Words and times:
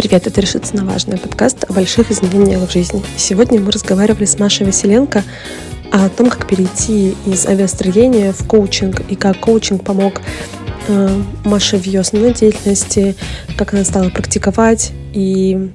Привет, 0.00 0.26
это 0.26 0.40
«Решиться 0.40 0.74
на 0.74 0.86
важное» 0.86 1.18
подкаст 1.18 1.64
о 1.68 1.74
больших 1.74 2.10
изменениях 2.10 2.66
в 2.66 2.72
жизни. 2.72 3.02
Сегодня 3.18 3.60
мы 3.60 3.70
разговаривали 3.70 4.24
с 4.24 4.38
Машей 4.38 4.64
Василенко 4.64 5.22
о 5.92 6.08
том, 6.08 6.30
как 6.30 6.48
перейти 6.48 7.14
из 7.26 7.44
авиастроения 7.44 8.32
в 8.32 8.46
коучинг 8.46 9.02
и 9.10 9.14
как 9.14 9.40
коучинг 9.40 9.84
помог 9.84 10.22
э, 10.88 11.08
Маше 11.44 11.76
в 11.76 11.84
ее 11.84 12.00
основной 12.00 12.32
деятельности, 12.32 13.14
как 13.58 13.74
она 13.74 13.84
стала 13.84 14.08
практиковать 14.08 14.92
и 15.12 15.70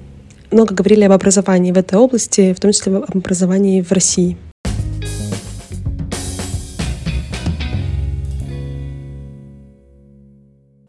много 0.50 0.74
говорили 0.74 1.04
об 1.04 1.12
образовании 1.12 1.72
в 1.72 1.78
этой 1.78 2.00
области, 2.00 2.54
в 2.54 2.60
том 2.60 2.72
числе 2.72 2.98
об 2.98 3.16
образовании 3.16 3.84
в 3.84 3.92
России. 3.92 4.40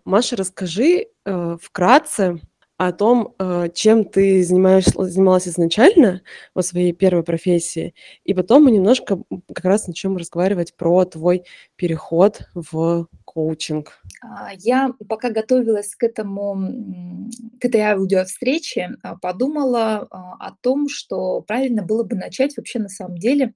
Маша, 0.07 0.37
расскажи 0.37 1.09
э, 1.27 1.57
вкратце 1.61 2.40
о 2.76 2.93
том, 2.93 3.35
э, 3.39 3.68
чем 3.75 4.04
ты 4.04 4.43
занимаешься, 4.44 4.93
занималась 5.04 5.48
изначально 5.48 6.22
во 6.54 6.62
своей 6.62 6.93
первой 6.93 7.22
профессии, 7.22 7.94
и 8.25 8.35
потом 8.35 8.64
мы 8.64 8.71
немножко 8.71 9.22
как 9.52 9.64
раз 9.64 9.86
начнем 9.86 10.16
разговаривать 10.16 10.75
про 10.75 11.04
твой 11.04 11.44
переход 11.76 12.43
в 12.54 13.08
коучинг. 13.25 13.93
А, 14.22 14.50
я 14.58 14.93
пока 15.08 15.30
готовилась 15.30 15.94
к 15.94 16.02
этому, 16.02 17.29
к 17.61 17.64
этой 17.64 17.80
аудиовстрече, 17.82 18.96
а, 19.02 19.16
подумала 19.16 20.07
а, 20.11 20.35
о 20.38 20.54
том, 20.61 20.88
что 20.88 21.43
правильно 21.43 21.82
было 21.82 22.02
бы 22.02 22.16
начать 22.16 22.57
вообще 22.57 22.79
на 22.79 22.88
самом 22.88 23.18
деле 23.18 23.54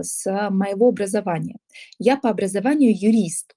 с 0.00 0.26
моего 0.50 0.88
образования. 0.88 1.54
Я 2.00 2.16
по 2.16 2.30
образованию 2.30 2.92
юрист. 2.92 3.54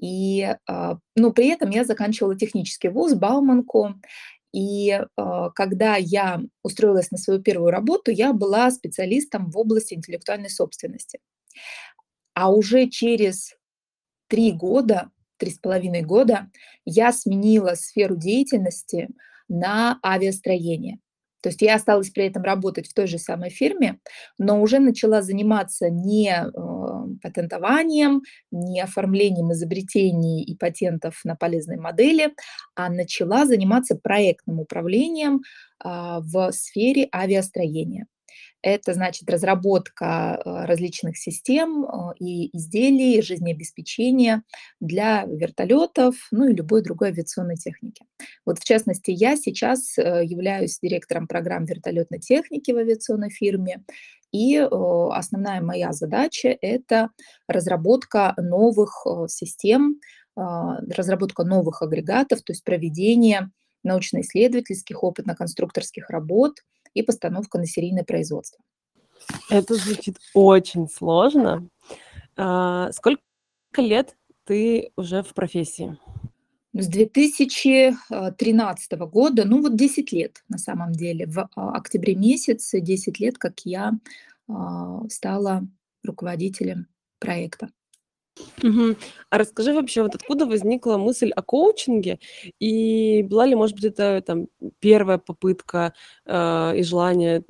И, 0.00 0.56
но 0.66 1.30
при 1.32 1.48
этом 1.48 1.70
я 1.70 1.84
заканчивала 1.84 2.36
технический 2.36 2.88
вуз, 2.88 3.14
Бауманку. 3.14 3.94
И 4.54 5.00
а, 5.16 5.50
когда 5.50 5.96
я 5.96 6.40
устроилась 6.62 7.10
на 7.10 7.18
свою 7.18 7.42
первую 7.42 7.72
работу, 7.72 8.12
я 8.12 8.32
была 8.32 8.70
специалистом 8.70 9.50
в 9.50 9.58
области 9.58 9.94
интеллектуальной 9.94 10.48
собственности. 10.48 11.18
А 12.34 12.52
уже 12.52 12.88
через 12.88 13.56
три 14.28 14.52
года, 14.52 15.10
три 15.38 15.50
с 15.50 15.58
половиной 15.58 16.02
года, 16.02 16.50
я 16.84 17.12
сменила 17.12 17.74
сферу 17.74 18.16
деятельности 18.16 19.08
на 19.48 19.98
авиастроение. 20.04 21.00
То 21.44 21.50
есть 21.50 21.60
я 21.60 21.74
осталась 21.74 22.08
при 22.08 22.24
этом 22.24 22.42
работать 22.42 22.88
в 22.88 22.94
той 22.94 23.06
же 23.06 23.18
самой 23.18 23.50
фирме, 23.50 23.98
но 24.38 24.62
уже 24.62 24.78
начала 24.78 25.20
заниматься 25.20 25.90
не 25.90 26.30
э, 26.30 26.50
патентованием, 27.22 28.22
не 28.50 28.80
оформлением 28.80 29.52
изобретений 29.52 30.42
и 30.42 30.56
патентов 30.56 31.20
на 31.22 31.36
полезные 31.36 31.78
модели, 31.78 32.34
а 32.74 32.88
начала 32.88 33.44
заниматься 33.44 33.94
проектным 33.94 34.58
управлением 34.58 35.42
а, 35.80 36.20
в 36.20 36.50
сфере 36.52 37.10
авиастроения. 37.14 38.06
Это 38.64 38.94
значит 38.94 39.28
разработка 39.28 40.40
э, 40.42 40.64
различных 40.64 41.18
систем 41.18 41.84
э, 41.84 42.14
и 42.18 42.56
изделий 42.56 43.20
жизнеобеспечения 43.20 44.42
для 44.80 45.26
вертолетов, 45.26 46.14
ну 46.30 46.48
и 46.48 46.54
любой 46.54 46.82
другой 46.82 47.08
авиационной 47.08 47.56
техники. 47.56 48.06
Вот 48.46 48.58
в 48.58 48.64
частности, 48.64 49.10
я 49.10 49.36
сейчас 49.36 49.98
э, 49.98 50.24
являюсь 50.24 50.78
директором 50.80 51.28
программ 51.28 51.66
вертолетной 51.66 52.20
техники 52.20 52.70
в 52.70 52.78
авиационной 52.78 53.28
фирме, 53.28 53.84
и 54.32 54.56
основная 54.56 55.60
моя 55.60 55.92
задача– 55.92 56.56
это 56.60 57.10
разработка 57.46 58.34
новых 58.36 59.06
систем, 59.28 60.00
разработка 60.34 61.44
новых 61.44 61.82
агрегатов, 61.82 62.42
то 62.42 62.52
есть 62.52 62.64
проведение 62.64 63.52
научно-исследовательских, 63.84 65.04
опытно-конструкторских 65.04 66.08
работ– 66.08 66.54
и 66.94 67.02
постановка 67.02 67.58
на 67.58 67.66
серийное 67.66 68.04
производство. 68.04 68.64
Это 69.50 69.74
звучит 69.74 70.16
очень 70.32 70.88
сложно. 70.88 71.68
А, 72.36 72.90
сколько 72.92 73.20
лет 73.76 74.16
ты 74.44 74.92
уже 74.96 75.22
в 75.22 75.34
профессии? 75.34 75.98
С 76.72 76.88
2013 76.88 78.92
года, 78.92 79.44
ну 79.44 79.60
вот 79.62 79.76
10 79.76 80.10
лет 80.12 80.42
на 80.48 80.58
самом 80.58 80.90
деле. 80.92 81.26
В 81.26 81.48
а, 81.54 81.72
октябре 81.72 82.16
месяце 82.16 82.80
10 82.80 83.20
лет, 83.20 83.38
как 83.38 83.60
я 83.60 83.92
а, 84.48 85.08
стала 85.08 85.62
руководителем 86.02 86.88
проекта. 87.20 87.70
Мгм. 88.62 88.96
А 89.30 89.38
расскажи 89.38 89.72
вообще, 89.72 90.02
вот 90.02 90.14
откуда 90.14 90.46
возникла 90.46 90.96
мысль 90.96 91.30
о 91.30 91.42
коучинге? 91.42 92.18
И 92.60 93.22
была 93.22 93.46
ли, 93.46 93.54
может 93.54 93.76
быть, 93.76 93.84
это 93.84 94.22
там 94.26 94.48
первая 94.80 95.18
попытка, 95.18 95.94
э, 96.26 96.76
и 96.78 96.82
желание, 96.82 97.44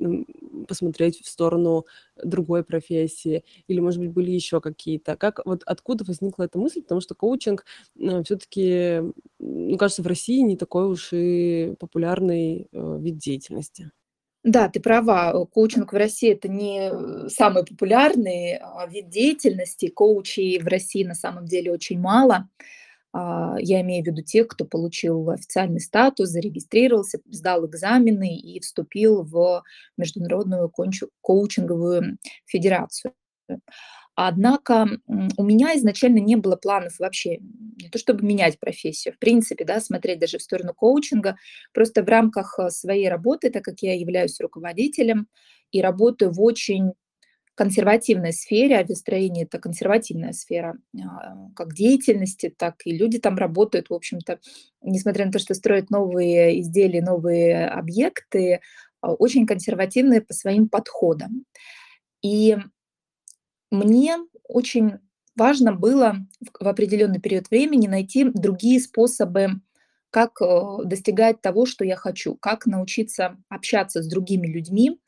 посмотреть 0.67 1.21
в 1.23 1.27
сторону 1.27 1.85
другой 2.23 2.63
профессии? 2.63 3.43
Или, 3.67 3.79
может 3.79 3.99
быть, 3.99 4.11
были 4.11 4.31
еще 4.31 4.61
какие-то? 4.61 5.15
Как 5.17 5.39
вот 5.45 5.63
откуда 5.65 6.03
возникла 6.05 6.43
эта 6.43 6.59
мысль? 6.59 6.81
Потому 6.81 7.01
что 7.01 7.15
коучинг, 7.15 7.65
э, 7.99 8.23
все-таки, 8.23 9.01
мне 9.39 9.77
кажется, 9.77 10.03
в 10.03 10.07
России 10.07 10.39
не 10.41 10.55
такой 10.57 10.85
уж 10.87 11.09
и 11.13 11.75
популярный, 11.79 12.67
э, 12.71 12.97
вид 13.01 13.17
деятельности. 13.17 13.91
Да, 14.45 14.69
ты 14.69 14.79
права. 14.79 15.31
Э, 15.33 15.45
коучинг 15.47 15.91
в 15.91 15.95
России 15.95 16.31
это 16.31 16.47
не 16.47 16.91
э, 16.91 17.29
самый 17.29 17.65
популярный 17.65 18.59
а, 18.61 18.85
вид 18.85 19.09
деятельности. 19.09 19.87
Коучей 19.87 20.59
в 20.59 20.67
России 20.67 21.03
на 21.03 21.15
самом 21.15 21.47
деле 21.47 21.71
очень 21.71 21.99
мало. 21.99 22.47
А, 23.11 23.55
я 23.57 23.81
имею 23.81 24.03
в 24.03 24.07
виду 24.07 24.21
тех, 24.21 24.47
кто 24.47 24.63
получил 24.63 25.31
официальный 25.31 25.79
статус, 25.79 26.29
зарегистрировался, 26.29 27.21
сдал 27.25 27.65
экзамены 27.65 28.37
и 28.37 28.59
вступил 28.59 29.23
в 29.23 29.63
Международную 29.97 30.71
коучинговую 31.21 32.19
федерацию. 32.45 33.13
Однако 34.15 34.87
у 35.07 35.43
меня 35.43 35.75
изначально 35.75 36.19
не 36.19 36.37
было 36.37 36.55
планов 36.55 36.97
вообще 36.99 37.39
не 37.81 37.89
то 37.89 37.97
чтобы 37.97 38.25
менять 38.25 38.59
профессию, 38.59 39.13
в 39.13 39.19
принципе, 39.19 39.65
да, 39.65 39.81
смотреть 39.81 40.19
даже 40.19 40.37
в 40.37 40.41
сторону 40.41 40.73
коучинга. 40.73 41.35
Просто 41.73 42.03
в 42.03 42.07
рамках 42.07 42.57
э, 42.57 42.69
своей 42.69 43.09
работы, 43.09 43.49
так 43.49 43.63
как 43.63 43.81
я 43.81 43.93
являюсь 43.93 44.39
руководителем 44.39 45.27
и 45.71 45.81
работаю 45.81 46.31
в 46.31 46.41
очень 46.41 46.93
консервативной 47.55 48.33
сфере, 48.33 48.77
авиастроение– 48.77 49.45
это 49.45 49.59
консервативная 49.59 50.33
сфера 50.33 50.77
а, 51.01 51.49
как 51.55 51.73
деятельности, 51.73 52.53
так 52.55 52.75
и 52.85 52.95
люди 52.95 53.17
там 53.17 53.37
работают, 53.37 53.89
в 53.89 53.93
общем-то, 53.93 54.39
несмотря 54.81 55.25
на 55.25 55.31
то, 55.31 55.39
что 55.39 55.53
строят 55.53 55.89
новые 55.89 56.59
изделия, 56.59 57.01
новые 57.01 57.67
объекты, 57.67 58.59
а, 59.01 59.13
очень 59.13 59.47
консервативные 59.47 60.21
по 60.21 60.33
своим 60.33 60.67
подходам. 60.67 61.45
И 62.21 62.57
мне 63.75 64.17
очень 64.43 64.93
важно 65.35 65.73
было 65.73 66.15
в 66.59 66.67
определенный 66.67 67.19
период 67.19 67.49
времени 67.49 67.87
найти 67.87 68.25
другие 68.25 68.79
способы, 68.79 69.61
как 70.09 70.41
э, 70.41 70.83
достигать 70.85 71.41
того, 71.41 71.65
что 71.65 71.85
я 71.85 71.95
хочу, 71.95 72.35
как 72.35 72.65
научиться 72.65 73.37
общаться 73.49 74.01
с 74.01 74.07
другими 74.07 74.47
людьми, 74.47 74.99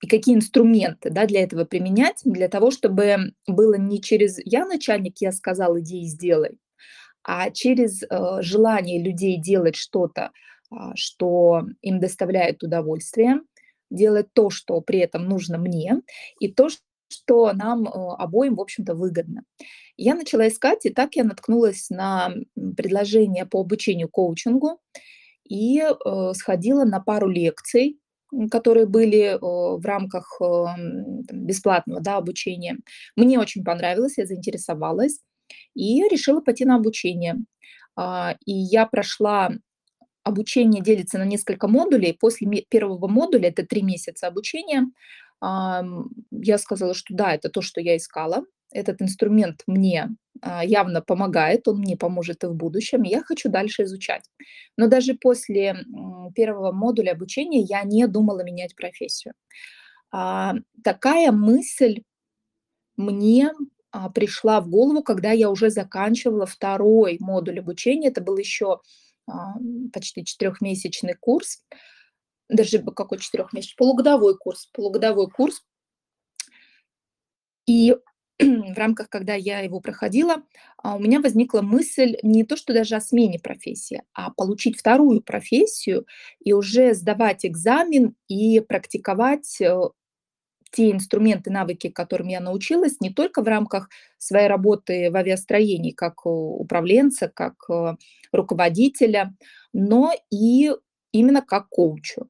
и 0.00 0.06
какие 0.06 0.34
инструменты 0.34 1.10
да, 1.10 1.26
для 1.26 1.42
этого 1.42 1.64
применять, 1.64 2.22
для 2.24 2.48
того, 2.48 2.70
чтобы 2.70 3.34
было 3.46 3.74
не 3.74 4.00
через 4.00 4.38
«я 4.44 4.64
начальник, 4.64 5.16
я 5.20 5.32
сказал, 5.32 5.78
иди 5.78 6.02
и 6.02 6.06
сделай», 6.06 6.58
а 7.22 7.50
через 7.50 8.02
э, 8.02 8.06
желание 8.40 9.02
людей 9.02 9.38
делать 9.38 9.76
что-то, 9.76 10.30
а, 10.70 10.96
что 10.96 11.64
им 11.82 12.00
доставляет 12.00 12.62
удовольствие, 12.62 13.40
делать 13.90 14.28
то, 14.32 14.50
что 14.50 14.80
при 14.80 15.00
этом 15.00 15.28
нужно 15.28 15.58
мне, 15.58 16.00
и 16.38 16.48
то, 16.52 16.68
что 17.08 17.52
нам 17.52 17.86
э, 17.86 17.90
обоим, 17.90 18.56
в 18.56 18.60
общем-то, 18.60 18.94
выгодно. 18.94 19.42
Я 19.96 20.14
начала 20.14 20.48
искать, 20.48 20.86
и 20.86 20.90
так 20.90 21.16
я 21.16 21.24
наткнулась 21.24 21.90
на 21.90 22.32
предложение 22.76 23.46
по 23.46 23.60
обучению 23.60 24.08
коучингу 24.08 24.80
и 25.48 25.80
э, 25.80 26.32
сходила 26.34 26.84
на 26.84 27.00
пару 27.00 27.28
лекций, 27.28 27.98
которые 28.50 28.86
были 28.86 29.34
э, 29.34 29.38
в 29.40 29.84
рамках 29.84 30.40
бесплатного 31.32 32.00
да, 32.00 32.16
обучения. 32.16 32.78
Мне 33.16 33.38
очень 33.38 33.64
понравилось, 33.64 34.18
я 34.18 34.26
заинтересовалась 34.26 35.20
и 35.74 36.02
решила 36.08 36.40
пойти 36.40 36.64
на 36.64 36.76
обучение. 36.76 37.36
А, 37.96 38.36
и 38.46 38.52
я 38.52 38.86
прошла 38.86 39.50
обучение 40.30 40.82
делится 40.82 41.18
на 41.18 41.24
несколько 41.24 41.68
модулей. 41.68 42.16
После 42.18 42.48
первого 42.68 43.06
модуля, 43.08 43.48
это 43.48 43.66
три 43.66 43.82
месяца 43.82 44.26
обучения, 44.26 44.86
я 45.42 46.58
сказала, 46.58 46.94
что 46.94 47.14
да, 47.14 47.34
это 47.34 47.48
то, 47.48 47.62
что 47.62 47.80
я 47.80 47.96
искала. 47.96 48.44
Этот 48.72 49.02
инструмент 49.02 49.62
мне 49.66 50.10
а, 50.42 50.64
явно 50.64 51.02
помогает, 51.02 51.66
он 51.66 51.78
мне 51.78 51.96
поможет 51.96 52.44
и 52.44 52.46
в 52.46 52.54
будущем, 52.54 53.02
я 53.02 53.22
хочу 53.22 53.48
дальше 53.48 53.82
изучать. 53.82 54.24
Но 54.76 54.86
даже 54.86 55.14
после 55.14 55.84
первого 56.34 56.70
модуля 56.70 57.12
обучения 57.12 57.60
я 57.62 57.82
не 57.82 58.06
думала 58.06 58.44
менять 58.44 58.76
профессию. 58.76 59.34
А, 60.12 60.54
такая 60.84 61.32
мысль 61.32 62.02
мне 62.96 63.50
пришла 64.14 64.60
в 64.60 64.68
голову, 64.68 65.02
когда 65.02 65.32
я 65.32 65.50
уже 65.50 65.70
заканчивала 65.70 66.46
второй 66.46 67.16
модуль 67.20 67.58
обучения. 67.58 68.08
Это 68.08 68.20
был 68.20 68.36
еще 68.36 68.74
а, 68.74 68.78
почти 69.92 70.24
четырехмесячный 70.24 71.14
курс, 71.14 71.64
даже 72.48 72.82
какой 72.82 73.18
четырехмесячный, 73.18 73.76
полугодовой 73.76 74.36
курс, 74.36 74.66
полугодовой 74.72 75.28
курс. 75.30 75.62
И 77.66 77.94
в 78.38 78.76
рамках, 78.76 79.08
когда 79.08 79.34
я 79.34 79.60
его 79.60 79.80
проходила, 79.80 80.42
а, 80.78 80.96
у 80.96 80.98
меня 80.98 81.20
возникла 81.20 81.60
мысль 81.60 82.16
не 82.22 82.44
то, 82.44 82.56
что 82.56 82.72
даже 82.72 82.96
о 82.96 83.00
смене 83.00 83.38
профессии, 83.38 84.02
а 84.12 84.30
получить 84.30 84.78
вторую 84.78 85.22
профессию 85.22 86.06
и 86.40 86.52
уже 86.52 86.94
сдавать 86.94 87.44
экзамен 87.44 88.14
и 88.28 88.60
практиковать 88.60 89.60
э, 89.60 89.78
те 90.70 90.90
инструменты, 90.90 91.50
навыки, 91.50 91.88
которым 91.88 92.28
я 92.28 92.40
научилась, 92.40 93.00
не 93.00 93.10
только 93.10 93.42
в 93.42 93.48
рамках 93.48 93.88
своей 94.18 94.48
работы 94.48 95.10
в 95.10 95.16
авиастроении 95.16 95.90
как 95.90 96.26
управленца, 96.26 97.28
как 97.28 97.54
э, 97.68 97.96
руководителя, 98.32 99.34
но 99.72 100.12
и 100.30 100.70
именно 101.12 101.42
как 101.42 101.68
коучу. 101.68 102.28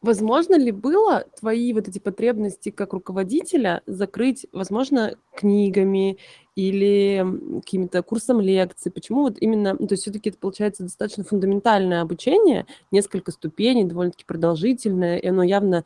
Возможно 0.00 0.56
ли 0.56 0.70
было 0.70 1.24
твои 1.40 1.72
вот 1.72 1.88
эти 1.88 1.98
потребности 1.98 2.70
как 2.70 2.92
руководителя 2.92 3.82
закрыть, 3.86 4.46
возможно, 4.52 5.16
книгами 5.36 6.18
или 6.54 7.26
каким-то 7.60 8.04
курсом 8.04 8.40
лекций? 8.40 8.92
Почему 8.92 9.22
вот 9.22 9.38
именно, 9.40 9.76
ну, 9.76 9.88
то 9.88 9.94
есть 9.94 10.02
все-таки 10.02 10.30
это 10.30 10.38
получается 10.38 10.84
достаточно 10.84 11.24
фундаментальное 11.24 12.00
обучение, 12.00 12.66
несколько 12.92 13.32
ступеней, 13.32 13.84
довольно-таки 13.84 14.24
продолжительное, 14.24 15.18
и 15.18 15.26
оно 15.26 15.42
явно 15.42 15.84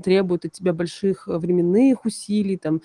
требует 0.00 0.44
от 0.44 0.52
тебя 0.52 0.72
больших 0.72 1.28
э, 1.28 1.36
временных 1.38 2.04
усилий, 2.04 2.56
там, 2.56 2.80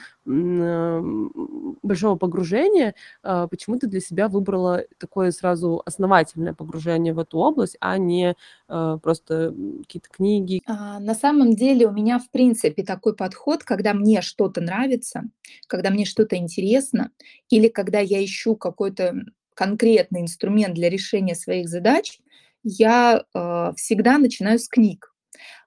большого 1.84 2.16
погружения, 2.18 2.96
а, 3.24 3.48
почему 3.48 3.78
ты 3.78 3.88
для 3.88 4.00
себя 4.02 4.28
выбрала 4.28 4.84
такое 4.98 5.32
сразу 5.32 5.82
основательное 5.86 6.54
погружение 6.54 7.14
в 7.14 7.20
эту 7.20 7.38
область, 7.38 7.78
а 7.80 7.98
не 7.98 8.36
а, 8.68 8.98
просто 8.98 9.54
какие-то 9.82 10.10
книги? 10.10 10.62
А, 10.66 11.00
на 11.00 11.14
самом 11.14 11.56
деле 11.56 11.88
у 11.88 11.92
меня, 11.92 12.20
в 12.20 12.30
принципе, 12.30 12.84
такой 12.84 13.16
подход, 13.16 13.64
когда 13.64 13.94
мне 13.94 14.22
что-то 14.22 14.62
нравится, 14.62 15.24
когда 15.68 15.90
мне 15.90 16.06
что-то 16.06 16.36
интересно, 16.36 17.12
или 17.50 17.68
когда 17.68 18.00
я 18.00 18.24
ищу 18.24 18.56
какой-то 18.56 19.16
конкретный 19.54 20.22
инструмент 20.22 20.76
для 20.76 20.90
решения 20.90 21.36
своих 21.36 21.68
задач, 21.68 22.20
я 22.64 23.24
э, 23.34 23.72
всегда 23.76 24.18
начинаю 24.18 24.60
с 24.60 24.68
книг. 24.68 25.14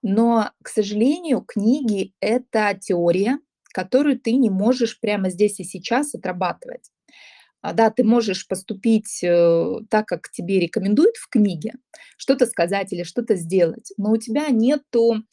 Но, 0.02 0.50
к 0.62 0.68
сожалению, 0.68 1.42
книги– 1.42 2.14
это 2.20 2.78
теория, 2.80 3.38
которую 3.72 4.18
ты 4.18 4.32
не 4.32 4.50
можешь 4.50 4.98
прямо 5.00 5.30
здесь 5.30 5.60
и 5.60 5.64
сейчас 5.64 6.14
отрабатывать. 6.14 6.90
А, 7.62 7.74
да, 7.74 7.90
ты 7.90 8.04
можешь 8.04 8.48
поступить 8.48 9.22
э, 9.22 9.80
так, 9.90 10.06
как 10.06 10.30
тебе 10.30 10.60
рекомендуют 10.60 11.16
в 11.16 11.28
книге, 11.28 11.74
что-то 12.16 12.46
сказать 12.46 12.92
или 12.92 13.02
что-то 13.02 13.36
сделать, 13.36 13.92
но 13.98 14.12
у 14.12 14.16
тебя 14.16 14.48
нету, 14.48 15.24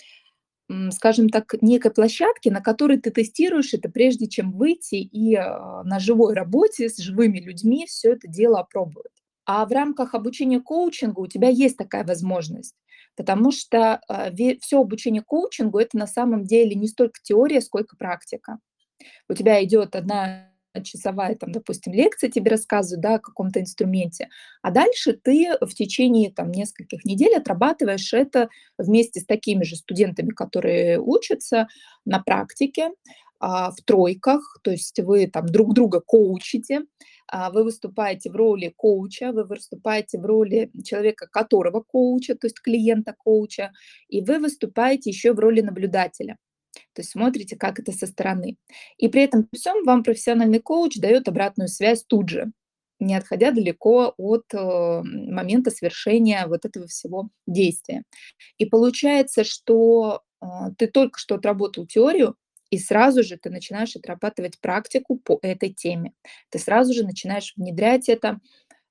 скажем 0.91 1.29
так, 1.29 1.55
некой 1.61 1.91
площадки, 1.91 2.49
на 2.49 2.61
которой 2.61 2.99
ты 2.99 3.11
тестируешь 3.11 3.73
это, 3.73 3.89
прежде 3.89 4.27
чем 4.27 4.51
выйти 4.51 4.95
и 4.95 5.35
а, 5.35 5.83
на 5.83 5.99
живой 5.99 6.33
работе 6.33 6.89
с 6.89 6.97
живыми 6.97 7.39
людьми 7.39 7.85
все 7.87 8.13
это 8.13 8.27
дело 8.27 8.59
опробовать. 8.59 9.11
А 9.45 9.65
в 9.65 9.71
рамках 9.71 10.13
обучения 10.13 10.59
коучингу 10.59 11.21
у 11.23 11.27
тебя 11.27 11.47
есть 11.47 11.77
такая 11.77 12.03
возможность. 12.03 12.75
Потому 13.17 13.51
что 13.51 13.99
э, 14.07 14.57
все 14.61 14.79
обучение 14.79 15.23
коучингу 15.23 15.79
это 15.79 15.97
на 15.97 16.07
самом 16.07 16.45
деле 16.45 16.75
не 16.75 16.87
столько 16.87 17.19
теория, 17.21 17.59
сколько 17.59 17.97
практика. 17.97 18.59
У 19.27 19.33
тебя 19.33 19.61
идет 19.63 19.95
одна 19.95 20.51
часовая, 20.83 21.35
там, 21.35 21.51
допустим, 21.51 21.91
лекция 21.91 22.29
тебе 22.29 22.51
рассказывают 22.51 23.01
да, 23.01 23.15
о 23.15 23.19
каком-то 23.19 23.59
инструменте, 23.59 24.29
а 24.61 24.69
дальше 24.69 25.13
ты 25.13 25.53
в 25.59 25.73
течение 25.73 26.31
там, 26.31 26.51
нескольких 26.51 27.03
недель 27.03 27.35
отрабатываешь 27.35 28.13
это 28.13 28.49
вместе 28.77 29.21
с 29.21 29.25
такими 29.25 29.63
же 29.63 29.75
студентами, 29.75 30.29
которые 30.29 30.99
учатся 30.99 31.67
на 32.05 32.19
практике, 32.19 32.91
а, 33.39 33.71
в 33.71 33.75
тройках, 33.85 34.59
то 34.63 34.71
есть 34.71 34.99
вы 34.99 35.27
там 35.27 35.45
друг 35.45 35.73
друга 35.73 36.01
коучите, 36.01 36.81
вы 37.31 37.63
выступаете 37.63 38.29
в 38.31 38.35
роли 38.35 38.73
коуча, 38.75 39.31
вы 39.31 39.43
выступаете 39.45 40.19
в 40.19 40.25
роли 40.25 40.71
человека, 40.83 41.27
которого 41.27 41.81
коуча, 41.81 42.35
то 42.35 42.47
есть 42.47 42.61
клиента 42.61 43.15
коуча, 43.17 43.71
и 44.07 44.21
вы 44.21 44.39
выступаете 44.39 45.09
еще 45.09 45.33
в 45.33 45.39
роли 45.39 45.61
наблюдателя. 45.61 46.37
То 46.93 47.01
есть 47.01 47.11
смотрите, 47.11 47.55
как 47.55 47.79
это 47.79 47.91
со 47.91 48.07
стороны. 48.07 48.57
И 48.97 49.07
при 49.07 49.23
этом 49.23 49.47
всем 49.53 49.83
вам 49.83 50.03
профессиональный 50.03 50.59
коуч 50.59 50.97
дает 50.97 51.27
обратную 51.27 51.67
связь 51.67 52.03
тут 52.03 52.29
же, 52.29 52.51
не 52.99 53.15
отходя 53.15 53.51
далеко 53.51 54.13
от 54.17 54.45
э, 54.53 55.01
момента 55.03 55.71
совершения 55.71 56.47
вот 56.47 56.65
этого 56.65 56.87
всего 56.87 57.29
действия. 57.45 58.03
И 58.57 58.65
получается, 58.65 59.43
что 59.43 60.21
э, 60.41 60.45
ты 60.77 60.87
только 60.87 61.19
что 61.19 61.35
отработал 61.35 61.85
теорию, 61.85 62.35
и 62.69 62.77
сразу 62.77 63.23
же 63.23 63.37
ты 63.37 63.49
начинаешь 63.49 63.95
отрабатывать 63.95 64.59
практику 64.59 65.17
по 65.17 65.39
этой 65.41 65.73
теме. 65.73 66.13
Ты 66.49 66.59
сразу 66.59 66.93
же 66.93 67.03
начинаешь 67.05 67.53
внедрять 67.55 68.09
это, 68.09 68.39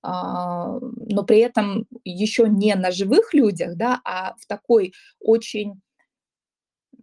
а, 0.02 0.78
но 0.80 1.24
при 1.24 1.38
этом 1.40 1.86
еще 2.04 2.48
не 2.48 2.74
на 2.74 2.90
живых 2.92 3.34
людях, 3.34 3.76
да, 3.76 4.00
а 4.04 4.34
в 4.38 4.46
такой 4.46 4.94
очень 5.20 5.80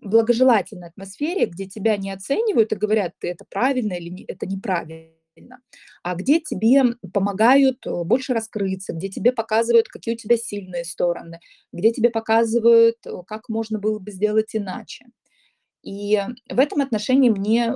благожелательной 0.01 0.89
атмосфере, 0.89 1.45
где 1.45 1.65
тебя 1.65 1.97
не 1.97 2.11
оценивают 2.11 2.71
и 2.73 2.75
говорят, 2.75 3.13
ты 3.19 3.29
это 3.29 3.45
правильно 3.49 3.93
или 3.93 4.25
это 4.25 4.45
неправильно, 4.45 5.59
а 6.03 6.15
где 6.15 6.39
тебе 6.39 6.83
помогают 7.13 7.85
э, 7.87 8.03
больше 8.03 8.33
раскрыться, 8.33 8.93
где 8.93 9.09
тебе 9.09 9.31
показывают, 9.31 9.87
какие 9.87 10.15
у 10.15 10.17
тебя 10.17 10.37
сильные 10.37 10.85
стороны, 10.85 11.39
где 11.71 11.91
тебе 11.91 12.09
показывают, 12.09 12.97
э, 13.05 13.11
как 13.25 13.49
можно 13.49 13.79
было 13.79 13.99
бы 13.99 14.11
сделать 14.11 14.55
иначе. 14.55 15.05
И 15.83 16.21
в 16.49 16.59
этом 16.59 16.81
отношении 16.81 17.29
мне 17.29 17.73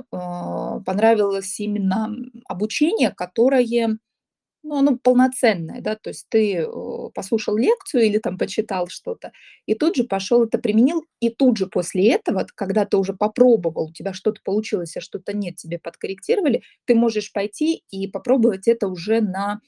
понравилось 0.84 1.60
именно 1.60 2.10
обучение, 2.48 3.10
которое 3.10 3.98
ну, 4.64 4.76
оно 4.76 4.98
полноценное, 4.98 5.80
да, 5.80 5.94
то 5.96 6.10
есть 6.10 6.26
ты 6.28 6.56
э, 6.56 6.66
послушал 7.14 7.56
лекцию 7.56 8.02
или 8.04 8.18
там 8.18 8.36
почитал 8.36 8.88
что-то, 8.88 9.32
и 9.66 9.74
тут 9.74 9.96
же 9.96 10.04
пошел 10.04 10.44
это 10.44 10.58
применил, 10.58 11.04
и 11.20 11.30
тут 11.30 11.56
же 11.58 11.66
после 11.68 12.10
этого, 12.12 12.46
когда 12.54 12.84
ты 12.84 12.96
уже 12.96 13.14
попробовал, 13.14 13.88
у 13.88 13.92
тебя 13.92 14.12
что-то 14.12 14.40
получилось, 14.44 14.96
а 14.96 15.00
что-то 15.00 15.32
нет, 15.32 15.56
тебе 15.56 15.78
подкорректировали, 15.78 16.62
ты 16.86 16.94
можешь 16.96 17.32
пойти 17.32 17.84
и 17.90 18.08
попробовать 18.08 18.66
это 18.68 18.88
уже 18.88 19.20
на 19.20 19.60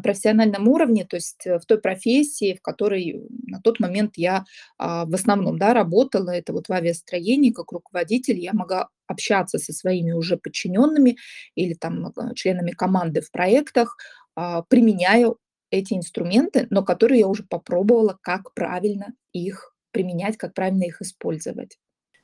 профессиональном 0.00 0.68
уровне, 0.68 1.04
то 1.04 1.16
есть 1.16 1.46
э, 1.46 1.58
в 1.58 1.66
той 1.66 1.80
профессии, 1.80 2.54
в 2.54 2.62
которой 2.62 3.22
на 3.46 3.60
тот 3.60 3.80
момент 3.80 4.12
я 4.16 4.44
а, 4.78 5.04
в 5.04 5.14
основном 5.14 5.58
да, 5.58 5.74
работала, 5.74 6.30
это 6.30 6.52
вот 6.52 6.68
в 6.68 6.72
авиастроении, 6.72 7.50
как 7.50 7.72
руководитель, 7.72 8.38
я 8.38 8.52
могла 8.52 8.88
общаться 9.06 9.58
со 9.58 9.72
своими 9.72 10.12
уже 10.12 10.36
подчиненными 10.36 11.16
или 11.54 11.74
там 11.74 12.06
э, 12.06 12.34
членами 12.34 12.70
команды 12.70 13.20
в 13.20 13.30
проектах, 13.30 13.96
а, 14.34 14.62
применяя 14.62 15.34
эти 15.70 15.94
инструменты, 15.94 16.66
но 16.70 16.84
которые 16.84 17.20
я 17.20 17.28
уже 17.28 17.44
попробовала, 17.44 18.18
как 18.22 18.54
правильно 18.54 19.14
их 19.32 19.74
применять, 19.90 20.36
как 20.36 20.54
правильно 20.54 20.84
их 20.84 21.00
использовать. 21.02 21.78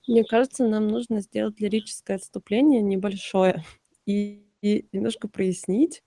Мне 0.07 0.25
кажется, 0.25 0.67
нам 0.67 0.89
нужно 0.89 1.21
сделать 1.21 1.61
лирическое 1.61 2.17
отступление 2.17 2.81
небольшое 2.81 3.65
и, 4.07 4.47
и 4.63 4.87
немножко 4.93 5.29
прояснить, 5.29 6.03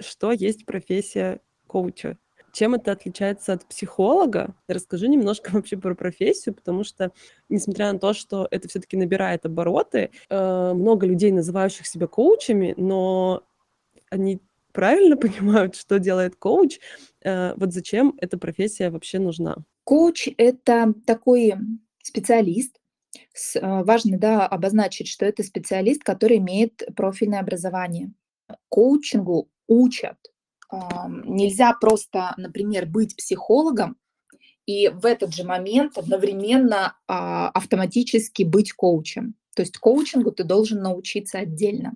что 0.00 0.32
есть 0.32 0.66
профессия 0.66 1.40
коуча. 1.66 2.18
Чем 2.54 2.74
это 2.74 2.92
отличается 2.92 3.52
от 3.52 3.66
психолога? 3.66 4.54
Расскажи 4.68 5.08
немножко 5.08 5.50
вообще 5.52 5.76
про 5.76 5.94
профессию, 5.94 6.54
потому 6.54 6.84
что, 6.84 7.10
несмотря 7.48 7.92
на 7.92 7.98
то, 7.98 8.12
что 8.12 8.46
это 8.50 8.68
все-таки 8.68 8.96
набирает 8.96 9.44
обороты, 9.44 10.10
э, 10.30 10.72
много 10.72 11.04
людей, 11.06 11.32
называющих 11.32 11.86
себя 11.86 12.06
коучами, 12.06 12.74
но 12.76 13.42
они 14.08 14.40
правильно 14.72 15.16
понимают, 15.16 15.74
что 15.74 15.98
делает 15.98 16.36
коуч, 16.36 16.78
э, 17.22 17.54
вот 17.56 17.72
зачем 17.72 18.14
эта 18.20 18.38
профессия 18.38 18.90
вообще 18.90 19.18
нужна? 19.18 19.56
Коуч– 19.82 20.28
это 20.38 20.94
такой 21.06 21.54
специалист, 22.04 22.80
э, 23.56 23.82
важно 23.82 24.16
да, 24.16 24.46
обозначить, 24.46 25.08
что 25.08 25.26
это 25.26 25.42
специалист, 25.42 26.04
который 26.04 26.38
имеет 26.38 26.84
профильное 26.94 27.40
образование. 27.40 28.12
Коучингу 28.68 29.48
учат. 29.66 30.16
Нельзя 31.24 31.72
просто, 31.74 32.34
например, 32.36 32.86
быть 32.86 33.16
психологом 33.16 33.96
и 34.66 34.88
в 34.88 35.04
этот 35.04 35.34
же 35.34 35.44
момент 35.44 35.98
одновременно 35.98 36.96
а, 37.06 37.50
автоматически 37.50 38.42
быть 38.42 38.72
коучем. 38.72 39.34
То 39.54 39.62
есть 39.62 39.78
коучингу 39.78 40.32
ты 40.32 40.42
должен 40.42 40.82
научиться 40.82 41.38
отдельно. 41.38 41.94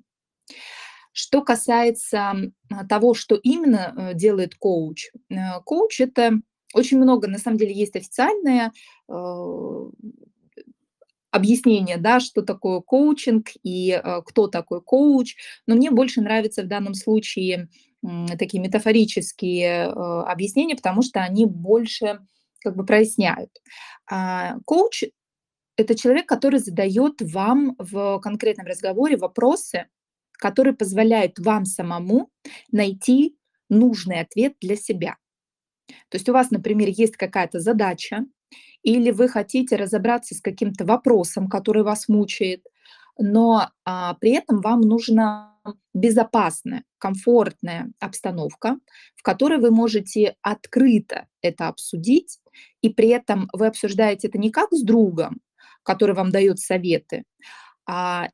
Что 1.13 1.43
касается 1.43 2.35
того, 2.89 3.15
что 3.15 3.35
именно 3.35 3.93
э, 3.97 4.15
делает 4.15 4.55
коуч, 4.55 5.11
э, 5.31 5.35
коуч 5.65 6.01
это 6.01 6.35
очень 6.75 6.99
много, 6.99 7.27
на 7.27 7.39
самом 7.39 7.57
деле, 7.57 7.75
есть 7.75 7.97
официальное 7.97 8.73
э, 9.09 9.91
объяснение, 11.39 11.97
да, 11.97 12.21
что 12.21 12.43
такое 12.43 12.81
коучинг 12.81 13.49
и 13.63 13.91
э, 13.93 14.23
кто 14.27 14.49
такой 14.49 14.83
коуч. 14.83 15.37
Но 15.67 15.75
мне 15.75 15.91
больше 15.91 16.21
нравится 16.21 16.63
в 16.63 16.69
данном 16.69 16.95
случае 16.95 17.69
такие 18.39 18.63
метафорические 18.63 19.87
э, 19.87 19.91
объяснения, 19.91 20.77
потому 20.77 21.03
что 21.03 21.21
они 21.21 21.47
больше 21.47 22.21
как 22.61 22.77
бы 22.77 22.85
проясняют. 22.85 23.51
А, 24.11 24.59
коуч– 24.65 25.05
это 25.77 25.95
человек, 25.95 26.27
который 26.27 26.59
задает 26.59 27.21
вам 27.21 27.75
в 27.79 28.21
конкретном 28.21 28.67
разговоре 28.67 29.17
вопросы, 29.17 29.87
которые 30.33 30.75
позволяют 30.75 31.39
вам 31.39 31.65
самому 31.65 32.31
найти 32.71 33.37
нужный 33.69 34.21
ответ 34.21 34.55
для 34.61 34.77
себя. 34.77 35.17
То 36.09 36.17
есть 36.17 36.29
у 36.29 36.33
вас, 36.33 36.51
например, 36.51 36.89
есть 36.89 37.17
какая-то 37.17 37.61
задача, 37.61 38.25
или 38.83 39.11
вы 39.11 39.29
хотите 39.29 39.77
разобраться 39.77 40.35
с 40.35 40.41
каким-то 40.41 40.85
вопросом, 40.85 41.49
который 41.49 41.83
вас 41.83 42.09
мучает, 42.09 42.65
но 43.19 43.71
а, 43.85 44.15
при 44.15 44.33
этом 44.33 44.61
вам 44.61 44.81
нужна 44.81 45.57
безопасная, 45.93 46.85
комфортная 46.99 47.91
обстановка, 48.01 48.79
в 49.17 49.23
которой 49.23 49.59
вы 49.59 49.71
можете 49.71 50.37
открыто 50.41 51.27
это 51.43 51.69
обсудить, 51.69 52.39
и 52.81 52.89
при 52.89 53.09
этом 53.09 53.49
вы 53.53 53.67
обсуждаете 53.67 54.29
это 54.29 54.39
не 54.39 54.51
как 54.51 54.73
с 54.73 54.83
другом, 54.83 55.41
который 55.83 56.15
вам 56.15 56.31
дает 56.31 56.59
советы, 56.59 57.25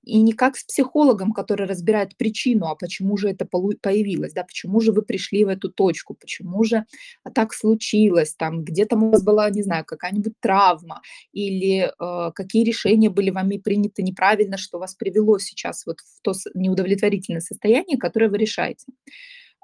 и 0.02 0.20
не 0.20 0.32
как 0.32 0.56
с 0.56 0.64
психологом, 0.64 1.32
который 1.32 1.66
разбирает 1.66 2.16
причину, 2.16 2.66
а 2.66 2.74
почему 2.74 3.16
же 3.16 3.28
это 3.28 3.46
появилось, 3.46 4.32
да, 4.32 4.42
почему 4.42 4.80
же 4.80 4.90
вы 4.90 5.02
пришли 5.02 5.44
в 5.44 5.48
эту 5.48 5.70
точку, 5.70 6.14
почему 6.14 6.64
же 6.64 6.86
так 7.34 7.54
случилось, 7.54 8.34
там, 8.34 8.64
где 8.64 8.84
там 8.84 9.04
у 9.04 9.10
вас 9.10 9.22
была, 9.22 9.48
не 9.50 9.62
знаю, 9.62 9.84
какая-нибудь 9.84 10.34
травма, 10.40 11.02
или 11.32 11.84
э, 11.84 12.32
какие 12.34 12.64
решения 12.64 13.10
были 13.10 13.30
вами 13.30 13.58
приняты 13.58 14.02
неправильно, 14.02 14.56
что 14.56 14.78
вас 14.78 14.94
привело 14.94 15.38
сейчас 15.38 15.86
вот 15.86 16.00
в 16.00 16.20
то 16.22 16.32
неудовлетворительное 16.54 17.40
состояние, 17.40 17.96
которое 17.96 18.30
вы 18.30 18.38
решаете. 18.38 18.86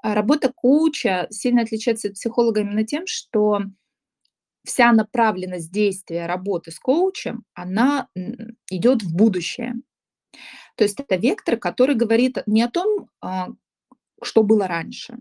А 0.01 0.15
работа 0.15 0.51
коуча 0.55 1.27
сильно 1.29 1.63
отличается 1.63 2.07
от 2.07 2.15
психолога 2.15 2.61
именно 2.61 2.85
тем, 2.85 3.03
что 3.05 3.59
вся 4.63 4.91
направленность 4.91 5.71
действия 5.71 6.25
работы 6.25 6.71
с 6.71 6.79
коучем, 6.79 7.43
она 7.53 8.07
идет 8.69 9.03
в 9.03 9.15
будущее. 9.15 9.75
То 10.75 10.83
есть 10.83 10.99
это 10.99 11.15
вектор, 11.15 11.57
который 11.57 11.95
говорит 11.95 12.37
не 12.45 12.61
о 12.61 12.69
том, 12.69 13.09
а, 13.21 13.49
что 14.23 14.43
было 14.43 14.67
раньше, 14.67 15.17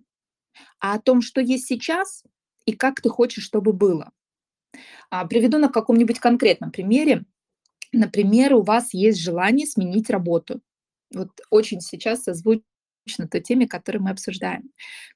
а 0.78 0.94
о 0.94 1.00
том, 1.00 1.22
что 1.22 1.40
есть 1.40 1.66
сейчас 1.66 2.24
и 2.66 2.72
как 2.72 3.00
ты 3.00 3.08
хочешь, 3.08 3.44
чтобы 3.44 3.72
было. 3.72 4.12
А, 5.10 5.26
приведу 5.26 5.58
на 5.58 5.68
каком-нибудь 5.68 6.20
конкретном 6.20 6.70
примере. 6.70 7.24
Например, 7.92 8.54
у 8.54 8.62
вас 8.62 8.94
есть 8.94 9.20
желание 9.20 9.66
сменить 9.66 10.10
работу. 10.10 10.60
Вот 11.12 11.30
очень 11.50 11.80
сейчас 11.80 12.22
созвучно 12.22 12.64
той 13.18 13.40
теме, 13.40 13.66
которую 13.66 14.02
мы 14.02 14.10
обсуждаем. 14.10 14.70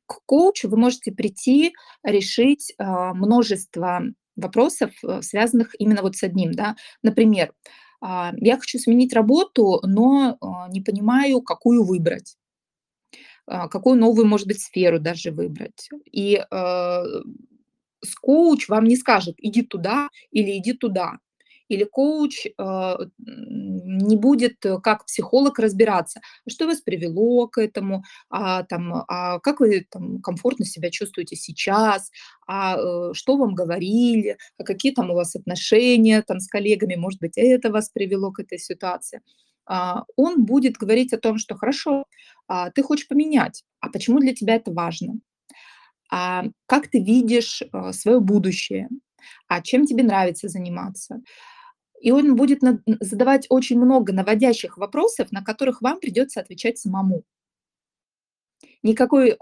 К 0.07 0.21
коучу 0.27 0.69
вы 0.69 0.77
можете 0.77 1.13
прийти, 1.13 1.75
решить 2.03 2.75
а, 2.79 3.15
множество 3.15 4.03
вопросов, 4.37 4.91
э, 5.03 5.23
связанных 5.23 5.75
именно 5.79 6.03
вот 6.03 6.17
с 6.17 6.23
одним. 6.23 6.53
Да? 6.53 6.77
Например, 7.03 7.53
а, 8.01 8.33
я 8.37 8.59
хочу 8.59 8.79
сменить 8.79 9.13
работу, 9.13 9.81
но 9.85 10.37
а, 10.41 10.69
не 10.69 10.81
понимаю, 10.81 11.41
какую 11.43 11.85
выбрать 11.85 12.37
какую 13.47 13.99
новую, 13.99 14.27
может 14.27 14.47
быть, 14.47 14.59
сферу 14.59 14.99
даже 14.99 15.31
выбрать. 15.31 15.91
И 16.11 16.43
э, 16.51 17.03
коуч 18.23 18.69
вам 18.69 18.85
не 18.85 18.97
скажет, 18.97 19.35
иди 19.37 19.61
туда 19.61 20.09
или 20.31 20.57
иди 20.57 20.73
туда 20.73 21.19
или 21.69 21.85
коуч 21.85 22.47
э, 22.47 22.97
не 23.19 24.17
будет 24.17 24.65
э, 24.65 24.79
как 24.81 25.07
психолог 25.07 25.59
разбираться, 25.59 26.21
что 26.49 26.67
вас 26.67 26.81
привело 26.81 27.49
к 27.49 27.59
этому, 27.61 28.05
а, 28.31 28.65
там, 28.65 29.05
а 29.09 29.39
как 29.41 29.61
вы 29.61 29.87
там, 29.91 30.21
комфортно 30.21 30.65
себя 30.65 30.91
чувствуете 30.91 31.37
сейчас, 31.37 32.11
а 32.47 32.77
э, 32.77 33.15
что 33.15 33.37
вам 33.37 33.55
говорили, 33.55 34.37
а 34.59 34.65
какие 34.65 34.93
там 34.93 35.11
у 35.11 35.15
вас 35.15 35.35
отношения 35.37 36.23
там, 36.23 36.41
с 36.41 36.49
коллегами, 36.49 36.97
может 36.97 37.21
быть, 37.21 37.37
это 37.37 37.71
вас 37.71 37.89
привело 37.89 38.31
к 38.33 38.41
этой 38.41 38.59
ситуации. 38.59 39.21
А, 39.67 40.05
он 40.17 40.45
будет 40.45 40.75
говорить 40.75 41.13
о 41.13 41.19
том, 41.19 41.39
что 41.39 41.55
хорошо, 41.57 42.05
а, 42.49 42.71
ты 42.71 42.83
хочешь 42.83 43.09
поменять, 43.09 43.65
а 43.81 43.89
почему 43.89 44.19
для 44.21 44.35
тебя 44.35 44.57
это 44.57 44.71
важно? 44.73 45.15
А 46.11 46.45
как 46.67 46.89
ты 46.89 47.03
видишь 47.03 47.63
свое 47.93 48.21
будущее? 48.21 48.89
А 49.49 49.63
чем 49.63 49.87
тебе 49.87 50.05
нравится 50.05 50.49
заниматься? 50.49 51.23
И 52.05 52.11
он 52.11 52.37
будет 52.37 52.61
задавать 53.01 53.47
очень 53.49 53.79
много 53.79 54.13
наводящих 54.13 54.77
вопросов, 54.77 55.33
на 55.33 55.43
которых 55.43 55.81
вам 55.81 56.01
придется 56.01 56.39
отвечать 56.39 56.77
самому. 56.77 57.25
Никакой 58.83 59.39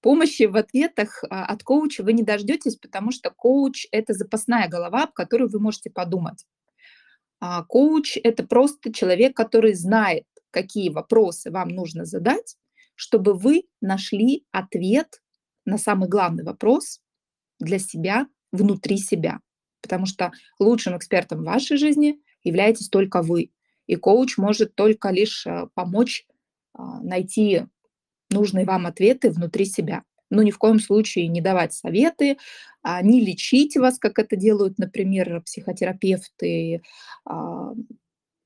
помощи 0.00 0.44
в 0.44 0.56
ответах 0.56 1.22
э, 1.22 1.26
от 1.28 1.62
коуча 1.62 2.02
вы 2.02 2.14
не 2.14 2.22
дождетесь, 2.22 2.76
потому 2.76 3.12
что 3.12 3.30
коуч– 3.30 3.86
это 3.92 4.14
запасная 4.14 4.68
голова, 4.68 5.04
об 5.04 5.12
которой 5.12 5.50
вы 5.50 5.60
можете 5.60 5.90
подумать. 5.90 6.46
А 7.40 7.62
коуч– 7.62 8.16
это 8.24 8.42
просто 8.46 8.90
человек, 8.90 9.36
который 9.36 9.74
знает, 9.74 10.24
какие 10.50 10.88
вопросы 10.88 11.50
вам 11.50 11.68
нужно 11.68 12.06
задать, 12.06 12.56
чтобы 12.94 13.34
вы 13.34 13.64
нашли 13.82 14.46
ответ 14.50 15.22
на 15.66 15.76
самый 15.76 16.08
главный 16.08 16.42
вопрос 16.42 17.00
для 17.60 17.78
себя, 17.78 18.26
внутри 18.50 18.96
себя 18.96 19.40
потому 19.82 20.06
что 20.06 20.32
лучшим 20.58 20.96
экспертом 20.96 21.40
в 21.40 21.46
вашей 21.46 21.76
жизни 21.76 22.20
являетесь 22.44 22.88
только 22.88 23.22
вы. 23.22 23.50
И 23.86 23.96
коуч 23.96 24.38
может 24.38 24.74
только 24.74 25.10
лишь 25.10 25.46
э, 25.46 25.66
помочь 25.74 26.26
а, 26.74 27.00
найти 27.00 27.66
нужные 28.30 28.64
вам 28.64 28.86
ответы 28.86 29.30
внутри 29.30 29.64
себя. 29.64 30.04
Но 30.30 30.42
ни 30.42 30.50
в 30.50 30.58
коем 30.58 30.80
случае 30.80 31.28
не 31.28 31.42
давать 31.42 31.74
советы, 31.74 32.38
а, 32.82 33.02
не 33.02 33.20
лечить 33.20 33.76
вас, 33.76 33.98
как 33.98 34.18
это 34.18 34.36
делают, 34.36 34.78
например, 34.78 35.42
психотерапевты. 35.42 36.82
А, 37.26 37.72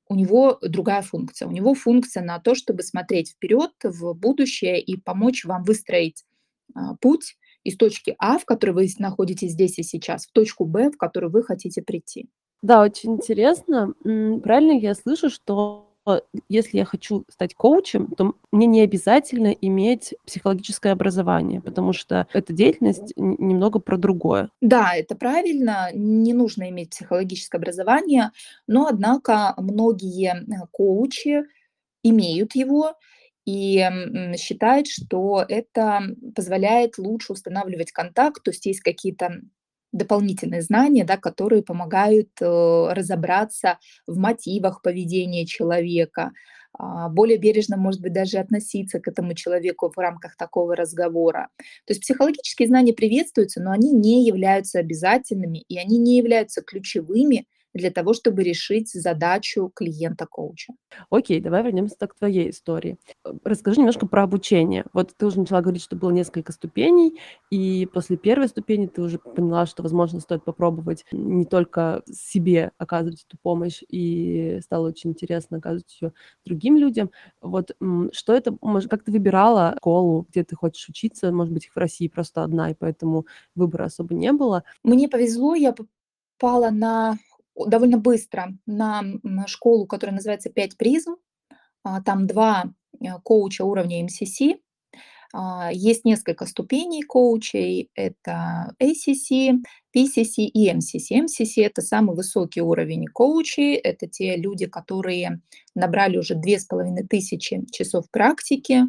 у 0.09 0.15
него 0.15 0.57
другая 0.61 1.01
функция. 1.01 1.47
У 1.47 1.51
него 1.51 1.73
функция 1.75 2.23
на 2.23 2.39
то, 2.39 2.55
чтобы 2.55 2.83
смотреть 2.83 3.31
вперед 3.31 3.71
в 3.83 4.13
будущее 4.13 4.81
и 4.81 4.97
помочь 4.97 5.45
вам 5.45 5.63
выстроить 5.63 6.23
путь 7.01 7.37
из 7.63 7.77
точки 7.77 8.15
А, 8.19 8.37
в 8.37 8.45
которой 8.45 8.71
вы 8.71 8.87
находитесь 8.99 9.51
здесь 9.51 9.79
и 9.79 9.83
сейчас, 9.83 10.25
в 10.25 10.31
точку 10.31 10.65
Б, 10.65 10.91
в 10.91 10.97
которую 10.97 11.31
вы 11.31 11.43
хотите 11.43 11.81
прийти. 11.81 12.29
Да, 12.61 12.81
очень 12.81 13.13
интересно. 13.13 13.93
Правильно 14.03 14.71
я 14.71 14.95
слышу, 14.95 15.29
что 15.29 15.87
если 16.47 16.77
я 16.77 16.85
хочу 16.85 17.25
стать 17.29 17.53
коучем, 17.53 18.07
то 18.15 18.35
мне 18.51 18.65
не 18.65 18.81
обязательно 18.81 19.47
иметь 19.47 20.15
психологическое 20.25 20.91
образование, 20.91 21.61
потому 21.61 21.93
что 21.93 22.27
эта 22.33 22.53
деятельность 22.53 23.13
немного 23.17 23.79
про 23.79 23.97
другое. 23.97 24.49
Да, 24.61 24.95
это 24.95 25.15
правильно. 25.15 25.89
Не 25.93 26.33
нужно 26.33 26.69
иметь 26.69 26.91
психологическое 26.91 27.57
образование, 27.57 28.31
но, 28.67 28.87
однако, 28.87 29.53
многие 29.57 30.33
э, 30.33 30.67
коучи 30.71 31.43
имеют 32.03 32.55
его, 32.55 32.93
и 33.47 33.81
считает, 34.37 34.87
что 34.87 35.43
это 35.47 36.01
позволяет 36.35 36.97
лучше 36.97 37.31
устанавливать 37.31 37.93
контакт, 37.93 38.43
то 38.43 38.51
есть 38.51 38.65
есть 38.65 38.81
какие-то 38.81 39.39
дополнительные 39.93 40.61
знания, 40.61 41.05
да, 41.05 41.15
которые 41.15 41.63
помогают 41.63 42.29
э, 42.41 42.45
разобраться 42.91 43.79
в 44.05 44.17
мотивах 44.17 44.81
поведения 44.81 45.45
человека, 45.45 46.33
э, 46.77 46.83
более 47.09 47.37
бережно, 47.37 47.77
может 47.77 48.01
быть, 48.01 48.11
даже 48.11 48.37
относиться 48.37 48.99
к 48.99 49.07
этому 49.07 49.33
человеку 49.33 49.89
в 49.95 49.97
рамках 49.97 50.35
такого 50.35 50.75
разговора. 50.75 51.47
То 51.85 51.91
есть 51.91 52.01
психологические 52.01 52.67
знания 52.67 52.93
приветствуются, 52.93 53.61
но 53.61 53.71
они 53.71 53.93
не 53.93 54.25
являются 54.25 54.79
обязательными, 54.79 55.59
и 55.69 55.77
они 55.77 55.97
не 55.99 56.17
являются 56.17 56.61
ключевыми 56.61 57.47
для 57.77 57.91
того, 57.91 58.13
чтобы 58.13 58.43
решить 58.43 58.89
задачу 58.91 59.71
клиента-коуча. 59.73 60.73
Окей, 61.09 61.39
давай 61.39 61.63
вернемся 61.63 61.95
к 62.07 62.15
твоей 62.15 62.49
истории. 62.49 62.97
Э, 63.25 63.33
расскажи 63.43 63.79
немножко 63.79 64.07
про 64.07 64.23
обучение. 64.23 64.85
Вот 64.93 65.13
ты 65.15 65.25
уже 65.25 65.39
начала 65.39 65.61
говорить, 65.61 65.83
что 65.83 65.95
было 65.95 66.11
несколько 66.11 66.51
ступеней, 66.51 67.19
и 67.49 67.87
после 67.93 68.17
первой 68.17 68.47
ступени 68.47 68.87
ты 68.87 69.01
уже 69.01 69.19
поняла, 69.19 69.65
что, 69.65 69.83
возможно, 69.83 70.19
стоит 70.19 70.43
попробовать 70.43 71.05
не 71.11 71.45
только 71.45 72.03
себе 72.11 72.71
оказывать 72.77 73.25
эту 73.27 73.37
помощь, 73.41 73.83
и 73.89 74.59
стало 74.63 74.87
очень 74.89 75.11
интересно 75.11 75.57
оказывать 75.57 75.97
ее 76.01 76.13
другим 76.45 76.77
людям. 76.77 77.11
Вот 77.41 77.71
что 78.11 78.33
это, 78.33 78.57
может, 78.61 78.89
как 78.89 79.03
ты 79.03 79.11
выбирала 79.11 79.75
школу, 79.77 80.25
где 80.29 80.43
ты 80.43 80.55
хочешь 80.55 80.89
учиться? 80.89 81.31
Может 81.31 81.53
быть, 81.53 81.65
их 81.65 81.73
в 81.73 81.77
России 81.77 82.07
просто 82.07 82.43
одна, 82.43 82.71
и 82.71 82.73
поэтому 82.73 83.25
выбора 83.55 83.85
особо 83.85 84.13
не 84.15 84.31
было. 84.31 84.63
Мне 84.83 85.07
повезло, 85.07 85.55
я 85.55 85.73
попала 86.39 86.69
на 86.71 87.17
довольно 87.65 87.97
быстро 87.97 88.57
на 88.65 89.03
школу, 89.47 89.87
которая 89.87 90.15
называется 90.15 90.49
«Пять 90.49 90.77
призм». 90.77 91.15
А, 91.87 92.01
там 92.01 92.27
два 92.27 92.73
э, 92.99 93.05
коуча 93.23 93.63
уровня 93.63 94.03
МСС. 94.03 94.39
А, 95.33 95.69
есть 95.71 96.05
несколько 96.05 96.45
ступеней 96.45 97.03
коучей. 97.03 97.89
Это 97.95 98.75
ACC, 98.81 99.55
PCC 99.95 100.43
и 100.43 100.69
MCC. 100.69 101.25
MCC– 101.25 101.47
это 101.65 101.81
самый 101.81 102.15
высокий 102.15 102.61
уровень 102.61 103.05
коучей. 103.07 103.75
Это 103.75 104.07
те 104.07 104.35
люди, 104.35 104.65
которые 104.65 105.41
набрали 105.75 106.17
уже 106.17 106.35
две 106.35 106.59
с 106.59 106.65
половиной 106.65 107.07
тысячи 107.07 107.65
часов 107.71 108.09
практики. 108.11 108.83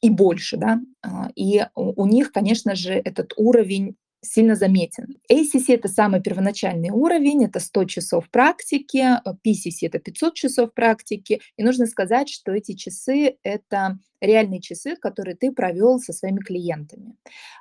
и 0.00 0.10
больше, 0.10 0.56
да, 0.56 0.80
а, 1.02 1.30
и 1.34 1.66
у 1.74 2.06
них, 2.06 2.32
конечно 2.32 2.74
же, 2.74 2.92
этот 2.92 3.32
уровень 3.36 3.96
сильно 4.26 4.54
заметен. 4.54 5.16
ACC— 5.30 5.64
это 5.68 5.88
самый 5.88 6.20
первоначальный 6.20 6.90
уровень, 6.90 7.44
это 7.44 7.60
100 7.60 7.84
часов 7.84 8.30
практики, 8.30 9.04
PCC— 9.44 9.72
это 9.82 9.98
500 9.98 10.34
часов 10.34 10.74
практики, 10.74 11.40
и 11.56 11.62
нужно 11.62 11.86
сказать, 11.86 12.28
что 12.28 12.52
эти 12.52 12.72
часы— 12.72 13.36
это 13.42 13.98
реальные 14.20 14.60
часы, 14.60 14.96
которые 14.96 15.36
ты 15.36 15.52
провел 15.52 15.98
со 15.98 16.12
своими 16.12 16.38
клиентами. 16.38 17.14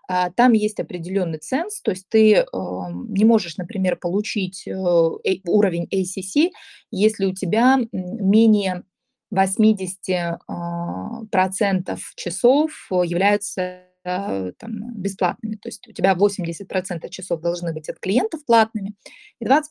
А, 0.07 0.31
там 0.31 0.53
есть 0.53 0.79
определенный 0.79 1.39
ценз, 1.39 1.81
то 1.81 1.91
есть 1.91 2.07
ты 2.09 2.33
эм, 2.35 3.13
не 3.13 3.25
можешь, 3.25 3.57
например, 3.57 3.97
получить 3.97 4.67
э, 4.67 4.73
уровень 5.45 5.87
ACC, 5.91 6.51
если 6.91 7.25
у 7.25 7.33
тебя 7.33 7.79
менее 7.91 8.83
80 9.31 10.39
а, 10.47 11.25
процентов 11.31 12.13
часов 12.15 12.71
являются 12.91 13.81
там, 14.05 14.93
бесплатными. 14.93 15.55
То 15.55 15.69
есть 15.69 15.87
у 15.87 15.91
тебя 15.91 16.13
80% 16.13 17.09
часов 17.09 17.41
должны 17.41 17.73
быть 17.73 17.89
от 17.89 17.99
клиентов 17.99 18.45
платными, 18.45 18.93
и 19.39 19.45
20% 19.45 19.61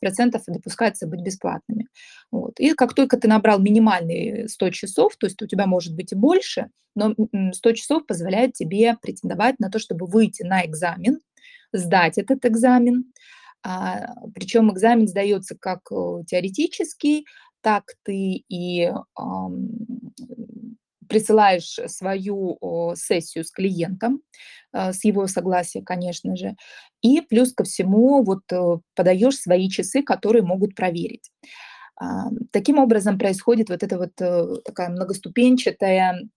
допускается 0.48 1.06
быть 1.06 1.20
бесплатными. 1.20 1.88
Вот. 2.30 2.58
И 2.58 2.74
как 2.74 2.94
только 2.94 3.16
ты 3.16 3.28
набрал 3.28 3.60
минимальные 3.60 4.48
100 4.48 4.70
часов, 4.70 5.16
то 5.16 5.26
есть 5.26 5.40
у 5.40 5.46
тебя 5.46 5.66
может 5.66 5.94
быть 5.94 6.12
и 6.12 6.16
больше, 6.16 6.68
но 6.96 7.14
100 7.52 7.72
часов 7.72 8.06
позволяет 8.06 8.54
тебе 8.54 8.96
претендовать 9.00 9.58
на 9.60 9.70
то, 9.70 9.78
чтобы 9.78 10.06
выйти 10.06 10.42
на 10.42 10.64
экзамен, 10.66 11.20
сдать 11.72 12.18
этот 12.18 12.44
экзамен. 12.44 13.12
А, 13.62 14.14
причем 14.34 14.72
экзамен 14.72 15.08
сдается 15.08 15.56
как 15.58 15.80
э, 15.90 16.22
теоретический, 16.26 17.24
так 17.62 17.94
ты 18.02 18.44
и 18.48 18.92
присылаешь 21.08 21.78
свою 21.86 22.94
сессию 22.96 23.44
с 23.44 23.50
клиентом, 23.50 24.20
а, 24.72 24.92
с 24.92 25.04
его 25.04 25.26
согласия, 25.26 25.82
конечно 25.82 26.36
же, 26.36 26.56
и 27.00 27.20
плюс 27.20 27.52
ко 27.52 27.64
всему 27.64 28.24
вот 28.24 28.40
э, 28.50 28.78
подаешь 28.96 29.36
свои 29.36 29.68
часы, 29.68 30.02
которые 30.02 30.42
могут 30.42 30.74
проверить. 30.74 31.30
А, 31.96 32.30
таким 32.50 32.78
образом 32.78 33.18
происходит 33.18 33.70
вот 33.70 33.82
эта 33.82 33.98
вот 33.98 34.12
э, 34.20 34.56
такая 34.64 34.88
многоступенчатая 34.88 36.28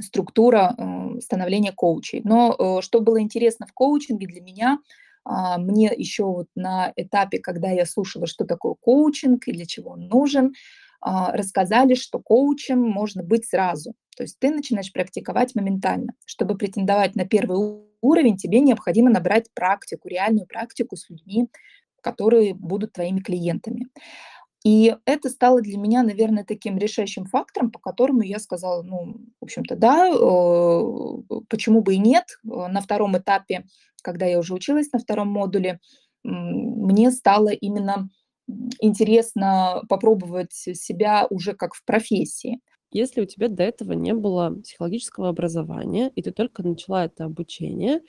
структура 0.00 0.74
э, 0.76 1.20
становления 1.20 1.72
коучей. 1.72 2.22
Но 2.24 2.80
что 2.82 3.00
было 3.00 3.20
интересно 3.20 3.66
в 3.66 3.72
коучинге 3.72 4.26
для 4.26 4.40
меня, 4.40 4.78
а, 5.26 5.58
мне 5.58 5.92
еще 5.96 6.24
вот 6.24 6.46
на 6.54 6.92
этапе, 6.94 7.38
когда 7.38 7.70
я 7.70 7.84
слушала, 7.84 8.26
что 8.26 8.44
такое 8.44 8.74
коучинг 8.80 9.48
и 9.48 9.52
для 9.52 9.66
чего 9.66 9.90
он 9.90 10.06
нужен, 10.06 10.54
рассказали, 11.00 11.94
что 11.94 12.18
коучем 12.18 12.80
можно 12.80 13.22
быть 13.22 13.46
сразу. 13.46 13.94
То 14.16 14.22
есть 14.22 14.38
ты 14.38 14.50
начинаешь 14.50 14.92
практиковать 14.92 15.54
моментально. 15.54 16.14
Чтобы 16.24 16.56
претендовать 16.56 17.16
на 17.16 17.26
первый 17.26 17.82
уровень, 18.00 18.36
тебе 18.36 18.60
необходимо 18.60 19.10
набрать 19.10 19.46
практику, 19.54 20.08
реальную 20.08 20.46
практику 20.46 20.96
с 20.96 21.08
людьми, 21.10 21.48
которые 22.02 22.54
будут 22.54 22.92
твоими 22.92 23.20
клиентами. 23.20 23.86
И 24.64 24.96
это 25.04 25.28
стало 25.28 25.60
для 25.60 25.78
меня, 25.78 26.02
наверное, 26.02 26.44
таким 26.44 26.76
решающим 26.76 27.26
фактором, 27.26 27.70
по 27.70 27.78
которому 27.78 28.22
я 28.22 28.40
сказала, 28.40 28.82
ну, 28.82 29.16
в 29.40 29.44
общем-то, 29.44 29.76
да, 29.76 30.10
почему 31.48 31.82
бы 31.82 31.94
и 31.94 31.98
нет. 31.98 32.24
На 32.42 32.80
втором 32.80 33.16
этапе, 33.16 33.64
когда 34.02 34.26
я 34.26 34.38
уже 34.38 34.54
училась 34.54 34.90
на 34.92 34.98
втором 34.98 35.28
модуле, 35.28 35.78
мне 36.24 37.12
стало 37.12 37.50
именно 37.50 38.08
интересно 38.80 39.82
попробовать 39.88 40.52
себя 40.52 41.26
уже 41.30 41.54
как 41.54 41.74
в 41.74 41.84
профессии. 41.84 42.60
Если 42.92 43.20
у 43.20 43.26
тебя 43.26 43.48
до 43.48 43.62
этого 43.64 43.92
не 43.92 44.14
было 44.14 44.50
психологического 44.62 45.28
образования, 45.28 46.10
и 46.14 46.22
ты 46.22 46.30
только 46.30 46.62
начала 46.62 47.04
это 47.04 47.24
обучение, 47.24 48.00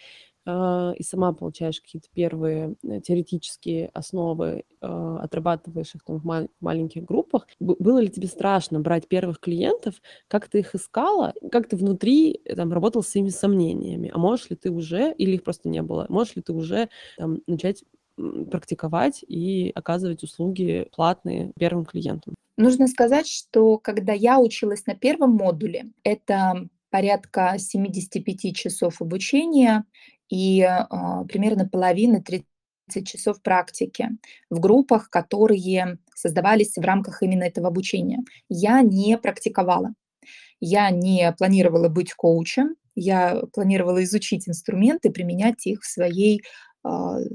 а, 0.46 0.94
и 0.98 1.04
сама 1.04 1.34
получаешь 1.34 1.82
какие-то 1.82 2.08
первые 2.14 2.76
э, 2.84 3.02
теоретические 3.02 3.90
основы, 3.94 4.64
а, 4.82 5.20
отрабатываешь 5.20 5.94
их 5.96 6.04
там 6.06 6.20
в 6.20 6.24
ма- 6.26 6.48
маленьких 6.62 7.04
группах, 7.04 7.48
было 7.60 8.00
ли 8.00 8.08
тебе 8.10 8.28
страшно 8.28 8.80
брать 8.80 9.08
первых 9.10 9.40
клиентов? 9.42 9.96
Как 10.30 10.48
ты 10.48 10.60
их 10.60 10.74
искала? 10.76 11.34
Как 11.52 11.68
ты 11.68 11.76
внутри 11.76 12.40
э, 12.46 12.56
там 12.56 12.72
работал 12.72 13.04
с 13.04 13.10
своими 13.10 13.30
сомнениями? 13.30 14.10
А 14.14 14.18
можешь 14.18 14.50
ли 14.50 14.56
ты 14.56 14.72
уже, 14.72 15.14
или 15.18 15.32
их 15.36 15.44
просто 15.44 15.68
не 15.70 15.82
было, 15.82 16.06
можешь 16.10 16.36
ли 16.38 16.42
ты 16.42 16.54
уже 16.54 16.88
там, 17.18 17.40
начать 17.48 17.84
практиковать 18.18 19.24
и 19.28 19.72
оказывать 19.76 20.24
услуги 20.24 20.88
платные 20.96 21.52
первым 21.58 21.86
клиентам? 21.86 22.36
Нужно 22.58 22.88
сказать, 22.88 23.28
что 23.28 23.78
когда 23.78 24.14
я 24.14 24.40
училась 24.40 24.86
на 24.88 24.96
первом 24.96 25.32
модуле, 25.32 25.92
это 26.04 26.68
порядка 26.90 27.56
75 27.58 28.56
часов 28.56 29.02
обучения 29.02 29.84
и 30.30 30.62
э, 30.62 31.26
примерно 31.28 31.68
половина 31.70 32.22
30 32.22 32.46
часов 33.06 33.42
практики 33.42 34.10
в 34.50 34.60
группах, 34.60 35.10
которые 35.10 36.00
создавались 36.16 36.76
в 36.76 36.82
рамках 36.82 37.22
именно 37.22 37.44
этого 37.44 37.68
обучения. 37.68 38.20
Я 38.50 38.82
не 38.82 39.18
практиковала. 39.18 39.94
Я 40.60 40.90
не 40.90 41.32
планировала 41.38 41.88
быть 41.90 42.14
коучем, 42.14 42.76
я 42.96 43.44
планировала 43.54 44.04
изучить 44.04 44.50
инструменты, 44.50 45.12
применять 45.12 45.68
их 45.68 45.84
в 45.84 45.86
своей 45.86 46.42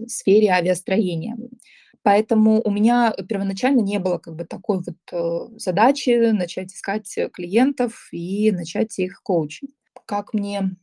сфере 0.09 0.49
авиастроения. 0.51 1.37
Поэтому 2.03 2.61
у 2.63 2.71
меня 2.71 3.15
первоначально 3.29 3.81
не 3.81 3.99
было 3.99 4.19
как 4.19 4.35
бы 4.35 4.45
такой 4.45 4.79
вот 4.79 4.97
э, 5.13 5.59
задачи 5.59 6.33
начать 6.33 6.73
искать 6.73 7.17
клиентов 7.33 8.09
и 8.11 8.51
начать 8.51 8.99
их 8.99 9.23
коучить. 9.23 9.71
Как 10.05 10.35
мне, 10.35 10.75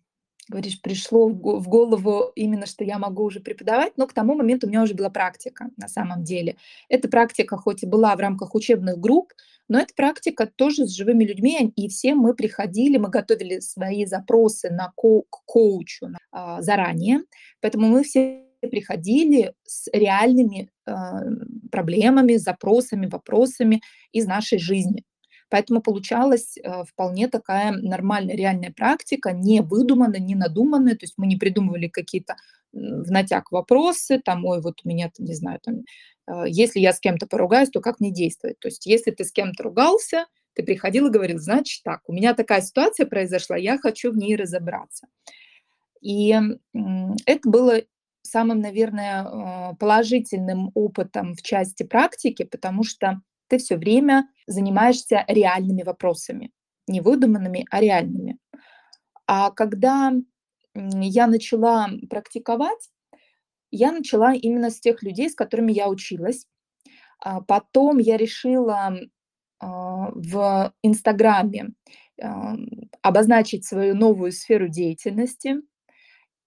говоришь, 0.48 0.82
пришло 0.82 1.28
в 1.28 1.68
голову 1.68 2.32
именно, 2.36 2.66
что 2.66 2.86
я 2.86 2.98
могу 2.98 3.24
уже 3.24 3.42
преподавать, 3.42 3.98
но 3.98 4.08
к 4.08 4.14
тому 4.14 4.34
моменту 4.34 4.68
у 4.68 4.70
меня 4.70 4.82
уже 4.82 4.94
была 4.94 5.10
практика 5.10 5.70
на 5.76 5.90
самом 5.90 6.24
деле. 6.24 6.56
Эта 6.88 7.10
практика 7.10 7.58
хоть 7.58 7.84
и 7.84 7.88
была 7.88 8.16
в 8.16 8.20
рамках 8.20 8.56
учебных 8.56 8.98
групп, 8.98 9.34
но 9.68 9.78
эта 9.78 9.94
практика 9.94 10.48
тоже 10.48 10.88
с 10.88 10.96
живыми 10.96 11.26
людьми, 11.26 11.74
и 11.76 11.90
все 11.90 12.16
мы 12.16 12.34
приходили, 12.34 12.98
мы 12.98 13.10
готовили 13.10 13.60
свои 13.60 14.06
запросы 14.06 14.70
на 14.70 14.94
ко- 14.96 15.24
к 15.30 15.44
коучу 15.46 16.08
а, 16.32 16.62
заранее, 16.62 17.24
поэтому 17.62 17.88
мы 17.88 18.04
все 18.04 18.49
приходили 18.68 19.54
с 19.64 19.88
реальными 19.94 20.70
э, 20.86 20.92
проблемами, 21.72 22.36
запросами, 22.36 23.08
вопросами 23.08 23.82
из 24.12 24.26
нашей 24.26 24.60
жизни. 24.60 25.04
Поэтому 25.50 25.82
получалась 25.82 26.58
э, 26.58 26.84
вполне 26.84 27.28
такая 27.28 27.72
нормальная 27.72 28.36
реальная 28.36 28.72
практика, 28.72 29.32
не 29.32 29.62
выдуманная, 29.62 30.20
не 30.20 30.36
надуманная. 30.36 30.94
То 30.94 31.04
есть 31.04 31.16
мы 31.18 31.28
не 31.28 31.38
придумывали 31.38 31.88
какие-то 31.88 32.36
в 32.72 33.10
натяг 33.10 33.52
вопросы, 33.52 34.20
там, 34.24 34.46
ой, 34.46 34.62
вот 34.62 34.82
у 34.84 34.88
меня, 34.88 35.12
не 35.18 35.34
знаю, 35.34 35.60
там, 35.64 35.84
э, 36.28 36.44
если 36.48 36.80
я 36.80 36.94
с 36.94 37.00
кем-то 37.00 37.26
поругаюсь, 37.26 37.70
то 37.70 37.82
как 37.82 38.00
мне 38.00 38.12
действовать? 38.12 38.60
То 38.60 38.68
есть 38.68 38.86
если 38.86 39.12
ты 39.12 39.24
с 39.24 39.32
кем-то 39.32 39.64
ругался, 39.64 40.26
ты 40.54 40.64
приходил 40.64 41.08
и 41.08 41.12
говорил, 41.12 41.40
значит 41.40 41.84
так, 41.84 42.02
у 42.08 42.14
меня 42.14 42.34
такая 42.34 42.62
ситуация 42.62 43.06
произошла, 43.06 43.58
я 43.58 43.78
хочу 43.78 44.12
в 44.12 44.18
ней 44.18 44.36
разобраться. 44.36 45.08
И 46.02 46.38
это 47.26 47.50
было 47.50 47.82
самым, 48.22 48.62
наверное, 48.62 49.24
э, 49.24 49.76
положительным 49.76 50.72
опытом 50.74 51.34
в 51.34 51.42
части 51.42 51.84
практики, 51.84 52.44
потому 52.44 52.84
что 52.84 53.22
ты 53.48 53.58
все 53.58 53.78
время 53.78 54.30
занимаешься 54.48 55.26
реальными 55.28 55.84
вопросами, 55.84 56.52
не 56.88 57.02
выдуманными, 57.02 57.66
а 57.72 57.82
реальными. 57.82 58.38
А 59.28 59.52
когда 59.52 60.14
я 60.76 61.28
начала 61.28 61.90
практиковать, 62.10 62.90
я 63.72 63.92
начала 63.92 64.34
именно 64.34 64.70
с 64.70 64.80
тех 64.80 65.04
людей, 65.04 65.30
с 65.30 65.36
которыми 65.36 65.72
я 65.72 65.90
училась. 65.90 66.48
А 67.20 67.42
потом 67.42 67.98
я 67.98 68.18
решила 68.18 68.98
а, 69.60 70.12
в 70.12 70.74
Инстаграме 70.82 71.74
а, 72.22 72.56
обозначить 73.02 73.66
свою 73.66 73.96
новую 73.96 74.32
сферу 74.32 74.68
деятельности 74.68 75.58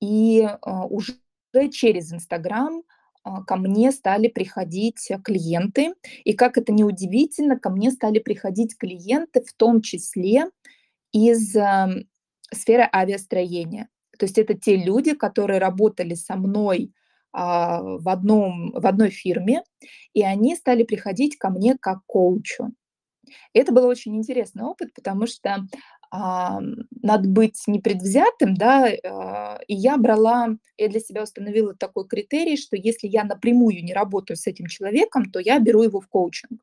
и 0.01 0.49
уже 0.91 1.22
через 1.71 2.13
Инстаграм 2.13 2.83
а, 3.25 3.43
ко 3.45 3.57
мне 3.57 3.93
стали 3.93 4.29
приходить 4.29 5.11
клиенты. 5.25 5.95
И 6.25 6.33
как 6.33 6.59
это 6.59 6.73
не 6.73 6.85
удивительно, 6.85 7.59
ко 7.59 7.71
мне 7.71 7.91
стали 7.91 8.19
приходить 8.19 8.77
клиенты, 8.77 9.43
в 9.43 9.53
том 9.53 9.81
числе 9.81 10.47
из 11.13 11.55
э, 11.55 12.05
сферы 12.53 12.89
авиастроения. 12.93 13.89
То 14.19 14.27
есть 14.27 14.39
это 14.39 14.55
те 14.55 14.77
люди, 14.77 15.15
которые 15.15 15.59
работали 15.59 16.15
со 16.15 16.37
мной 16.37 16.93
а, 17.33 17.81
в, 17.83 18.09
одном, 18.09 18.73
в 18.73 18.87
одной 18.87 19.11
фирме, 19.11 19.63
и 20.13 20.23
они 20.23 20.55
стали 20.55 20.83
приходить 20.83 21.37
ко 21.37 21.51
мне 21.51 21.77
как 21.81 22.01
коучу. 22.07 22.73
Это 23.53 23.73
был 23.73 23.87
очень 23.87 24.17
интересный 24.17 24.65
опыт, 24.65 24.95
потому 24.95 25.27
что 25.27 25.67
а, 26.11 26.61
надо 27.01 27.29
быть 27.29 27.63
непредвзятым, 27.67 28.55
да, 28.55 28.87
а, 29.05 29.61
и 29.67 29.75
я 29.75 29.97
брала, 29.97 30.57
я 30.77 30.89
для 30.89 31.01
себя 31.01 31.23
установила 31.23 31.75
такой 31.75 32.07
критерий, 32.07 32.57
что 32.57 32.77
если 32.77 33.09
я 33.09 33.25
напрямую 33.25 33.83
не 33.83 33.95
работаю 33.95 34.37
с 34.37 34.47
этим 34.47 34.67
человеком, 34.67 35.31
то 35.31 35.39
я 35.39 35.59
беру 35.59 35.83
его 35.83 36.01
в 36.01 36.09
коучинг. 36.09 36.61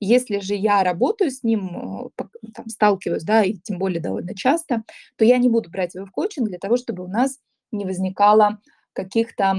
Если 0.00 0.38
же 0.38 0.54
я 0.54 0.84
работаю 0.84 1.32
с 1.32 1.42
ним, 1.42 2.10
э, 2.16 2.22
там, 2.54 2.68
сталкиваюсь, 2.68 3.24
да, 3.24 3.42
и 3.42 3.54
тем 3.54 3.78
более 3.78 4.00
довольно 4.00 4.34
часто, 4.34 4.84
то 5.16 5.24
я 5.24 5.38
не 5.38 5.48
буду 5.48 5.70
брать 5.70 5.96
его 5.96 6.06
в 6.06 6.12
коучинг 6.12 6.48
для 6.48 6.58
того, 6.58 6.76
чтобы 6.76 7.02
у 7.02 7.08
нас 7.08 7.38
не 7.72 7.84
возникало 7.84 8.60
каких-то 8.92 9.56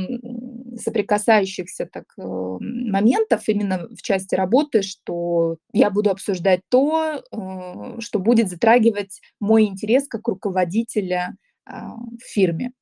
соприкасающихся 0.79 1.85
так, 1.85 2.05
э, 2.17 2.21
моментов 2.21 3.47
именно 3.47 3.87
в 3.89 4.01
части 4.01 4.35
работы, 4.35 4.81
что 4.81 5.57
я 5.73 5.89
буду 5.89 6.09
обсуждать 6.09 6.61
то, 6.69 7.21
э, 7.31 7.99
что 7.99 8.19
будет 8.19 8.49
затрагивать 8.49 9.21
мой 9.39 9.65
интерес 9.65 10.07
как 10.07 10.27
руководителя 10.27 11.35
а, 11.65 11.95
в 11.95 12.23
фирме. 12.23 12.73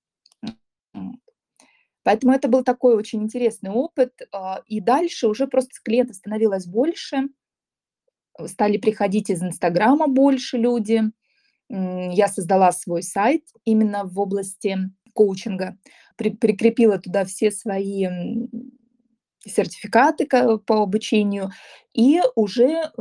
Поэтому 2.03 2.31
это 2.31 2.47
был 2.47 2.63
такой 2.63 2.95
очень 2.95 3.21
интересный 3.21 3.69
опыт. 3.69 4.13
А, 4.31 4.61
и 4.65 4.79
дальше 4.79 5.27
уже 5.27 5.45
просто 5.45 5.71
клиентов 5.83 6.15
становилось 6.15 6.65
больше, 6.65 7.23
стали 8.45 8.77
приходить 8.77 9.29
из 9.29 9.43
Инстаграма 9.43 10.07
больше 10.07 10.57
люди. 10.57 11.01
Я 11.69 12.29
создала 12.29 12.71
свой 12.71 13.03
сайт 13.03 13.43
именно 13.65 14.05
в 14.05 14.17
области 14.19 14.77
коучинга, 15.17 15.77
при, 16.15 16.29
прикрепила 16.29 16.99
туда 16.99 17.25
все 17.25 17.51
свои 17.51 18.07
сертификаты 19.49 20.27
по 20.27 20.83
обучению, 20.83 21.51
и 21.93 22.21
уже 22.35 22.69
э, 22.69 22.91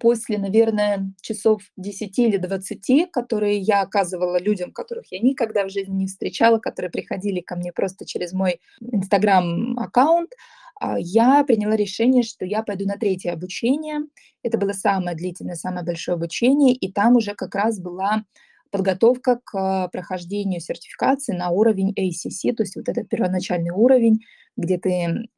после, 0.00 0.38
наверное, 0.38 1.12
часов 1.22 1.62
10 1.76 2.18
или 2.18 2.36
20, 2.36 3.10
которые 3.10 3.58
я 3.58 3.80
оказывала 3.80 4.38
людям, 4.40 4.72
которых 4.72 5.10
я 5.10 5.20
никогда 5.20 5.64
в 5.64 5.70
жизни 5.70 5.94
не 5.94 6.06
встречала, 6.06 6.58
которые 6.58 6.90
приходили 6.90 7.40
ко 7.40 7.56
мне 7.56 7.72
просто 7.72 8.04
через 8.04 8.32
мой 8.32 8.60
Инстаграм-аккаунт, 8.80 10.30
э, 10.32 10.94
я 10.98 11.42
приняла 11.44 11.76
решение, 11.76 12.22
что 12.22 12.44
я 12.44 12.62
пойду 12.62 12.84
на 12.86 12.98
третье 12.98 13.32
обучение. 13.32 14.00
Это 14.42 14.58
было 14.58 14.72
самое 14.72 15.16
длительное, 15.16 15.54
самое 15.54 15.84
большое 15.84 16.16
обучение, 16.16 16.74
и 16.74 16.92
там 16.92 17.16
уже 17.16 17.34
как 17.34 17.54
раз 17.54 17.80
была 17.80 18.24
подготовка 18.72 19.38
к 19.44 19.88
прохождению 19.92 20.60
сертификации 20.60 21.34
на 21.34 21.50
уровень 21.50 21.92
ACC, 21.92 22.54
то 22.54 22.64
есть 22.64 22.74
вот 22.74 22.88
этот 22.88 23.08
первоначальный 23.08 23.70
уровень, 23.70 24.18
где 24.56 24.78
ты 24.78 25.28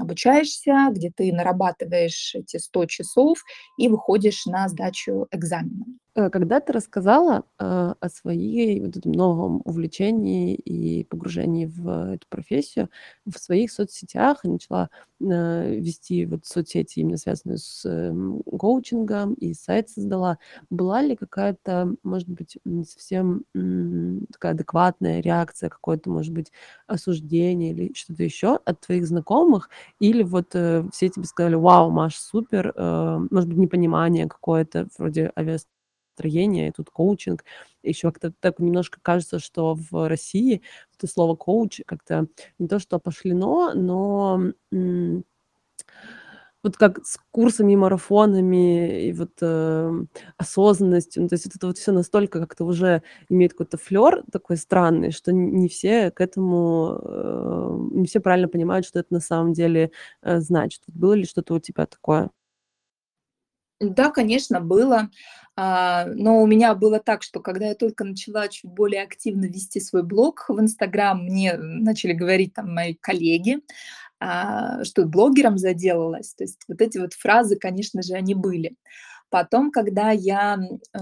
обучаешься, 0.00 0.88
где 0.90 1.12
ты 1.14 1.32
нарабатываешь 1.32 2.34
эти 2.34 2.56
100 2.56 2.86
часов 2.86 3.38
и 3.78 3.88
выходишь 3.88 4.46
на 4.46 4.68
сдачу 4.68 5.28
экзамена. 5.30 5.84
Э, 6.16 6.28
когда 6.30 6.60
ты 6.60 6.72
рассказала 6.72 7.44
э, 7.58 7.94
о 8.00 8.08
своей 8.08 8.80
вот 8.80 8.96
этом 8.96 9.12
новом 9.12 9.62
увлечении 9.64 10.54
и 10.56 11.04
погружении 11.04 11.66
в 11.66 12.14
эту 12.14 12.26
профессию 12.28 12.88
в 13.26 13.38
своих 13.38 13.70
соцсетях, 13.70 14.44
и 14.44 14.48
начала 14.48 14.90
э, 15.20 15.74
вести 15.76 16.26
вот 16.26 16.44
соцсети, 16.46 17.00
именно 17.00 17.16
связанные 17.16 17.58
с 17.58 17.84
э, 17.86 18.12
коучингом, 18.58 19.34
и 19.34 19.54
сайт 19.54 19.88
создала, 19.90 20.38
была 20.68 21.00
ли 21.02 21.14
какая-то, 21.16 21.94
может 22.02 22.28
быть, 22.28 22.58
совсем 22.88 23.44
м, 23.54 24.26
такая 24.32 24.52
адекватная 24.52 25.20
реакция, 25.20 25.68
какое-то, 25.68 26.10
может 26.10 26.32
быть, 26.32 26.50
осуждение 26.88 27.70
или 27.70 27.92
что-то 27.94 28.24
еще 28.24 28.58
от 28.64 28.80
твоих 28.80 29.06
знакомых, 29.06 29.70
или 30.00 30.22
вот 30.24 30.48
все 30.92 31.08
тебе 31.08 31.24
сказали, 31.24 31.54
вау, 31.54 31.90
Маш, 31.90 32.16
супер, 32.16 32.72
может 33.30 33.48
быть, 33.48 33.58
непонимание 33.58 34.26
какое-то 34.28 34.88
вроде 34.98 35.30
авиас 35.36 35.66
строение, 36.20 36.68
и 36.68 36.72
тут 36.72 36.90
коучинг. 36.90 37.44
Еще 37.82 38.10
как-то 38.10 38.32
так 38.40 38.58
немножко 38.58 38.98
кажется, 39.02 39.38
что 39.38 39.74
в 39.90 40.08
России 40.08 40.62
это 40.96 41.06
слово 41.06 41.34
коуч 41.34 41.80
как-то 41.86 42.26
не 42.58 42.68
то 42.68 42.78
что 42.78 42.98
пошлено, 42.98 43.72
но 43.74 44.52
вот 46.62 46.76
как 46.76 46.98
с 47.06 47.18
курсами, 47.30 47.74
марафонами 47.74 49.06
и 49.06 49.12
вот 49.12 49.30
э, 49.40 49.92
осознанностью. 50.36 51.22
Ну, 51.22 51.28
то 51.28 51.34
есть 51.34 51.46
это 51.46 51.66
вот 51.66 51.78
все 51.78 51.90
настолько 51.92 52.38
как-то 52.38 52.64
уже 52.64 53.02
имеет 53.30 53.52
какой-то 53.52 53.78
флер 53.78 54.22
такой 54.30 54.58
странный, 54.58 55.10
что 55.10 55.32
не 55.32 55.68
все 55.68 56.10
к 56.10 56.20
этому, 56.20 56.98
э, 57.02 57.78
не 57.92 58.06
все 58.06 58.20
правильно 58.20 58.48
понимают, 58.48 58.84
что 58.86 58.98
это 58.98 59.14
на 59.14 59.20
самом 59.20 59.54
деле 59.54 59.90
э, 60.22 60.40
значит. 60.40 60.82
Было 60.88 61.14
ли 61.14 61.24
что-то 61.24 61.54
у 61.54 61.60
тебя 61.60 61.86
такое? 61.86 62.30
Да, 63.80 64.10
конечно, 64.10 64.60
было. 64.60 65.08
А, 65.62 66.06
но 66.06 66.40
у 66.40 66.46
меня 66.46 66.74
было 66.74 67.00
так, 67.00 67.22
что 67.22 67.40
когда 67.40 67.66
я 67.66 67.74
только 67.74 68.04
начала 68.04 68.48
чуть 68.48 68.70
более 68.70 69.02
активно 69.02 69.44
вести 69.44 69.78
свой 69.78 70.02
блог 70.02 70.46
в 70.48 70.58
Инстаграм, 70.58 71.22
мне 71.22 71.52
начали 71.58 72.14
говорить 72.14 72.54
там 72.54 72.74
мои 72.74 72.94
коллеги, 72.94 73.58
а, 74.20 74.82
что 74.84 75.04
блогером 75.04 75.58
заделалась. 75.58 76.32
То 76.32 76.44
есть 76.44 76.60
вот 76.66 76.80
эти 76.80 76.96
вот 76.96 77.12
фразы, 77.12 77.56
конечно 77.56 78.00
же, 78.00 78.14
они 78.14 78.34
были. 78.34 78.74
Потом, 79.30 79.70
когда 79.70 80.10
я 80.10 80.58
э, 80.58 80.98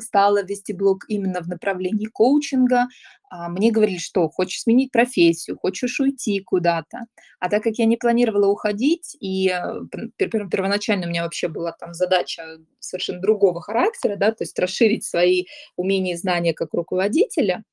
стала 0.00 0.44
вести 0.44 0.74
блог 0.74 1.04
именно 1.08 1.40
в 1.40 1.48
направлении 1.48 2.06
коучинга, 2.06 2.82
э, 2.84 3.48
мне 3.48 3.70
говорили, 3.72 3.98
что 3.98 4.28
хочешь 4.28 4.60
сменить 4.60 4.92
профессию, 4.92 5.58
хочешь 5.58 5.98
уйти 5.98 6.40
куда-то. 6.40 7.06
А 7.40 7.48
так 7.48 7.62
как 7.62 7.74
я 7.78 7.86
не 7.86 7.96
планировала 7.96 8.46
уходить, 8.46 9.16
и 9.20 9.48
э, 9.48 10.00
первоначально 10.18 11.06
у 11.06 11.08
меня 11.10 11.24
вообще 11.24 11.48
была 11.48 11.72
там 11.72 11.94
задача 11.94 12.58
совершенно 12.78 13.20
другого 13.20 13.62
характера, 13.62 14.16
да, 14.16 14.32
то 14.32 14.44
есть 14.44 14.58
расширить 14.58 15.04
свои 15.04 15.46
умения 15.76 16.14
и 16.14 16.18
знания 16.18 16.52
как 16.52 16.74
руководителя, 16.74 17.64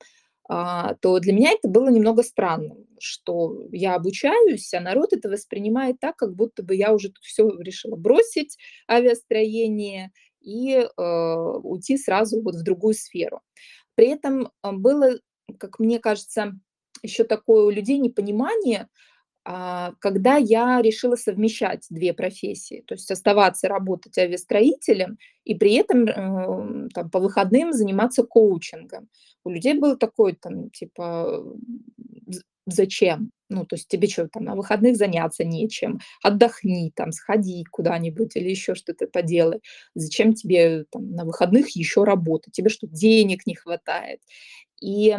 то 0.50 1.20
для 1.20 1.32
меня 1.32 1.52
это 1.52 1.68
было 1.68 1.90
немного 1.90 2.24
странным, 2.24 2.88
что 3.00 3.68
я 3.72 3.94
обучаюсь, 3.94 4.74
а 4.74 4.80
народ 4.82 5.14
это 5.14 5.30
воспринимает 5.30 6.00
так, 6.00 6.16
как 6.16 6.36
будто 6.36 6.64
бы 6.64 6.76
я 6.76 6.92
уже 6.92 7.10
тут 7.10 7.24
все 7.24 7.48
решила 7.60 7.96
бросить 7.96 8.58
авиастроение 8.90 10.12
и 10.42 10.72
э, 10.72 10.88
уйти 11.64 11.98
сразу 11.98 12.42
вот 12.42 12.56
в 12.56 12.64
другую 12.64 12.96
сферу. 12.96 13.42
При 13.96 14.08
этом 14.08 14.50
а, 14.62 14.72
было, 14.72 15.20
как 15.58 15.78
мне 15.80 16.00
кажется, 16.00 16.54
еще 17.04 17.26
такое 17.26 17.64
у 17.64 17.70
людей 17.70 18.00
непонимание, 18.00 18.84
а, 18.84 18.88
когда 19.44 20.38
я 20.38 20.82
решила 20.82 21.16
совмещать 21.16 21.86
две 21.90 22.14
профессии, 22.14 22.84
то 22.86 22.96
есть 22.96 23.10
оставаться 23.10 23.68
работать 23.68 24.18
авиастроителем 24.18 25.18
и 25.44 25.56
при 25.56 25.74
этом 25.76 26.06
э, 26.06 26.90
там, 26.94 27.10
по 27.10 27.20
выходным 27.20 27.74
заниматься 27.74 28.24
коучингом. 28.24 29.10
У 29.44 29.50
людей 29.50 29.74
было 29.74 29.98
такое 29.98 30.36
там 30.40 30.70
типа 30.70 31.44
зачем? 32.72 33.32
Ну, 33.50 33.66
то 33.66 33.76
есть 33.76 33.88
тебе 33.88 34.08
что, 34.08 34.28
там 34.28 34.44
на 34.44 34.56
выходных 34.56 34.96
заняться 34.96 35.44
нечем, 35.44 36.00
отдохни, 36.22 36.92
там, 36.96 37.12
сходи 37.12 37.64
куда-нибудь 37.72 38.36
или 38.36 38.50
еще 38.50 38.76
что-то 38.76 39.08
поделай. 39.08 39.62
Зачем 39.96 40.34
тебе 40.34 40.86
там 40.92 41.12
на 41.12 41.26
выходных 41.26 41.76
еще 41.76 42.04
работать? 42.04 42.54
Тебе 42.54 42.70
что, 42.70 42.88
денег 42.88 43.48
не 43.48 43.56
хватает? 43.56 44.22
И 44.82 45.18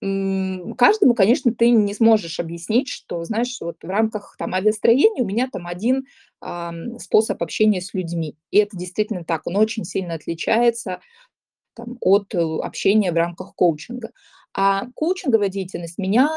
каждому, 0.00 1.14
конечно, 1.14 1.52
ты 1.54 1.70
не 1.70 1.92
сможешь 1.92 2.40
объяснить, 2.40 2.88
что, 2.88 3.22
знаешь, 3.24 3.58
вот 3.60 3.76
в 3.82 3.86
рамках 3.86 4.34
там 4.38 4.54
авиастроения 4.54 5.22
у 5.22 5.26
меня 5.26 5.48
там 5.52 5.66
один 5.66 6.06
а, 6.40 6.72
способ 6.98 7.42
общения 7.42 7.82
с 7.82 7.92
людьми. 7.92 8.36
И 8.50 8.58
это 8.58 8.76
действительно 8.76 9.24
так, 9.24 9.46
он 9.46 9.56
очень 9.56 9.84
сильно 9.84 10.14
отличается 10.14 11.00
там, 11.74 11.98
от 12.00 12.34
э, 12.34 12.38
общения 12.38 13.12
в 13.12 13.16
рамках 13.16 13.54
коучинга. 13.54 14.10
А 14.54 14.86
коучинговая 14.94 15.48
деятельность 15.48 15.98
меня 15.98 16.30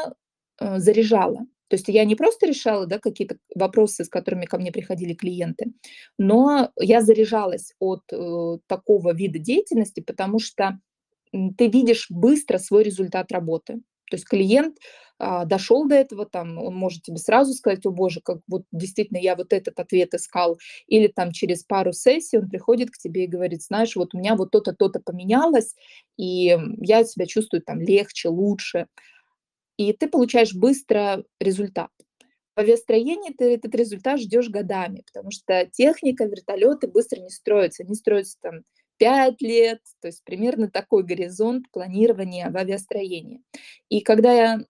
э, 0.60 0.78
заряжала. 0.78 1.38
То 1.68 1.76
есть 1.76 1.88
я 1.88 2.04
не 2.04 2.14
просто 2.14 2.46
решала 2.46 2.86
да, 2.86 2.98
какие-то 2.98 3.38
вопросы, 3.54 4.04
с 4.04 4.08
которыми 4.08 4.44
ко 4.44 4.58
мне 4.58 4.70
приходили 4.70 5.14
клиенты, 5.14 5.72
но 6.18 6.70
я 6.78 7.00
заряжалась 7.00 7.72
от 7.78 8.02
э, 8.12 8.58
такого 8.66 9.14
вида 9.14 9.38
деятельности, 9.38 10.00
потому 10.00 10.38
что 10.38 10.78
ты 11.56 11.68
видишь 11.68 12.06
быстро 12.10 12.58
свой 12.58 12.84
результат 12.84 13.32
работы. 13.32 13.80
То 14.10 14.16
есть 14.16 14.26
клиент 14.26 14.76
а, 15.18 15.44
дошел 15.44 15.86
до 15.88 15.94
этого, 15.94 16.26
там, 16.26 16.58
он 16.58 16.74
может 16.74 17.02
тебе 17.02 17.16
сразу 17.16 17.52
сказать, 17.54 17.86
о 17.86 17.90
боже, 17.90 18.20
как 18.20 18.38
вот 18.46 18.64
действительно 18.70 19.18
я 19.18 19.34
вот 19.34 19.52
этот 19.52 19.80
ответ 19.80 20.14
искал, 20.14 20.58
или 20.86 21.06
там 21.06 21.32
через 21.32 21.64
пару 21.64 21.92
сессий 21.92 22.38
он 22.38 22.48
приходит 22.48 22.90
к 22.90 22.98
тебе 22.98 23.24
и 23.24 23.28
говорит, 23.28 23.62
знаешь, 23.62 23.96
вот 23.96 24.14
у 24.14 24.18
меня 24.18 24.36
вот 24.36 24.50
то-то, 24.50 24.72
то-то 24.74 25.00
поменялось, 25.00 25.74
и 26.16 26.56
я 26.78 27.04
себя 27.04 27.26
чувствую 27.26 27.62
там 27.62 27.80
легче, 27.80 28.28
лучше. 28.28 28.86
И 29.76 29.92
ты 29.92 30.08
получаешь 30.08 30.54
быстро 30.54 31.24
результат. 31.40 31.90
В 32.54 32.60
авиастроении 32.60 33.32
ты 33.32 33.54
этот 33.54 33.74
результат 33.74 34.20
ждешь 34.20 34.48
годами, 34.48 35.02
потому 35.06 35.32
что 35.32 35.66
техника, 35.72 36.24
вертолеты 36.24 36.86
быстро 36.86 37.20
не 37.20 37.30
строятся, 37.30 37.82
они 37.82 37.94
строятся 37.94 38.36
там 38.40 38.60
5 38.98 39.40
лет, 39.42 39.80
то 40.00 40.08
есть 40.08 40.22
примерно 40.24 40.70
такой 40.70 41.02
горизонт 41.02 41.70
планирования 41.70 42.50
в 42.50 42.56
авиастроении. 42.56 43.42
И 43.88 44.00
когда 44.00 44.32
я 44.32 44.60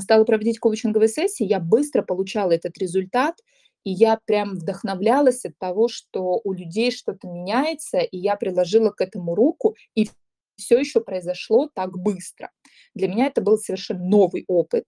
стала 0.00 0.24
проводить 0.24 0.58
коучинговые 0.58 1.08
сессии, 1.08 1.44
я 1.44 1.60
быстро 1.60 2.02
получала 2.02 2.52
этот 2.52 2.76
результат, 2.78 3.36
и 3.84 3.90
я 3.90 4.18
прям 4.24 4.54
вдохновлялась 4.54 5.44
от 5.44 5.56
того, 5.58 5.88
что 5.88 6.40
у 6.42 6.52
людей 6.52 6.90
что-то 6.90 7.28
меняется, 7.28 7.98
и 7.98 8.16
я 8.16 8.36
приложила 8.36 8.90
к 8.90 9.00
этому 9.00 9.34
руку, 9.34 9.76
и 9.94 10.08
все 10.56 10.78
еще 10.78 11.00
произошло 11.00 11.68
так 11.74 11.98
быстро. 11.98 12.50
Для 12.94 13.08
меня 13.08 13.26
это 13.26 13.40
был 13.40 13.58
совершенно 13.58 14.04
новый 14.04 14.44
опыт, 14.48 14.84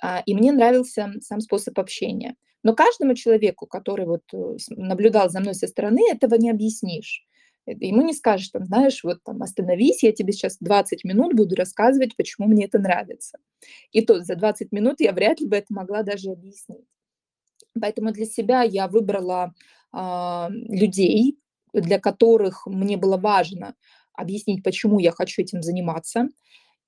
а, 0.00 0.22
и 0.24 0.34
мне 0.34 0.52
нравился 0.52 1.12
сам 1.20 1.40
способ 1.40 1.78
общения. 1.78 2.36
Но 2.62 2.74
каждому 2.74 3.14
человеку, 3.14 3.66
который 3.66 4.06
вот 4.06 4.22
э, 4.32 4.56
наблюдал 4.70 5.30
за 5.30 5.40
мной 5.40 5.54
со 5.54 5.66
стороны, 5.66 6.00
этого 6.10 6.34
не 6.34 6.50
объяснишь. 6.50 7.24
Э, 7.68 7.74
ему 7.80 8.02
не 8.02 8.14
скажешь, 8.14 8.48
там, 8.48 8.64
знаешь, 8.64 9.02
вот 9.04 9.22
там 9.24 9.42
остановись, 9.42 10.02
я 10.02 10.12
тебе 10.12 10.32
сейчас 10.32 10.56
20 10.60 11.04
минут 11.04 11.34
буду 11.34 11.54
рассказывать, 11.54 12.16
почему 12.16 12.48
мне 12.48 12.64
это 12.66 12.78
нравится. 12.78 13.38
И 13.92 14.00
то 14.02 14.20
за 14.22 14.36
20 14.36 14.72
минут 14.72 15.00
я 15.00 15.12
вряд 15.12 15.40
ли 15.40 15.46
бы 15.46 15.56
это 15.56 15.72
могла 15.72 16.02
даже 16.02 16.30
объяснить. 16.30 16.86
Поэтому 17.80 18.12
для 18.12 18.26
себя 18.26 18.62
я 18.62 18.88
выбрала 18.88 19.54
а, 19.92 20.48
людей, 20.50 21.38
для 21.72 22.00
которых 22.00 22.66
мне 22.66 22.96
было 22.96 23.16
важно 23.16 23.74
объяснить, 24.14 24.64
почему 24.64 24.98
я 24.98 25.12
хочу 25.12 25.42
этим 25.42 25.62
заниматься. 25.62 26.28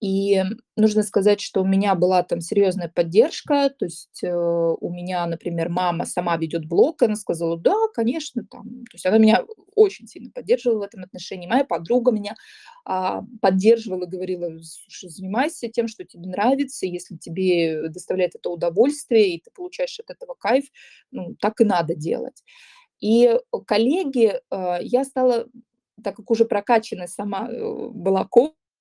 И 0.00 0.42
нужно 0.76 1.02
сказать, 1.02 1.42
что 1.42 1.60
у 1.60 1.66
меня 1.66 1.94
была 1.94 2.22
там 2.22 2.40
серьезная 2.40 2.88
поддержка, 2.88 3.68
то 3.68 3.84
есть 3.84 4.24
э, 4.24 4.34
у 4.34 4.90
меня, 4.90 5.26
например, 5.26 5.68
мама 5.68 6.06
сама 6.06 6.38
ведет 6.38 6.64
блог, 6.64 7.02
и 7.02 7.04
она 7.04 7.16
сказала, 7.16 7.58
да, 7.58 7.74
конечно, 7.92 8.42
там, 8.50 8.62
то 8.86 8.94
есть 8.94 9.04
она 9.04 9.18
меня 9.18 9.44
очень 9.74 10.06
сильно 10.06 10.30
поддерживала 10.30 10.80
в 10.80 10.82
этом 10.84 11.02
отношении. 11.02 11.46
Моя 11.46 11.66
подруга 11.66 12.12
меня 12.12 12.34
а, 12.86 13.22
поддерживала, 13.42 14.06
говорила, 14.06 14.48
слушай, 14.62 15.10
занимайся 15.10 15.68
тем, 15.68 15.86
что 15.86 16.04
тебе 16.04 16.28
нравится, 16.28 16.86
если 16.86 17.16
тебе 17.16 17.88
доставляет 17.90 18.34
это 18.34 18.48
удовольствие, 18.48 19.34
и 19.34 19.40
ты 19.40 19.50
получаешь 19.50 20.00
от 20.00 20.10
этого 20.10 20.34
кайф, 20.34 20.64
ну, 21.10 21.34
так 21.38 21.60
и 21.60 21.64
надо 21.64 21.94
делать. 21.94 22.42
И 23.00 23.38
коллеги, 23.66 24.40
э, 24.50 24.78
я 24.80 25.04
стала, 25.04 25.46
так 26.02 26.16
как 26.16 26.30
уже 26.30 26.46
прокачанная 26.46 27.06
сама 27.06 27.48
э, 27.50 27.88
была 27.92 28.24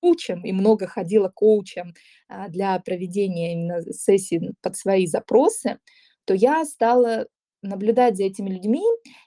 коучем 0.00 0.44
и 0.44 0.52
много 0.52 0.86
ходила 0.86 1.28
коучем 1.28 1.94
а, 2.28 2.48
для 2.48 2.78
проведения 2.80 3.52
именно 3.52 3.82
сессий 3.92 4.52
под 4.62 4.76
свои 4.76 5.06
запросы, 5.06 5.78
то 6.24 6.34
я 6.34 6.64
стала 6.64 7.26
наблюдать 7.62 8.16
за 8.16 8.24
этими 8.24 8.50
людьми 8.50 8.84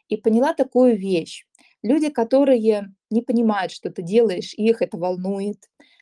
и 0.10 0.18
поняла 0.18 0.54
такую 0.54 0.98
вещь. 0.98 1.46
Люди, 1.84 2.10
которые 2.10 2.94
не 3.10 3.22
понимают, 3.22 3.72
что 3.72 3.92
ты 3.92 4.02
делаешь, 4.02 4.54
их 4.56 4.82
это 4.82 4.98
волнует. 4.98 5.58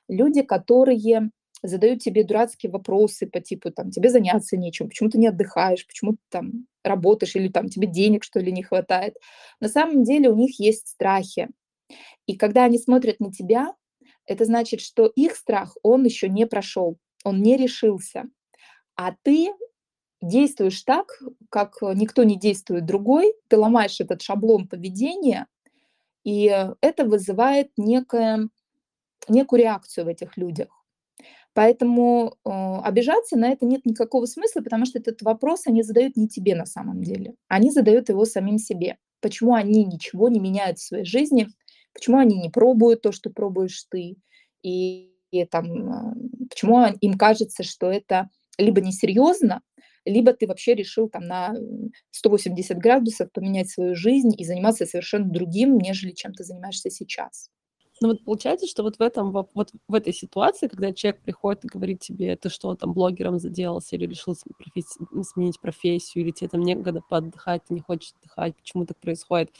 Люди, 0.07 0.41
которые 0.41 1.31
задают 1.63 2.01
тебе 2.01 2.23
дурацкие 2.23 2.71
вопросы 2.71 3.27
по 3.27 3.39
типу, 3.39 3.71
там, 3.71 3.91
тебе 3.91 4.09
заняться 4.09 4.57
нечем, 4.57 4.89
почему 4.89 5.09
ты 5.09 5.17
не 5.17 5.27
отдыхаешь, 5.27 5.85
почему 5.85 6.13
ты 6.13 6.19
там 6.29 6.51
работаешь, 6.83 7.35
или 7.35 7.49
там 7.49 7.67
тебе 7.69 7.87
денег, 7.87 8.23
что 8.23 8.39
ли, 8.39 8.51
не 8.51 8.63
хватает. 8.63 9.15
На 9.59 9.69
самом 9.69 10.03
деле 10.03 10.29
у 10.29 10.35
них 10.35 10.59
есть 10.59 10.87
страхи. 10.87 11.49
И 12.25 12.35
когда 12.35 12.63
они 12.65 12.77
смотрят 12.77 13.19
на 13.19 13.31
тебя, 13.31 13.73
это 14.31 14.45
значит, 14.45 14.81
что 14.81 15.07
их 15.07 15.35
страх, 15.35 15.75
он 15.83 16.05
еще 16.05 16.29
не 16.29 16.47
прошел, 16.47 16.97
он 17.23 17.41
не 17.41 17.57
решился. 17.57 18.23
А 18.95 19.13
ты 19.23 19.49
действуешь 20.21 20.81
так, 20.83 21.19
как 21.49 21.77
никто 21.81 22.23
не 22.23 22.37
действует 22.37 22.85
другой, 22.85 23.33
ты 23.47 23.57
ломаешь 23.57 23.99
этот 23.99 24.21
шаблон 24.21 24.67
поведения, 24.67 25.47
и 26.23 26.45
это 26.81 27.05
вызывает 27.05 27.71
некое, 27.77 28.49
некую 29.27 29.59
реакцию 29.59 30.05
в 30.05 30.07
этих 30.07 30.37
людях. 30.37 30.67
Поэтому 31.53 32.35
э, 32.45 32.49
обижаться 32.49 33.37
на 33.37 33.49
это 33.51 33.65
нет 33.65 33.85
никакого 33.85 34.25
смысла, 34.25 34.61
потому 34.61 34.85
что 34.85 34.99
этот 34.99 35.21
вопрос 35.21 35.67
они 35.67 35.83
задают 35.83 36.15
не 36.15 36.29
тебе 36.29 36.55
на 36.55 36.65
самом 36.65 37.03
деле. 37.03 37.33
Они 37.49 37.71
задают 37.71 38.07
его 38.07 38.23
самим 38.23 38.57
себе. 38.57 38.97
Почему 39.19 39.53
они 39.53 39.83
ничего 39.83 40.29
не 40.29 40.39
меняют 40.39 40.79
в 40.79 40.85
своей 40.85 41.03
жизни, 41.03 41.49
почему 41.93 42.17
они 42.17 42.39
не 42.39 42.49
пробуют 42.49 43.01
то, 43.01 43.11
что 43.11 43.29
пробуешь 43.29 43.85
ты, 43.89 44.17
и, 44.63 45.11
и 45.31 45.45
там, 45.45 45.65
э, 45.65 46.47
почему 46.49 46.85
им 47.01 47.17
кажется, 47.17 47.63
что 47.63 47.91
это 47.91 48.29
либо 48.57 48.81
несерьезно, 48.81 49.61
либо 50.05 50.33
ты 50.33 50.47
вообще 50.47 50.73
решил 50.73 51.09
там 51.09 51.25
на 51.25 51.53
180 52.11 52.77
градусов 52.77 53.31
поменять 53.31 53.69
свою 53.69 53.95
жизнь 53.95 54.31
и 54.37 54.45
заниматься 54.45 54.85
совершенно 54.85 55.29
другим, 55.29 55.77
нежели 55.77 56.11
чем 56.11 56.33
ты 56.33 56.43
занимаешься 56.43 56.89
сейчас. 56.89 57.49
Ну 58.01 58.07
вот 58.07 58.23
получается, 58.25 58.65
что 58.65 58.81
вот 58.81 58.97
в 58.97 59.01
этом 59.01 59.31
вот 59.31 59.71
в 59.87 59.93
этой 59.93 60.11
ситуации, 60.11 60.67
когда 60.67 60.91
человек 60.91 61.21
приходит 61.21 61.65
и 61.65 61.67
говорит 61.67 61.99
тебе, 61.99 62.35
ты 62.35 62.49
что 62.49 62.73
там 62.73 62.93
блогером 62.93 63.37
заделался 63.37 63.95
или 63.95 64.07
решил 64.07 64.35
сменить 64.35 65.59
профессию, 65.61 66.23
или 66.23 66.31
тебе 66.31 66.49
там 66.49 66.61
некогда 66.61 67.01
поотдыхать, 67.07 67.61
ты 67.67 67.75
не 67.75 67.81
хочешь 67.81 68.13
отдыхать, 68.19 68.55
почему 68.55 68.87
так 68.87 68.97
происходит, 68.97 69.51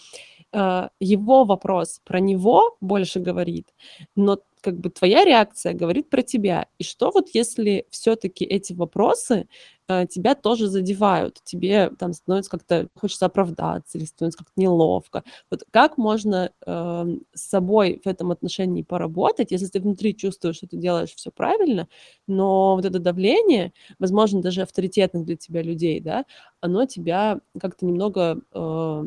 его 0.54 1.46
вопрос 1.46 2.02
про 2.04 2.20
него 2.20 2.78
больше 2.82 3.20
говорит, 3.20 3.74
но 4.16 4.40
как 4.62 4.80
бы 4.80 4.90
твоя 4.90 5.26
реакция 5.26 5.74
говорит 5.74 6.10
про 6.10 6.22
тебя. 6.22 6.68
И 6.78 6.84
что 6.84 7.12
вот 7.12 7.30
если 7.34 7.86
все-таки 7.90 8.46
эти 8.46 8.74
вопросы 8.74 9.48
э, 9.88 10.06
тебя 10.08 10.36
тоже 10.36 10.68
задевают, 10.68 11.42
тебе 11.44 11.90
там 11.98 12.14
становится 12.14 12.52
как-то, 12.52 12.88
хочется 12.96 13.26
оправдаться 13.26 13.98
или 13.98 14.06
становится 14.06 14.40
как-то 14.40 14.54
неловко. 14.56 15.24
Вот 15.50 15.64
как 15.72 15.98
можно 15.98 16.52
э, 16.66 17.06
с 17.34 17.42
собой 17.42 18.02
в 18.04 18.08
этом 18.08 18.32
отношении 18.32 18.84
поработать, 18.84 19.52
если 19.52 19.68
ты 19.68 19.80
внутри 19.82 20.16
чувствуешь, 20.16 20.58
что 20.58 20.68
ты 20.68 20.78
делаешь 20.78 21.14
все 21.16 21.32
правильно, 21.32 21.88
но 22.28 22.76
вот 22.76 22.86
это 22.86 23.00
давление, 23.00 23.74
возможно, 24.00 24.42
даже 24.42 24.62
авторитетных 24.62 25.26
для 25.26 25.36
тебя 25.36 25.62
людей, 25.64 26.00
да, 26.00 26.26
оно 26.62 26.86
тебя 26.86 27.40
как-то 27.60 27.86
немного... 27.86 28.40
Э, 28.54 29.06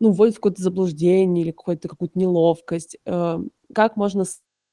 ну, 0.00 0.10
вводит 0.12 0.34
в 0.34 0.38
какое-то 0.38 0.62
заблуждение 0.62 1.44
или 1.44 1.50
какую-то 1.52 1.88
какую-то 1.88 2.18
неловкость. 2.18 2.98
Э, 3.06 3.38
как 3.74 3.96
можно 3.96 4.24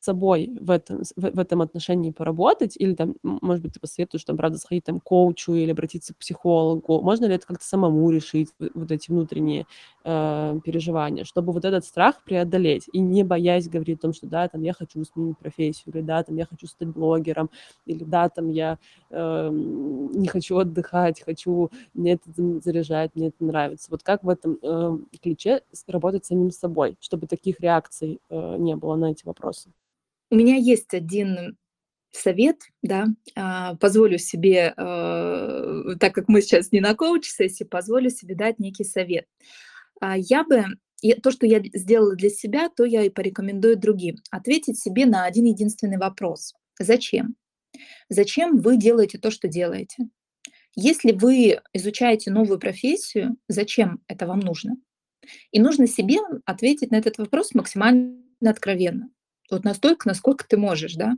собой 0.04 0.52
в 0.60 0.72
этом, 0.72 1.04
в, 1.16 1.32
в 1.32 1.40
этом 1.40 1.62
отношении 1.62 2.12
поработать, 2.12 2.76
или 2.76 2.96
там, 2.96 3.16
может 3.24 3.64
быть, 3.64 3.74
ты 3.74 3.80
посоветуешь, 3.80 4.24
там, 4.24 4.36
правда, 4.38 4.58
сходить 4.58 4.84
там 4.86 5.00
к 5.00 5.04
коучу 5.04 5.54
или 5.54 5.72
обратиться 5.72 6.14
к 6.14 6.18
психологу, 6.18 7.02
можно 7.02 7.26
ли 7.26 7.36
это 7.36 7.46
как-то 7.48 7.66
самому 7.66 8.10
решить, 8.10 8.50
вот 8.74 8.92
эти 8.92 9.12
внутренние 9.12 9.66
э, 10.04 10.60
переживания, 10.64 11.24
чтобы 11.24 11.54
вот 11.54 11.66
этот 11.66 11.86
страх 11.86 12.24
преодолеть 12.24 12.86
и 12.92 13.00
не 13.00 13.24
боясь 13.24 13.68
говорить 13.68 14.00
о 14.00 14.02
том, 14.02 14.14
что 14.14 14.28
да, 14.28 14.48
там, 14.48 14.62
я 14.62 14.74
хочу 14.74 15.04
сменить 15.06 15.38
профессию, 15.38 15.94
или 15.94 16.02
да, 16.02 16.24
там, 16.24 16.36
я 16.38 16.46
хочу 16.46 16.68
стать 16.68 16.90
блогером, 16.90 17.50
или 17.86 18.04
да, 18.04 18.30
там, 18.30 18.50
я 18.50 18.78
э, 19.10 19.50
не 19.52 20.28
хочу 20.28 20.58
отдыхать, 20.58 21.22
хочу, 21.22 21.72
мне 21.94 22.14
это 22.14 22.60
заряжает, 22.64 23.16
мне 23.16 23.28
это 23.28 23.44
нравится. 23.44 23.88
Вот 23.90 24.04
как 24.04 24.24
в 24.24 24.30
этом 24.30 24.58
э, 24.62 24.98
ключе 25.22 25.62
работать 25.88 26.26
самим 26.26 26.52
собой, 26.52 26.98
чтобы 27.00 27.28
таких 27.28 27.60
реакций 27.60 28.20
э, 28.30 28.56
не 28.58 28.76
было 28.76 28.96
на 28.96 29.12
эти 29.12 29.26
вопросы? 29.26 29.72
У 30.30 30.36
меня 30.36 30.56
есть 30.56 30.94
один 30.94 31.58
совет, 32.12 32.62
да, 32.82 33.08
а, 33.36 33.76
позволю 33.76 34.18
себе, 34.18 34.74
э, 34.76 35.96
так 36.00 36.14
как 36.14 36.28
мы 36.28 36.42
сейчас 36.42 36.72
не 36.72 36.82
на 36.82 36.96
коуч-сессии, 36.96 37.64
позволю 37.64 38.10
себе 38.10 38.36
дать 38.36 38.60
некий 38.60 38.84
совет. 38.84 39.26
А, 40.02 40.18
я 40.18 40.44
бы 40.44 40.66
то, 41.24 41.32
что 41.32 41.46
я 41.46 41.62
сделала 41.74 42.16
для 42.16 42.30
себя, 42.30 42.70
то 42.70 42.84
я 42.84 43.04
и 43.04 43.10
порекомендую 43.10 43.78
другим. 43.78 44.18
Ответить 44.30 44.80
себе 44.80 45.06
на 45.06 45.26
один 45.26 45.46
единственный 45.46 45.98
вопрос. 45.98 46.54
Зачем? 46.80 47.36
Зачем 48.10 48.58
вы 48.58 48.78
делаете 48.78 49.18
то, 49.18 49.32
что 49.32 49.48
делаете? 49.48 50.10
Если 50.76 51.12
вы 51.12 51.60
изучаете 51.74 52.32
новую 52.32 52.60
профессию, 52.60 53.38
зачем 53.48 54.02
это 54.08 54.28
вам 54.28 54.40
нужно? 54.40 54.76
И 55.52 55.60
нужно 55.60 55.88
себе 55.88 56.18
ответить 56.46 56.92
на 56.92 56.96
этот 56.96 57.18
вопрос 57.18 57.54
максимально 57.54 58.24
откровенно. 58.44 59.10
Вот 59.50 59.64
настолько, 59.64 60.08
насколько 60.08 60.48
ты 60.48 60.58
можешь, 60.58 60.96
да. 60.96 61.14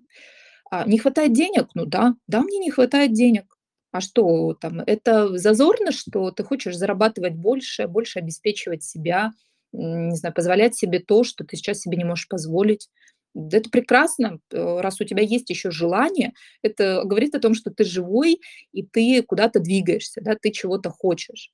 А, 0.69 0.85
не 0.85 0.97
хватает 0.97 1.33
денег? 1.33 1.69
Ну 1.73 1.85
да, 1.85 2.15
да, 2.27 2.41
мне 2.41 2.57
не 2.57 2.71
хватает 2.71 3.13
денег. 3.13 3.52
А 3.93 4.01
что 4.01 4.55
там? 4.55 4.79
Это 4.81 5.37
зазорно, 5.37 5.91
что 5.91 6.31
ты 6.31 6.43
хочешь 6.43 6.75
зарабатывать 6.75 7.35
больше, 7.35 7.87
больше 7.87 8.17
обеспечивать 8.17 8.83
себя, 8.83 9.33
не 9.71 10.15
знаю, 10.15 10.33
позволять 10.33 10.75
себе 10.75 10.99
то, 10.99 11.23
что 11.23 11.43
ты 11.45 11.55
сейчас 11.57 11.81
себе 11.81 11.97
не 11.97 12.03
можешь 12.03 12.27
позволить. 12.27 12.89
Это 13.35 13.69
прекрасно, 13.69 14.39
э, 14.51 14.79
раз 14.81 14.99
у 14.99 15.05
тебя 15.05 15.21
есть 15.21 15.49
еще 15.51 15.69
желание, 15.69 16.33
это 16.63 17.03
говорит 17.05 17.35
о 17.35 17.39
том, 17.39 17.53
что 17.53 17.69
ты 17.71 17.83
живой, 17.83 18.39
и 18.71 18.83
ты 18.83 19.21
куда-то 19.21 19.59
двигаешься, 19.59 20.21
да, 20.21 20.35
ты 20.41 20.49
чего-то 20.51 20.89
хочешь. 20.89 21.51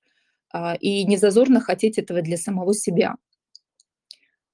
А, 0.54 0.76
и 0.76 1.06
не 1.06 1.18
зазорно 1.18 1.62
хотеть 1.62 1.98
этого 1.98 2.22
для 2.22 2.38
самого 2.38 2.74
себя. 2.74 3.16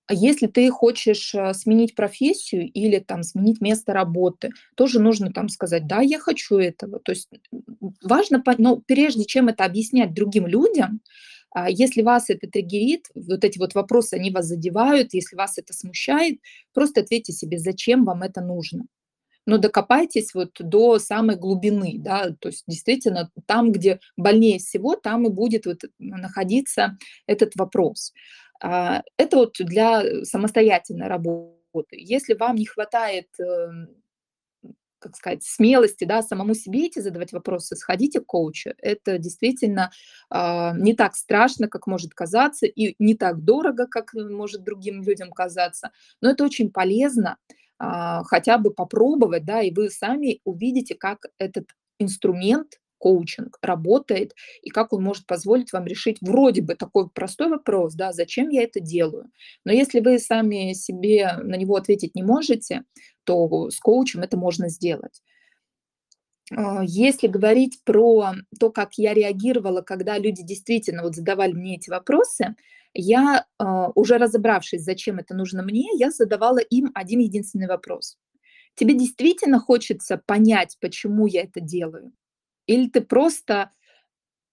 А 0.07 0.13
если 0.13 0.47
ты 0.47 0.69
хочешь 0.69 1.33
э, 1.33 1.53
сменить 1.53 1.95
профессию 1.95 2.69
или 2.71 2.99
там 2.99 3.23
сменить 3.23 3.59
место 3.59 3.93
работы, 3.93 4.51
тоже 4.75 4.99
нужно 4.99 5.31
там 5.31 5.49
сказать, 5.49 5.87
да, 5.87 6.01
я 6.01 6.19
хочу 6.19 6.57
этого. 6.57 6.99
То 6.99 7.11
есть 7.11 7.29
важно, 8.03 8.43
но 8.59 8.77
прежде 8.77 9.25
чем 9.25 9.47
это 9.47 9.65
объяснять 9.65 10.13
другим 10.13 10.45
людям, 10.45 11.01
а, 11.55 11.69
если 11.69 12.01
вас 12.01 12.29
это 12.29 12.47
триггерит, 12.47 13.07
вот 13.15 13.43
эти 13.43 13.57
вот 13.57 13.75
вопросы, 13.75 14.15
они 14.15 14.29
вас 14.29 14.45
задевают, 14.45 15.13
если 15.13 15.37
вас 15.37 15.57
это 15.57 15.73
смущает, 15.73 16.39
просто 16.73 17.01
ответьте 17.01 17.31
себе, 17.33 17.57
зачем 17.57 18.03
вам 18.03 18.23
это 18.23 18.41
нужно. 18.41 18.85
Но 19.47 19.57
докопайтесь 19.57 20.33
вот 20.33 20.51
до 20.59 20.99
самой 20.99 21.37
глубины, 21.37 21.95
да, 21.99 22.31
то 22.39 22.49
есть 22.49 22.63
действительно 22.67 23.31
там, 23.45 23.71
где 23.71 23.99
больнее 24.17 24.59
всего, 24.59 24.95
там 24.95 25.27
и 25.27 25.29
будет 25.29 25.65
вот 25.65 25.83
находиться 25.99 26.97
этот 27.27 27.55
вопрос. 27.55 28.11
А, 28.65 29.03
это 29.17 29.37
вот 29.37 29.55
для 29.59 30.25
самостоятельной 30.25 31.07
работы. 31.07 31.55
Если 31.91 32.33
вам 32.33 32.55
не 32.55 32.65
хватает 32.65 33.27
эм, 33.39 33.89
как 34.97 35.15
сказать, 35.15 35.43
смелости, 35.43 36.03
да, 36.03 36.23
самому 36.23 36.55
себе 36.55 36.87
идти 36.87 36.99
задавать 36.99 37.31
вопросы, 37.31 37.75
сходите 37.75 38.21
к 38.21 38.25
коучу. 38.25 38.71
Это 38.79 39.19
действительно 39.19 39.91
э, 40.33 40.71
не 40.77 40.95
так 40.95 41.15
страшно, 41.15 41.67
как 41.67 41.85
может 41.85 42.15
казаться, 42.15 42.65
и 42.65 42.95
не 42.97 43.13
так 43.13 43.43
дорого, 43.43 43.85
как 43.85 44.15
может 44.15 44.63
другим 44.63 45.03
людям 45.03 45.31
казаться, 45.31 45.91
но 46.21 46.31
это 46.31 46.43
очень 46.43 46.71
полезно 46.71 47.37
э, 47.79 48.21
хотя 48.25 48.57
бы 48.57 48.71
попробовать, 48.71 49.45
да, 49.45 49.61
и 49.61 49.71
вы 49.71 49.91
сами 49.91 50.41
увидите, 50.43 50.95
как 50.95 51.27
этот 51.37 51.67
инструмент 51.99 52.79
коучинг 53.05 53.59
работает 53.61 54.33
и 54.63 54.71
как 54.71 54.91
он 54.91 55.03
может 55.03 55.27
позволить 55.27 55.71
вам 55.71 55.85
решить 55.85 56.17
вроде 56.21 56.63
бы 56.63 56.73
такой 56.73 57.07
простой 57.07 57.49
вопрос, 57.49 57.93
да, 57.93 58.11
зачем 58.11 58.49
я 58.49 58.63
это 58.63 58.79
делаю. 58.79 59.29
Но 59.63 59.71
если 59.71 59.99
вы 59.99 60.17
сами 60.17 60.73
себе 60.73 61.33
на 61.43 61.55
него 61.55 61.75
ответить 61.75 62.15
не 62.15 62.23
можете, 62.23 62.83
то 63.23 63.69
с 63.69 63.79
коучем 63.79 64.21
это 64.21 64.37
можно 64.37 64.69
сделать. 64.69 65.21
А, 66.51 66.81
если 66.83 67.27
говорить 67.27 67.79
про 67.83 68.33
то, 68.59 68.71
как 68.71 68.95
я 68.95 69.13
реагировала, 69.13 69.81
когда 69.81 70.17
люди 70.17 70.41
действительно 70.41 71.03
вот 71.03 71.13
задавали 71.15 71.53
мне 71.53 71.75
эти 71.75 71.91
вопросы, 71.91 72.55
я, 72.95 73.45
а, 73.59 73.91
уже 73.93 74.17
разобравшись, 74.17 74.83
зачем 74.83 75.19
это 75.19 75.35
нужно 75.35 75.61
мне, 75.61 75.89
я 75.95 76.09
задавала 76.09 76.57
им 76.57 76.89
один 76.95 77.19
единственный 77.19 77.67
вопрос. 77.67 78.17
Тебе 78.73 78.95
действительно 78.95 79.59
хочется 79.59 80.19
понять, 80.25 80.77
почему 80.81 81.27
я 81.27 81.43
это 81.43 81.61
делаю? 81.61 82.11
Или 82.67 82.89
ты 82.89 83.01
просто, 83.01 83.71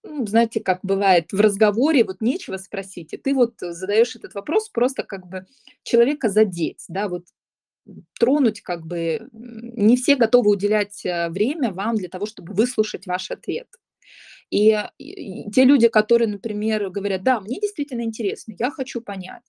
ну, 0.05 0.27
знаете, 0.27 0.61
как 0.61 0.81
бывает 0.83 1.33
в 1.33 1.40
разговоре, 1.40 2.05
вот 2.05 2.20
нечего 2.20 2.57
спросить, 2.57 3.12
и 3.12 3.16
ты 3.16 3.35
вот 3.35 3.55
задаешь 3.61 4.16
этот 4.16 4.35
вопрос 4.35 4.68
просто 4.68 5.03
как 5.05 5.27
бы 5.27 5.46
человека 5.83 6.29
задеть, 6.29 6.85
да, 6.88 7.09
вот 7.09 7.27
тронуть 8.18 8.61
как 8.62 8.87
бы. 8.87 9.29
Не 9.33 9.96
все 9.96 10.16
готовы 10.16 10.51
уделять 10.51 11.05
э, 11.05 11.29
время 11.31 11.72
вам 11.72 11.96
для 11.96 12.09
того, 12.09 12.27
чтобы 12.27 12.55
выслушать 12.55 13.07
ваш 13.07 13.31
ответ. 13.31 13.68
И, 14.51 14.79
и 14.98 15.51
те 15.51 15.64
люди, 15.64 15.88
которые, 15.88 16.29
например, 16.29 16.90
говорят, 16.90 17.22
да, 17.22 17.40
мне 17.40 17.59
действительно 17.59 18.03
интересно, 18.03 18.55
я 18.59 18.70
хочу 18.70 19.01
понять, 19.01 19.42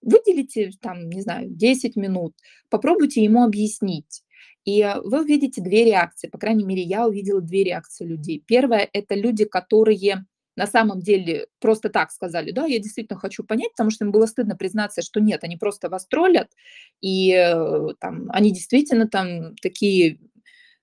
выделите 0.00 0.70
там, 0.80 1.10
не 1.10 1.20
знаю, 1.20 1.48
10 1.50 1.94
минут, 1.96 2.34
попробуйте 2.70 3.22
ему 3.22 3.44
объяснить. 3.44 4.22
И 4.66 4.84
вы 5.04 5.22
увидите 5.22 5.62
две 5.62 5.84
реакции, 5.84 6.28
по 6.28 6.38
крайней 6.38 6.64
мере, 6.64 6.82
я 6.82 7.06
увидела 7.06 7.40
две 7.40 7.64
реакции 7.64 8.04
людей. 8.04 8.42
Первое– 8.44 8.88
это 8.92 9.14
люди, 9.14 9.44
которые 9.44 10.26
на 10.56 10.66
самом 10.66 11.00
деле 11.00 11.46
просто 11.60 11.88
так 11.88 12.10
сказали, 12.10 12.50
да, 12.50 12.64
я 12.66 12.78
действительно 12.78 13.18
хочу 13.18 13.44
понять, 13.44 13.72
потому 13.72 13.90
что 13.90 14.04
им 14.04 14.10
было 14.10 14.26
стыдно 14.26 14.56
признаться, 14.56 15.02
что 15.02 15.20
нет, 15.20 15.44
они 15.44 15.56
просто 15.56 15.88
вас 15.88 16.06
троллят, 16.06 16.50
и 17.00 17.30
э, 17.32 17.88
там, 18.00 18.28
они 18.30 18.52
действительно 18.52 19.06
там 19.06 19.54
такие 19.56 20.18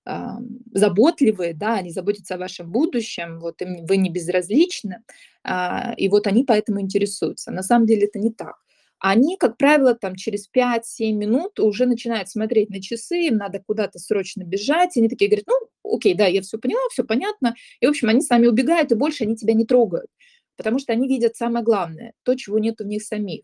э, 0.06 0.28
заботливые, 0.74 1.54
да, 1.56 1.76
они 1.76 1.90
заботятся 1.90 2.36
о 2.36 2.38
вашем 2.38 2.72
будущем, 2.72 3.40
вот 3.40 3.62
им, 3.64 3.86
вы 3.86 3.98
не 3.98 4.12
безразличны, 4.12 5.04
э, 5.44 5.96
и 5.98 6.08
вот 6.08 6.28
они 6.28 6.44
поэтому 6.44 6.80
интересуются. 6.80 7.52
На 7.52 7.64
самом 7.64 7.88
деле 7.88 8.06
это 8.06 8.20
не 8.20 8.32
так 8.32 8.64
они, 9.06 9.36
как 9.36 9.58
правило, 9.58 9.96
там 9.96 10.16
через 10.16 10.50
5-7 10.50 11.12
минут 11.12 11.60
уже 11.60 11.86
начинают 11.86 12.30
смотреть 12.30 12.70
на 12.70 12.82
часы, 12.82 13.28
им 13.28 13.36
надо 13.36 13.62
куда-то 13.62 14.00
срочно 14.00 14.44
бежать, 14.44 14.96
и 14.96 15.02
они 15.02 15.10
такие 15.10 15.30
говорят, 15.30 15.46
ну, 15.46 15.94
окей, 15.94 16.14
да, 16.14 16.26
я 16.26 16.42
все 16.42 16.58
поняла, 16.58 16.80
все 16.90 17.04
понятно, 17.04 17.54
и, 17.82 17.86
в 17.86 17.90
общем, 17.90 18.08
они 18.08 18.22
сами 18.22 18.48
убегают, 18.48 18.94
и 18.94 18.96
больше 18.96 19.26
они 19.26 19.36
тебя 19.36 19.56
не 19.56 19.66
трогают, 19.66 20.08
потому 20.56 20.80
что 20.80 20.94
они 20.94 21.10
видят 21.10 21.36
самое 21.36 21.66
главное, 21.66 22.14
то, 22.24 22.34
чего 22.36 22.60
нет 22.60 22.80
у 22.80 22.86
них 22.86 23.04
самих, 23.04 23.42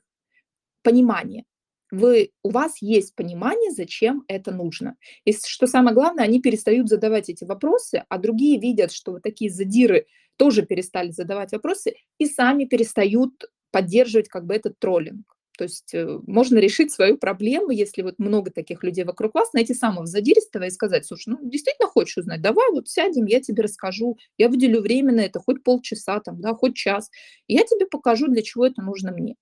понимание. 0.82 1.44
Вы, 1.92 2.32
у 2.42 2.52
вас 2.52 2.82
есть 2.82 3.14
понимание, 3.16 3.72
зачем 3.72 4.24
это 4.30 4.54
нужно. 4.54 4.96
И 5.26 5.34
что 5.34 5.68
самое 5.68 5.94
главное, 5.94 6.24
они 6.24 6.40
перестают 6.40 6.88
задавать 6.88 7.28
эти 7.28 7.44
вопросы, 7.44 8.06
а 8.08 8.18
другие 8.18 8.62
видят, 8.62 8.94
что 8.94 9.12
вот 9.12 9.24
такие 9.24 9.52
задиры 9.52 10.06
тоже 10.38 10.62
перестали 10.62 11.12
задавать 11.12 11.52
вопросы 11.52 11.96
и 12.18 12.28
сами 12.28 12.64
перестают 12.64 13.44
поддерживать 13.72 14.30
как 14.30 14.46
бы 14.46 14.56
этот 14.56 14.80
троллинг. 14.80 15.36
То 15.60 15.66
есть 15.66 15.94
э, 15.94 16.20
можно 16.26 16.58
решить 16.58 16.90
свою 16.90 17.18
проблему, 17.18 17.72
если 17.72 18.02
вот 18.02 18.18
много 18.18 18.50
таких 18.50 18.82
людей 18.82 19.04
вокруг 19.04 19.36
вас, 19.36 19.52
найти 19.52 19.74
самого 19.74 20.06
задиристого 20.06 20.64
и 20.64 20.70
сказать, 20.70 21.06
слушай, 21.06 21.32
ну 21.32 21.38
действительно 21.42 21.90
хочешь 21.90 22.16
узнать, 22.16 22.42
давай 22.42 22.72
вот 22.72 22.88
сядем, 22.88 23.26
я 23.26 23.42
тебе 23.42 23.64
расскажу, 23.64 24.18
я 24.38 24.48
выделю 24.48 24.80
время 24.80 25.12
на 25.12 25.20
это, 25.20 25.42
хоть 25.42 25.62
полчаса 25.62 26.22
там, 26.22 26.40
да, 26.40 26.54
хоть 26.54 26.78
час, 26.78 27.12
и 27.48 27.56
я 27.56 27.66
тебе 27.66 27.88
покажу, 27.88 28.30
для 28.30 28.42
чего 28.42 28.68
это 28.68 28.82
нужно 28.82 29.12
мне. 29.12 29.36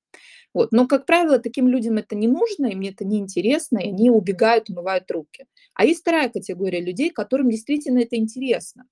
Вот. 0.56 0.72
Но, 0.72 0.88
как 0.88 1.06
правило, 1.06 1.38
таким 1.38 1.68
людям 1.68 1.98
это 1.98 2.16
не 2.16 2.28
нужно, 2.28 2.66
им 2.66 2.82
это 2.82 3.06
не 3.06 3.20
интересно, 3.20 3.78
и 3.78 3.90
они 3.90 4.10
убегают, 4.10 4.72
умывают 4.72 5.12
руки. 5.12 5.46
А 5.76 5.86
есть 5.86 6.02
вторая 6.02 6.30
категория 6.30 6.82
людей, 6.82 7.12
которым 7.12 7.52
действительно 7.52 8.00
это 8.00 8.16
интересно. 8.16 8.86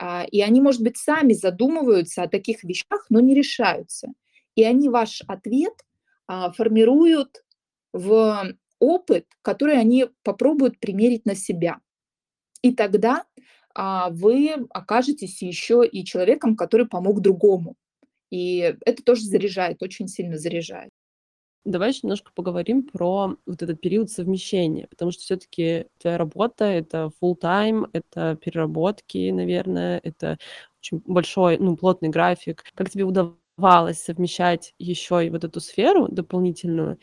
А, 0.00 0.24
и 0.24 0.40
они, 0.40 0.62
может 0.62 0.80
быть, 0.80 0.96
сами 0.96 1.34
задумываются 1.34 2.22
о 2.22 2.28
таких 2.28 2.64
вещах, 2.64 3.04
но 3.10 3.20
не 3.20 3.34
решаются. 3.34 4.14
И 4.54 4.64
они 4.64 4.88
ваш 4.88 5.20
ответ– 5.28 5.74
формируют 6.26 7.44
в 7.92 8.54
опыт, 8.78 9.26
который 9.42 9.78
они 9.78 10.06
попробуют 10.22 10.78
примерить 10.78 11.26
на 11.26 11.34
себя. 11.34 11.78
И 12.62 12.74
тогда 12.74 13.24
а, 13.74 14.10
вы 14.10 14.54
окажетесь 14.70 15.42
еще 15.42 15.86
и 15.86 16.04
человеком, 16.04 16.56
который 16.56 16.86
помог 16.86 17.20
другому. 17.20 17.76
И 18.30 18.76
это 18.84 19.02
тоже 19.02 19.22
заряжает, 19.22 19.82
очень 19.82 20.08
сильно 20.08 20.38
заряжает. 20.38 20.90
Давай 21.64 21.90
еще 21.90 22.00
немножко 22.02 22.30
поговорим 22.34 22.82
про 22.82 23.36
вот 23.46 23.62
этот 23.62 23.80
период 23.80 24.10
совмещения, 24.10 24.86
потому 24.86 25.12
что 25.12 25.22
все-таки 25.22 25.86
твоя 25.98 26.18
работа 26.18 26.64
это 26.66 27.10
full 27.22 27.38
time, 27.40 27.88
это 27.92 28.36
переработки, 28.36 29.30
наверное, 29.30 29.98
это 30.02 30.38
очень 30.80 31.02
большой, 31.06 31.56
ну, 31.56 31.76
плотный 31.76 32.10
график. 32.10 32.64
Как 32.74 32.90
тебе 32.90 33.04
удавалось 33.04 33.38
удавалось 33.58 34.00
совмещать 34.02 34.74
еще 34.78 35.26
и 35.26 35.30
вот 35.30 35.44
эту 35.44 35.60
сферу 35.60 36.08
дополнительную, 36.08 36.98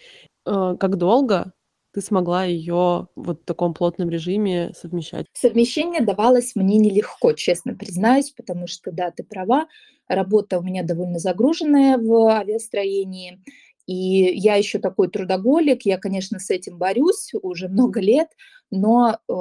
э, 0.45 0.75
как 0.79 0.97
долго 0.97 1.53
ты 1.93 2.01
смогла 2.01 2.45
ее 2.45 3.07
вот 3.15 3.41
в 3.41 3.45
таком 3.45 3.73
плотном 3.73 4.09
режиме 4.09 4.71
совмещать? 4.75 5.27
Совмещение 5.33 6.01
давалось 6.01 6.55
мне 6.55 6.77
нелегко, 6.77 7.33
честно 7.33 7.73
признаюсь, 7.75 8.31
потому 8.31 8.67
что, 8.67 8.91
да, 8.91 9.11
ты 9.11 9.23
права, 9.23 9.67
работа 10.07 10.59
у 10.59 10.63
меня 10.63 10.83
довольно 10.83 11.19
загруженная 11.19 11.97
в 11.97 12.27
авиастроении, 12.29 13.41
и 13.87 13.95
я 13.95 14.55
еще 14.55 14.79
такой 14.79 15.09
трудоголик, 15.09 15.83
я, 15.85 15.97
конечно, 15.97 16.39
с 16.39 16.49
этим 16.49 16.77
борюсь 16.77 17.31
уже 17.41 17.67
много 17.67 17.99
лет, 17.99 18.27
но 18.71 19.19
э, 19.29 19.33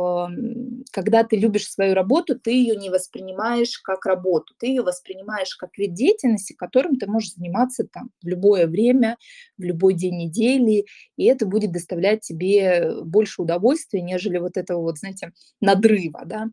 когда 0.93 1.23
ты 1.25 1.37
любишь 1.37 1.71
свою 1.71 1.95
работу, 1.95 2.39
ты 2.39 2.51
ее 2.51 2.77
не 2.77 2.91
воспринимаешь 2.91 3.79
как 3.79 4.05
работу, 4.07 4.55
ты 4.59 4.67
ее 4.67 4.83
воспринимаешь 4.83 5.55
как 5.55 5.77
вид 5.79 5.95
деятельности, 5.95 6.53
которым 6.53 6.97
ты 6.97 7.07
можешь 7.07 7.35
заниматься 7.35 7.87
там 7.87 8.11
в 8.23 8.27
любое 8.27 8.67
время, 8.67 9.17
в 9.57 9.63
любой 9.63 9.95
день 9.95 10.17
недели, 10.19 10.85
и 11.17 11.25
это 11.27 11.47
будет 11.47 11.73
доставлять 11.73 12.21
тебе 12.21 13.03
больше 13.05 13.43
удовольствия, 13.43 14.03
нежели 14.03 14.39
вот 14.39 14.57
этого 14.57 14.81
вот, 14.83 14.99
знаете, 14.99 15.33
надрыва, 15.61 16.23
да. 16.27 16.47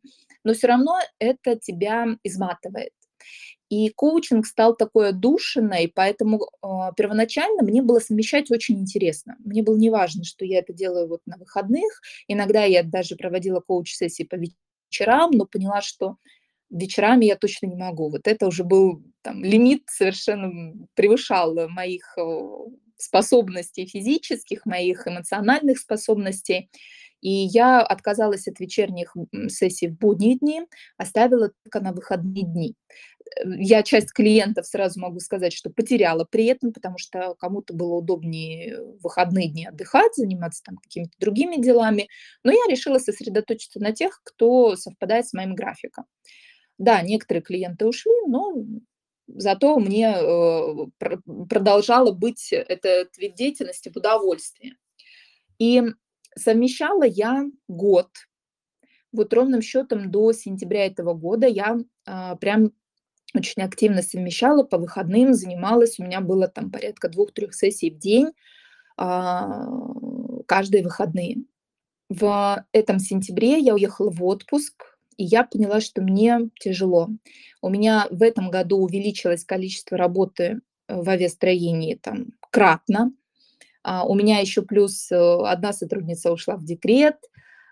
Но 0.43 0.53
все 0.53 0.67
равно 0.67 0.99
это 1.19 1.55
тебя 1.57 2.05
изматывает. 2.23 2.91
И 3.69 3.89
коучинг 3.89 4.45
стал 4.45 4.75
такой 4.75 5.09
отдушиной, 5.09 5.91
поэтому 5.93 6.39
э, 6.41 6.67
первоначально 6.95 7.63
мне 7.63 7.81
было 7.81 7.99
совмещать 7.99 8.49
очень 8.49 8.79
интересно. 8.79 9.35
Мне 9.39 9.61
было 9.61 9.77
неважно, 9.77 10.23
что 10.23 10.45
я 10.45 10.59
это 10.59 10.73
делаю 10.73 11.07
вот 11.07 11.21
на 11.25 11.37
выходных. 11.37 12.01
Иногда 12.27 12.63
я 12.63 12.83
даже 12.83 13.15
проводила 13.15 13.59
коуч-сессии 13.59 14.23
по 14.23 14.35
вечерам, 14.35 15.31
но 15.31 15.45
поняла, 15.45 15.81
что 15.81 16.15
вечерами 16.69 17.25
я 17.25 17.35
точно 17.35 17.67
не 17.67 17.75
могу. 17.75 18.09
Вот 18.09 18.27
это 18.27 18.47
уже 18.47 18.63
был 18.63 19.03
там, 19.21 19.43
лимит 19.43 19.83
совершенно 19.87 20.73
превышал 20.95 21.67
моих 21.69 22.17
способностей 22.97 23.85
физических, 23.85 24.65
моих 24.65 25.07
эмоциональных 25.07 25.79
способностей. 25.79 26.69
И 27.21 27.29
я 27.29 27.81
отказалась 27.81 28.47
от 28.47 28.59
вечерних 28.59 29.15
сессий 29.49 29.87
в 29.87 29.97
будние 29.97 30.37
дни, 30.37 30.61
оставила 30.97 31.51
только 31.63 31.79
на 31.83 31.91
выходные 31.91 32.43
дни. 32.43 32.75
Э, 33.35 33.49
я 33.57 33.83
часть 33.83 34.11
клиентов, 34.13 34.67
сразу 34.67 34.99
могу 34.99 35.19
сказать, 35.19 35.53
что 35.53 35.69
потеряла 35.69 36.25
при 36.29 36.45
этом, 36.45 36.71
потому 36.73 36.97
что 36.97 37.35
кому-то 37.35 37.73
было 37.73 37.95
удобнее 37.95 38.79
в 38.81 39.03
выходные 39.03 39.49
дни 39.49 39.65
отдыхать, 39.65 40.15
заниматься 40.15 40.61
там 40.63 40.77
какими-то 40.77 41.13
другими 41.19 41.61
делами. 41.61 42.07
Но 42.43 42.51
я 42.51 42.61
решила 42.69 42.99
сосредоточиться 42.99 43.79
на 43.79 43.93
тех, 43.93 44.21
кто 44.23 44.75
совпадает 44.75 45.27
с 45.27 45.33
моим 45.33 45.55
графиком. 45.55 46.05
Да, 46.77 47.01
некоторые 47.01 47.41
клиенты 47.41 47.87
ушли, 47.87 48.11
но 48.27 48.53
зато 49.27 49.79
мне 49.79 50.15
э, 50.15 50.75
продолжало 51.49 52.11
быть 52.11 52.51
этот 52.51 53.17
вид 53.17 53.35
деятельности 53.35 53.89
в 53.89 53.97
удовольствие. 53.97 54.75
И 55.59 55.83
Совмещала 56.37 57.03
я 57.03 57.45
год. 57.67 58.09
Вот 59.11 59.33
ровным 59.33 59.61
счетом 59.61 60.11
до 60.11 60.33
сентября 60.33 60.85
этого 60.85 61.13
года 61.13 61.47
я 61.47 61.77
а, 62.05 62.35
прям 62.35 62.71
очень 63.33 63.63
активно 63.63 64.01
совмещала 64.01 64.63
по 64.63 64.77
выходным, 64.77 65.33
занималась. 65.33 65.99
У 65.99 66.03
меня 66.03 66.21
было 66.21 66.47
там 66.47 66.71
порядка 66.71 67.09
двух-трех 67.09 67.55
сессий 67.55 67.89
в 67.89 67.97
день, 67.97 68.31
а, 68.97 69.67
каждые 70.45 70.83
выходные. 70.83 71.37
В 72.09 72.63
этом 72.71 72.99
сентябре 72.99 73.57
я 73.59 73.73
уехала 73.73 74.11
в 74.11 74.23
отпуск, 74.23 74.96
и 75.17 75.23
я 75.23 75.43
поняла, 75.43 75.81
что 75.81 76.01
мне 76.01 76.49
тяжело. 76.59 77.09
У 77.61 77.69
меня 77.69 78.07
в 78.09 78.21
этом 78.21 78.49
году 78.49 78.77
увеличилось 78.77 79.43
количество 79.43 79.97
работы 79.97 80.61
в 80.87 81.09
авиастроении 81.09 81.95
там 81.95 82.27
кратно. 82.51 83.11
А, 83.83 84.05
у 84.05 84.15
меня 84.15 84.39
еще 84.39 84.61
плюс, 84.61 85.11
э, 85.11 85.15
одна 85.15 85.73
сотрудница 85.73 86.31
ушла 86.31 86.55
в 86.55 86.63
декрет, 86.63 87.17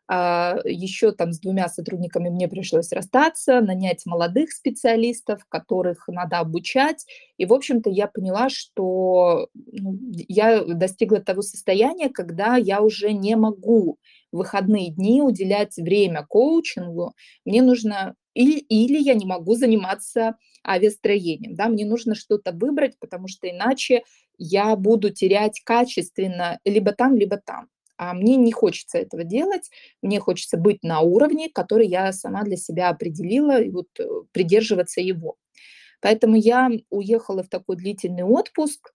а, 0.07 0.59
еще 0.65 1.11
там 1.11 1.33
с 1.33 1.39
двумя 1.39 1.67
сотрудниками 1.67 2.29
мне 2.29 2.47
пришлось 2.47 2.91
расстаться, 2.91 3.59
нанять 3.61 4.05
молодых 4.05 4.51
специалистов, 4.51 5.45
которых 5.49 6.07
надо 6.07 6.39
обучать. 6.39 7.05
И, 7.37 7.45
в 7.45 7.53
общем-то, 7.53 7.89
я 7.89 8.07
поняла, 8.07 8.49
что 8.49 9.49
ну, 9.53 9.97
я 10.27 10.63
достигла 10.63 11.21
того 11.21 11.41
состояния, 11.41 12.09
когда 12.09 12.55
я 12.55 12.81
уже 12.81 13.13
не 13.13 13.35
могу 13.35 13.97
выходные 14.35 14.91
дни 14.91 15.21
уделять 15.21 15.75
время 15.77 16.25
коучингу. 16.27 17.13
Мне 17.45 17.61
нужно 17.61 18.15
или, 18.33 18.59
или 18.59 18.99
я 18.99 19.13
не 19.13 19.25
могу 19.25 19.55
заниматься 19.55 20.37
авиастроением. 20.65 21.55
Да? 21.55 21.67
Мне 21.67 21.85
нужно 21.85 22.15
что-то 22.15 22.51
выбрать, 22.51 22.99
потому 22.99 23.27
что 23.27 23.49
иначе 23.49 24.03
я 24.37 24.75
буду 24.75 25.09
терять 25.09 25.61
качественно 25.63 26.59
либо 26.65 26.91
там, 26.91 27.15
либо 27.15 27.37
там. 27.37 27.69
А 27.97 28.13
мне 28.13 28.35
не 28.35 28.51
хочется 28.51 28.97
этого 28.97 29.23
делать, 29.23 29.69
мне 30.01 30.19
хочется 30.19 30.57
быть 30.57 30.83
на 30.83 30.99
уровне, 30.99 31.49
который 31.49 31.87
я 31.87 32.11
сама 32.11 32.43
для 32.43 32.57
себя 32.57 32.89
определила, 32.89 33.61
и 33.61 33.69
вот 33.69 33.87
э, 33.99 34.05
придерживаться 34.33 34.99
его. 34.99 35.37
Поэтому 36.01 36.35
я 36.35 36.69
уехала 36.89 37.41
в 37.41 37.47
такой 37.47 37.77
длительный 37.77 38.23
отпуск, 38.23 38.93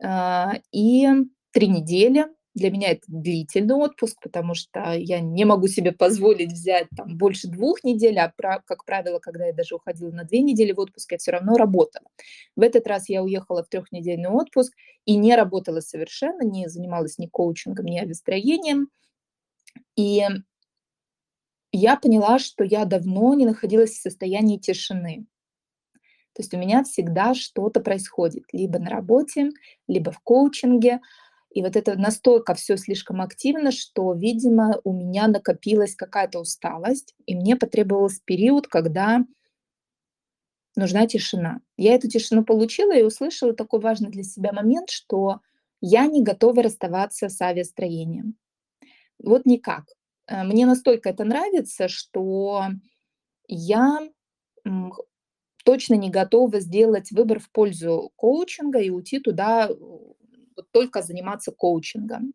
а, 0.00 0.54
и 0.70 1.08
три 1.50 1.66
недели 1.66 2.26
для 2.58 2.70
меня 2.70 2.90
это 2.90 3.02
длительный 3.06 3.74
отпуск, 3.74 4.18
потому 4.20 4.54
что 4.54 4.92
я 4.92 5.20
не 5.20 5.44
могу 5.44 5.68
себе 5.68 5.92
позволить 5.92 6.52
взять 6.52 6.88
там 6.96 7.16
больше 7.16 7.48
двух 7.48 7.84
недель, 7.84 8.18
а 8.18 8.32
как 8.66 8.84
правило, 8.84 9.18
когда 9.18 9.46
я 9.46 9.52
даже 9.52 9.76
уходила 9.76 10.10
на 10.10 10.24
две 10.24 10.40
недели 10.40 10.72
в 10.72 10.80
отпуск, 10.80 11.12
я 11.12 11.18
все 11.18 11.30
равно 11.30 11.54
работала. 11.56 12.06
В 12.56 12.60
этот 12.60 12.86
раз 12.86 13.08
я 13.08 13.22
уехала 13.22 13.64
в 13.64 13.68
трехнедельный 13.68 14.28
отпуск 14.28 14.74
и 15.04 15.16
не 15.16 15.34
работала 15.34 15.80
совершенно, 15.80 16.42
не 16.42 16.68
занималась 16.68 17.18
ни 17.18 17.26
коучингом, 17.26 17.86
ни 17.86 17.98
авиастроением. 17.98 18.88
И 19.96 20.22
я 21.72 21.96
поняла, 21.96 22.38
что 22.38 22.64
я 22.64 22.84
давно 22.84 23.34
не 23.34 23.46
находилась 23.46 23.92
в 23.92 24.02
состоянии 24.02 24.58
тишины. 24.58 25.26
То 26.34 26.42
есть 26.42 26.54
у 26.54 26.58
меня 26.58 26.84
всегда 26.84 27.34
что-то 27.34 27.80
происходит, 27.80 28.44
либо 28.52 28.78
на 28.78 28.90
работе, 28.90 29.50
либо 29.88 30.12
в 30.12 30.20
коучинге, 30.20 31.00
и 31.50 31.62
вот 31.62 31.76
это 31.76 31.98
настолько 31.98 32.54
все 32.54 32.76
слишком 32.76 33.20
активно, 33.20 33.70
что, 33.72 34.12
видимо, 34.12 34.80
у 34.84 34.92
меня 34.92 35.28
накопилась 35.28 35.94
какая-то 35.94 36.40
усталость, 36.40 37.14
и 37.26 37.34
мне 37.34 37.56
потребовался 37.56 38.20
период, 38.24 38.68
когда 38.68 39.24
нужна 40.76 41.06
тишина. 41.06 41.60
Я 41.76 41.94
эту 41.94 42.08
тишину 42.08 42.44
получила 42.44 42.96
и 42.96 43.02
услышала 43.02 43.54
такой 43.54 43.80
важный 43.80 44.10
для 44.10 44.22
себя 44.22 44.52
момент, 44.52 44.90
что 44.90 45.40
я 45.80 46.06
не 46.06 46.22
готова 46.22 46.62
расставаться 46.62 47.28
с 47.28 47.40
авиастроением. 47.40 48.36
Вот 49.18 49.46
никак. 49.46 49.86
Э, 50.26 50.44
мне 50.44 50.66
настолько 50.66 51.08
это 51.08 51.24
нравится, 51.24 51.88
что 51.88 52.66
я 53.46 54.00
точно 55.64 55.94
не 55.94 56.10
готова 56.10 56.60
сделать 56.60 57.10
выбор 57.10 57.40
в 57.40 57.50
пользу 57.50 58.12
коучинга 58.16 58.78
и 58.80 58.90
уйти 58.90 59.18
туда 59.18 59.70
вот 60.58 60.66
только 60.72 61.02
заниматься 61.02 61.52
коучингом. 61.52 62.34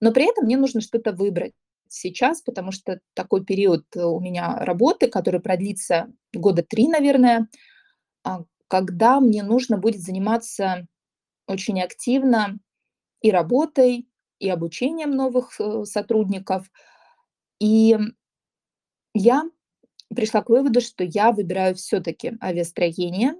Но 0.00 0.12
при 0.12 0.30
этом 0.30 0.44
мне 0.44 0.56
нужно 0.56 0.80
что-то 0.80 1.12
выбрать 1.12 1.54
сейчас, 1.88 2.42
потому 2.42 2.72
что 2.72 3.00
такой 3.14 3.44
период 3.44 3.84
э, 3.96 4.04
у 4.04 4.20
меня 4.20 4.58
работы, 4.64 5.08
который 5.08 5.40
продлится 5.40 6.12
года 6.32 6.62
три, 6.62 6.88
наверное, 6.88 7.48
а, 8.24 8.44
когда 8.68 9.20
мне 9.20 9.42
нужно 9.42 9.78
будет 9.78 10.00
заниматься 10.00 10.86
очень 11.46 11.80
активно 11.80 12.58
и 13.20 13.30
работой, 13.30 14.08
и 14.38 14.48
обучением 14.48 15.12
новых 15.12 15.58
э, 15.60 15.84
сотрудников. 15.84 16.70
И 17.60 17.96
я 19.14 19.44
пришла 20.14 20.42
к 20.42 20.50
выводу, 20.50 20.80
что 20.80 21.04
я 21.04 21.32
выбираю 21.32 21.74
все-таки 21.76 22.36
авиастроение, 22.42 23.34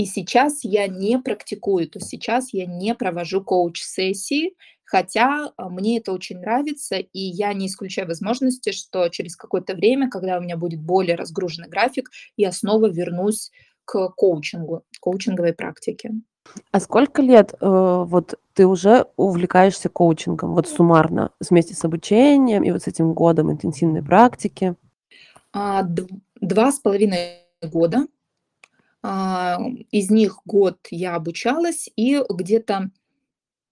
и 0.00 0.06
сейчас 0.06 0.60
я 0.64 0.88
не 0.88 1.18
практикую, 1.18 1.86
то 1.86 1.98
есть 1.98 2.08
сейчас 2.08 2.54
я 2.54 2.64
не 2.64 2.94
провожу 2.94 3.44
коуч-сессии, 3.44 4.54
хотя 4.82 5.52
а, 5.58 5.68
мне 5.68 5.98
это 5.98 6.12
очень 6.14 6.38
нравится, 6.38 6.96
и 6.96 7.20
я 7.20 7.52
не 7.52 7.66
исключаю 7.66 8.08
возможности, 8.08 8.72
что 8.72 9.10
через 9.10 9.36
какое-то 9.36 9.74
время, 9.74 10.08
когда 10.08 10.38
у 10.38 10.40
меня 10.40 10.56
будет 10.56 10.80
более 10.80 11.16
разгруженный 11.16 11.68
график, 11.68 12.08
я 12.38 12.50
снова 12.50 12.88
вернусь 12.88 13.50
к 13.84 14.08
коучингу, 14.16 14.84
коучинговой 15.02 15.52
практике. 15.52 16.12
А 16.70 16.80
сколько 16.80 17.20
лет 17.20 17.52
э, 17.52 17.56
вот 17.60 18.38
ты 18.54 18.66
уже 18.66 19.04
увлекаешься 19.18 19.90
коучингом, 19.90 20.54
вот 20.54 20.66
суммарно, 20.66 21.32
вместе 21.46 21.74
с 21.74 21.84
обучением 21.84 22.62
и 22.62 22.70
вот 22.70 22.84
с 22.84 22.86
этим 22.86 23.12
годом 23.12 23.52
интенсивной 23.52 24.02
практики? 24.02 24.76
А, 25.52 25.82
два 26.40 26.72
с 26.72 26.78
половиной 26.78 27.40
года 27.60 28.06
из 29.02 30.10
них 30.10 30.40
год 30.44 30.78
я 30.90 31.14
обучалась, 31.14 31.88
и 31.96 32.22
где-то, 32.28 32.90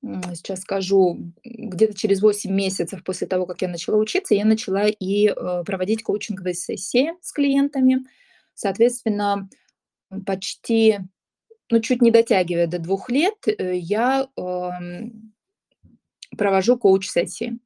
сейчас 0.02 0.60
скажу, 0.60 1.32
где-то 1.44 1.94
через 1.94 2.22
8 2.22 2.50
месяцев 2.50 3.04
после 3.04 3.26
того, 3.26 3.44
как 3.44 3.60
я 3.62 3.68
начала 3.68 3.96
учиться, 3.96 4.34
я 4.34 4.46
начала 4.46 4.86
и 4.86 5.28
э, 5.28 5.64
проводить 5.66 6.02
коучинговые 6.02 6.54
сессии 6.54 7.10
с 7.20 7.32
клиентами. 7.32 8.06
Соответственно, 8.54 9.50
почти, 10.24 11.00
ну, 11.70 11.80
чуть 11.80 12.00
не 12.00 12.10
дотягивая 12.10 12.66
до 12.66 12.78
двух 12.78 13.10
лет, 13.10 13.36
э, 13.46 13.76
я 13.76 14.28
провожу 16.36 16.78
коуч-сессии. 16.78 17.58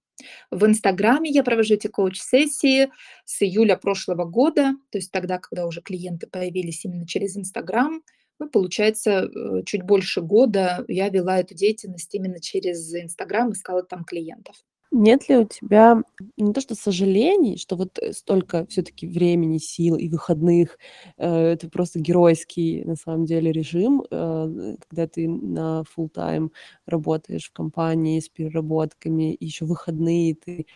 В 0.51 0.65
Инстаграме 0.67 1.31
я 1.31 1.43
провожу 1.43 1.75
эти 1.75 1.87
коуч-сессии 1.89 2.91
с 3.25 3.43
июля 3.43 3.77
прошлого 3.77 4.25
года, 4.25 4.75
то 4.91 4.99
есть 4.99 5.11
тогда, 5.11 5.39
когда 5.39 5.67
уже 5.67 5.81
клиенты 5.81 6.27
появились 6.27 6.85
именно 6.85 7.07
через 7.07 7.37
Инстаграм. 7.37 8.03
Ну, 8.39 8.49
получается, 8.49 9.31
э, 9.31 9.63
чуть 9.65 9.83
больше 9.83 10.21
года 10.21 10.85
я 10.89 11.09
вела 11.09 11.39
эту 11.39 11.55
деятельность 11.55 12.15
именно 12.15 12.41
через 12.41 12.93
Инстаграм, 12.95 13.53
искала 13.53 13.83
там 13.83 14.05
клиентов. 14.05 14.57
Нет 14.95 15.27
ли 15.29 15.39
у 15.39 15.45
тебя 15.47 16.03
не 16.37 16.53
то 16.53 16.61
что 16.61 16.75
сожалений, 16.75 17.57
что 17.57 17.77
вот 17.77 17.99
э, 17.99 18.13
столько 18.13 18.67
все-таки 18.67 19.07
времени, 19.07 19.57
сил 19.59 19.97
и 19.97 20.09
выходных, 20.09 20.79
э, 21.17 21.27
это 21.53 21.71
просто 21.71 21.99
геройский 21.99 22.85
на 22.85 22.97
самом 22.97 23.25
деле 23.25 23.53
режим, 23.53 24.03
э, 24.11 24.77
когда 24.89 25.07
ты 25.09 25.29
на 25.29 25.85
full 25.97 26.11
тайм 26.11 26.53
работаешь 26.87 27.49
в 27.49 27.53
компании 27.53 28.21
с 28.21 28.29
переработками, 28.29 29.33
и 29.35 29.47
еще 29.47 29.65
выходные 29.65 30.35
ты 30.35 30.67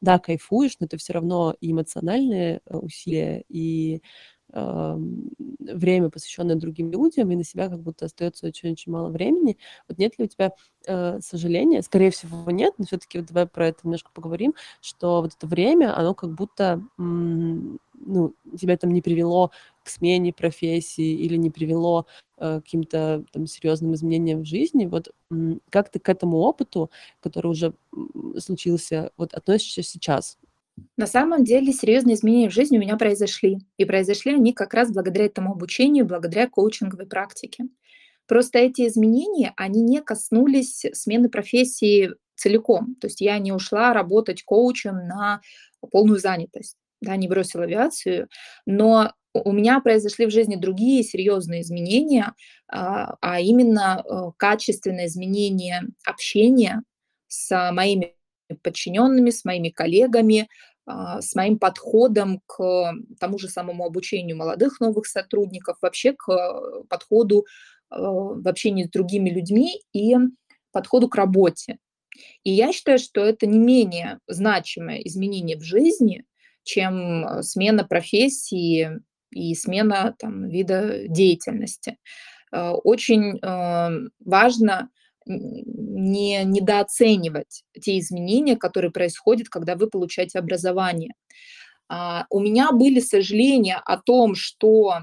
да, 0.00 0.18
кайфуешь, 0.18 0.76
но 0.80 0.86
это 0.86 0.96
все 0.98 1.12
равно 1.14 1.54
эмоциональные 1.60 2.60
э, 2.66 2.76
усилия, 2.76 3.44
и 3.48 4.02
время, 4.50 6.08
посвященное 6.10 6.56
другим 6.56 6.90
людям, 6.90 7.30
и 7.30 7.36
на 7.36 7.44
себя 7.44 7.68
как 7.68 7.80
будто 7.80 8.06
остается 8.06 8.46
очень-очень 8.46 8.90
мало 8.92 9.10
времени. 9.10 9.58
Вот 9.88 9.98
нет 9.98 10.18
ли 10.18 10.24
у 10.24 10.28
тебя 10.28 10.52
э, 10.86 11.20
сожаления? 11.20 11.82
Скорее 11.82 12.10
всего, 12.10 12.50
нет, 12.50 12.74
но 12.78 12.86
все-таки 12.86 13.18
вот 13.18 13.28
давай 13.28 13.46
про 13.46 13.68
это 13.68 13.80
немножко 13.84 14.10
поговорим, 14.12 14.54
что 14.80 15.20
вот 15.22 15.32
это 15.36 15.46
время, 15.46 15.96
оно 15.96 16.14
как 16.14 16.34
будто 16.34 16.82
ну, 16.96 18.34
тебя 18.58 18.76
там 18.76 18.90
не 18.92 19.02
привело 19.02 19.50
к 19.84 19.88
смене 19.90 20.32
профессии 20.32 21.14
или 21.14 21.36
не 21.36 21.50
привело 21.50 22.06
э, 22.38 22.60
к 22.60 22.64
каким-то 22.64 23.24
там 23.32 23.46
серьезным 23.46 23.94
изменениям 23.94 24.42
в 24.42 24.46
жизни. 24.46 24.86
Вот 24.86 25.12
как 25.70 25.90
ты 25.90 25.98
к 25.98 26.08
этому 26.08 26.38
опыту, 26.38 26.90
который 27.20 27.48
уже 27.48 27.74
случился, 28.38 29.10
вот 29.16 29.34
относишься 29.34 29.82
сейчас? 29.82 30.38
На 30.96 31.06
самом 31.06 31.44
деле 31.44 31.72
серьезные 31.72 32.14
изменения 32.14 32.48
в 32.48 32.54
жизни 32.54 32.78
у 32.78 32.80
меня 32.80 32.96
произошли. 32.96 33.58
И 33.76 33.84
произошли 33.84 34.34
они 34.34 34.52
как 34.52 34.74
раз 34.74 34.92
благодаря 34.92 35.26
этому 35.26 35.52
обучению, 35.52 36.06
благодаря 36.06 36.48
коучинговой 36.48 37.06
практике. 37.06 37.64
Просто 38.26 38.58
эти 38.58 38.86
изменения, 38.86 39.54
они 39.56 39.82
не 39.82 40.02
коснулись 40.02 40.84
смены 40.92 41.30
профессии 41.30 42.10
целиком. 42.36 42.94
То 43.00 43.06
есть 43.06 43.20
я 43.20 43.38
не 43.38 43.52
ушла 43.52 43.92
работать 43.92 44.42
коучем 44.42 45.06
на 45.06 45.40
полную 45.90 46.18
занятость, 46.18 46.76
да, 47.00 47.16
не 47.16 47.28
бросила 47.28 47.64
авиацию, 47.64 48.28
но 48.66 49.12
у 49.34 49.52
меня 49.52 49.80
произошли 49.80 50.26
в 50.26 50.30
жизни 50.30 50.56
другие 50.56 51.02
серьезные 51.02 51.62
изменения, 51.62 52.34
а, 52.68 53.16
а 53.20 53.40
именно 53.40 54.02
э, 54.04 54.32
качественное 54.36 55.06
изменение 55.06 55.82
общения 56.04 56.82
с 57.28 57.72
моими 57.72 58.14
подчиненными, 58.62 59.30
с 59.30 59.44
моими 59.44 59.68
коллегами, 59.68 60.48
с 60.88 61.34
моим 61.34 61.58
подходом 61.58 62.40
к 62.46 62.92
тому 63.20 63.38
же 63.38 63.48
самому 63.48 63.84
обучению 63.84 64.36
молодых 64.36 64.80
новых 64.80 65.06
сотрудников, 65.06 65.76
вообще 65.82 66.14
к 66.14 66.30
э, 66.30 66.84
подходу 66.88 67.40
э, 67.40 67.96
в 67.98 68.48
общении 68.48 68.84
с 68.84 68.90
другими 68.90 69.30
людьми 69.30 69.82
и 69.92 70.16
подходу 70.72 71.08
к 71.08 71.16
работе. 71.16 71.78
И 72.42 72.50
я 72.50 72.72
считаю, 72.72 72.98
что 72.98 73.20
это 73.20 73.46
не 73.46 73.58
менее 73.58 74.18
значимое 74.26 75.00
изменение 75.02 75.58
в 75.58 75.62
жизни, 75.62 76.24
чем 76.62 77.26
э, 77.26 77.42
смена 77.42 77.84
профессии 77.84 78.90
и 79.30 79.54
смена 79.54 80.14
там, 80.18 80.48
вида 80.48 81.06
деятельности. 81.06 81.98
Очень 82.50 83.38
важно 84.24 84.88
не 85.28 86.44
недооценивать 86.44 87.64
те 87.80 87.98
изменения, 87.98 88.56
которые 88.56 88.90
происходят, 88.90 89.48
когда 89.48 89.76
вы 89.76 89.88
получаете 89.88 90.38
образование. 90.38 91.14
А, 91.88 92.26
у 92.30 92.40
меня 92.40 92.72
были 92.72 93.00
сожаления 93.00 93.80
о 93.84 93.98
том, 93.98 94.34
что 94.34 95.02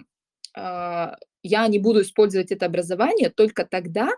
я 0.57 1.67
не 1.67 1.79
буду 1.79 2.01
использовать 2.01 2.51
это 2.51 2.65
образование 2.65 3.29
только 3.29 3.65
тогда, 3.65 4.09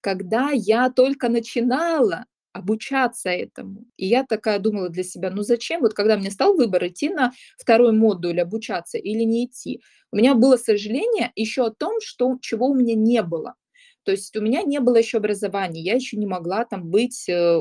когда 0.00 0.50
я 0.52 0.90
только 0.90 1.28
начинала 1.28 2.24
обучаться 2.52 3.30
этому. 3.30 3.84
И 3.96 4.06
я 4.06 4.24
такая 4.24 4.58
думала 4.58 4.88
для 4.88 5.04
себя, 5.04 5.30
ну 5.30 5.42
зачем, 5.42 5.80
вот 5.80 5.94
когда 5.94 6.16
мне 6.16 6.30
стал 6.30 6.54
выбор 6.54 6.86
идти 6.86 7.08
на 7.08 7.32
второй 7.58 7.92
модуль, 7.92 8.40
обучаться 8.40 8.98
или 8.98 9.22
не 9.22 9.46
идти, 9.46 9.80
у 10.10 10.16
меня 10.16 10.34
было 10.34 10.56
сожаление 10.56 11.32
еще 11.34 11.66
о 11.66 11.70
том, 11.70 12.00
что, 12.02 12.36
чего 12.40 12.68
у 12.68 12.74
меня 12.74 12.94
не 12.94 13.22
было. 13.22 13.54
То 14.04 14.12
есть 14.12 14.36
у 14.36 14.40
меня 14.40 14.62
не 14.62 14.80
было 14.80 14.96
еще 14.96 15.18
образования, 15.18 15.80
я 15.80 15.94
еще 15.94 16.16
не 16.16 16.26
могла 16.26 16.64
там 16.64 16.88
быть 16.88 17.28
э, 17.28 17.60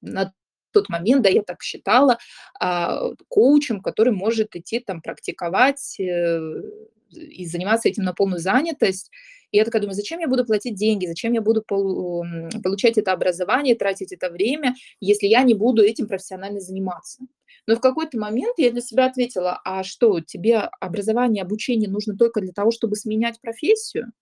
на 0.00 0.32
тот 0.72 0.88
момент, 0.88 1.22
да, 1.22 1.28
я 1.28 1.42
так 1.42 1.62
считала, 1.62 2.18
а, 2.60 3.12
коучем, 3.28 3.80
который 3.80 4.12
может 4.12 4.56
идти 4.56 4.80
там 4.80 5.00
практиковать 5.00 5.98
э, 6.00 6.62
и 7.10 7.46
заниматься 7.46 7.88
этим 7.88 8.02
на 8.02 8.12
полную 8.12 8.40
занятость. 8.40 9.10
И 9.52 9.56
я 9.56 9.64
такая 9.64 9.80
думаю, 9.80 9.94
зачем 9.94 10.18
я 10.18 10.26
буду 10.26 10.44
платить 10.44 10.74
деньги, 10.74 11.06
зачем 11.06 11.32
я 11.32 11.40
буду 11.40 11.62
получать 11.62 12.98
это 12.98 13.12
образование, 13.12 13.76
тратить 13.76 14.12
это 14.12 14.28
время, 14.28 14.74
если 15.00 15.28
я 15.28 15.44
не 15.44 15.54
буду 15.54 15.82
этим 15.82 16.08
профессионально 16.08 16.58
заниматься. 16.58 17.22
Но 17.68 17.76
в 17.76 17.80
какой-то 17.80 18.18
момент 18.18 18.58
я 18.58 18.72
для 18.72 18.80
себя 18.80 19.06
ответила, 19.06 19.60
а 19.64 19.84
что, 19.84 20.20
тебе 20.20 20.58
образование, 20.80 21.44
обучение 21.44 21.88
нужно 21.88 22.16
только 22.16 22.40
для 22.40 22.52
того, 22.52 22.72
чтобы 22.72 22.96
сменять 22.96 23.40
профессию? 23.40 24.12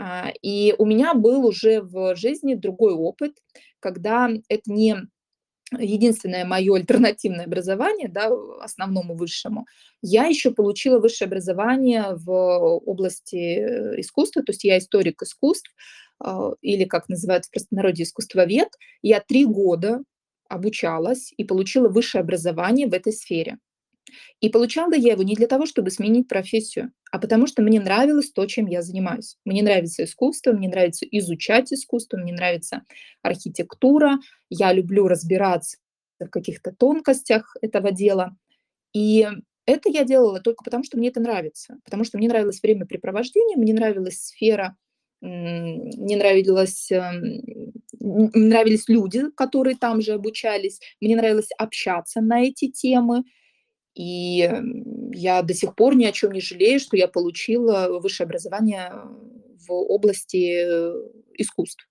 А, 0.00 0.32
и 0.40 0.74
у 0.78 0.86
меня 0.86 1.12
был 1.12 1.44
уже 1.44 1.82
в 1.82 2.16
жизни 2.16 2.54
другой 2.54 2.94
опыт, 2.94 3.36
когда 3.80 4.30
это 4.48 4.62
не 4.72 4.96
единственное 5.78 6.46
мое 6.46 6.74
альтернативное 6.74 7.44
образование, 7.44 8.08
да, 8.08 8.30
основному 8.62 9.14
высшему, 9.14 9.66
я 10.02 10.24
еще 10.24 10.52
получила 10.52 10.98
высшее 10.98 11.26
образование 11.26 12.14
в 12.16 12.30
области 12.30 13.58
искусства, 14.00 14.42
то 14.42 14.52
есть 14.52 14.64
я 14.64 14.78
историк 14.78 15.22
искусств, 15.22 15.70
а, 16.18 16.52
или, 16.62 16.84
как 16.84 17.10
называют 17.10 17.44
в 17.44 17.50
простонародье, 17.50 18.04
искусствовед. 18.04 18.68
Я 19.02 19.20
три 19.20 19.44
года 19.44 20.00
обучалась 20.48 21.32
и 21.36 21.44
получила 21.44 21.88
высшее 21.88 22.22
образование 22.22 22.88
в 22.88 22.94
этой 22.94 23.12
сфере. 23.12 23.58
И 24.40 24.48
получала 24.48 24.94
я 24.94 25.12
его 25.12 25.22
не 25.22 25.34
для 25.34 25.46
того, 25.46 25.66
чтобы 25.66 25.90
сменить 25.90 26.28
профессию, 26.28 26.92
а 27.10 27.18
потому 27.18 27.46
что 27.46 27.62
мне 27.62 27.80
нравилось 27.80 28.30
то, 28.32 28.46
чем 28.46 28.66
я 28.66 28.82
занимаюсь. 28.82 29.36
Мне 29.44 29.62
нравится 29.62 30.04
искусство, 30.04 30.52
мне 30.52 30.68
нравится 30.68 31.06
изучать 31.10 31.72
искусство, 31.72 32.18
мне 32.18 32.32
нравится 32.32 32.82
архитектура, 33.22 34.18
я 34.48 34.72
люблю 34.72 35.08
разбираться 35.08 35.78
в 36.18 36.28
каких-то 36.28 36.72
тонкостях 36.72 37.56
этого 37.62 37.92
дела. 37.92 38.36
И 38.92 39.26
это 39.66 39.88
я 39.88 40.04
делала 40.04 40.40
только 40.40 40.64
потому, 40.64 40.84
что 40.84 40.98
мне 40.98 41.08
это 41.08 41.20
нравится, 41.20 41.76
потому 41.84 42.04
что 42.04 42.18
мне 42.18 42.28
нравилось 42.28 42.60
времяпрепровождение, 42.62 43.56
мне 43.56 43.72
нравилась 43.72 44.20
сфера, 44.20 44.76
мне 45.20 46.16
нравилось, 46.16 46.90
эм, 46.90 47.72
нравились 48.00 48.88
люди, 48.88 49.30
которые 49.36 49.76
там 49.76 50.00
же 50.00 50.12
обучались, 50.12 50.80
мне 51.00 51.14
нравилось 51.14 51.50
общаться 51.58 52.20
на 52.20 52.42
эти 52.42 52.70
темы, 52.70 53.24
и 54.00 54.50
я 55.12 55.42
до 55.42 55.52
сих 55.52 55.74
пор 55.74 55.94
ни 55.94 56.06
о 56.06 56.12
чем 56.12 56.32
не 56.32 56.40
жалею, 56.40 56.80
что 56.80 56.96
я 56.96 57.06
получила 57.06 58.00
высшее 58.00 58.24
образование 58.24 58.92
в 59.66 59.72
области 59.72 60.64
э, 60.64 60.94
искусств. 61.34 61.86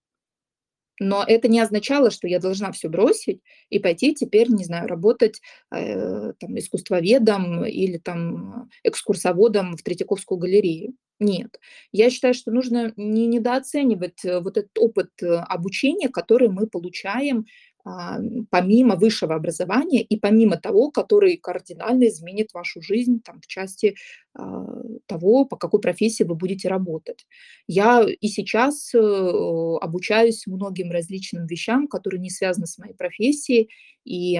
Но 0.99 1.24
это 1.26 1.47
не 1.47 1.60
означало, 1.60 2.10
что 2.10 2.28
я 2.28 2.39
должна 2.39 2.72
все 2.72 2.89
бросить 2.89 3.41
и 3.70 3.78
пойти 3.78 4.16
теперь, 4.16 4.49
не 4.49 4.64
знаю, 4.64 4.88
работать 4.88 5.39
э, 5.72 6.34
там, 6.39 6.57
искусствоведом 6.57 7.64
или 7.64 7.97
там 7.99 8.70
экскурсоводом 8.84 9.78
в 9.78 9.84
Третьяковскую 9.84 10.39
галерею. 10.39 10.95
Нет. 11.20 11.60
Я 11.91 12.10
считаю, 12.10 12.34
что 12.34 12.51
нужно 12.51 12.93
не 12.95 13.28
недооценивать 13.28 14.26
э, 14.26 14.39
вот 14.39 14.57
этот 14.57 14.78
опыт 14.80 15.12
э, 15.22 15.28
обучения, 15.28 16.10
который 16.10 16.47
мы 16.47 16.66
получаем 16.66 17.45
помимо 17.84 18.96
высшего 18.96 19.36
образования 19.36 20.02
и 20.02 20.18
помимо 20.18 20.58
того, 20.58 20.92
который 20.92 21.38
кардинально 21.38 22.08
изменит 22.08 22.54
вашу 22.54 22.82
жизнь 22.82 23.22
там, 23.24 23.42
в 23.42 23.48
части 23.48 23.96
а, 24.34 24.66
того, 25.06 25.46
по 25.46 25.56
какой 25.56 25.80
профессии 25.80 26.24
вы 26.24 26.36
будете 26.36 26.68
работать. 26.68 27.26
Я 27.68 28.06
и 28.06 28.28
сейчас 28.28 28.94
э, 28.94 28.98
обучаюсь 29.00 30.46
многим 30.46 30.92
различным 30.92 31.48
вещам, 31.48 31.88
которые 31.88 32.20
не 32.20 32.30
связаны 32.30 32.68
с 32.68 32.78
моей 32.78 32.94
профессией, 32.94 33.70
и 34.04 34.40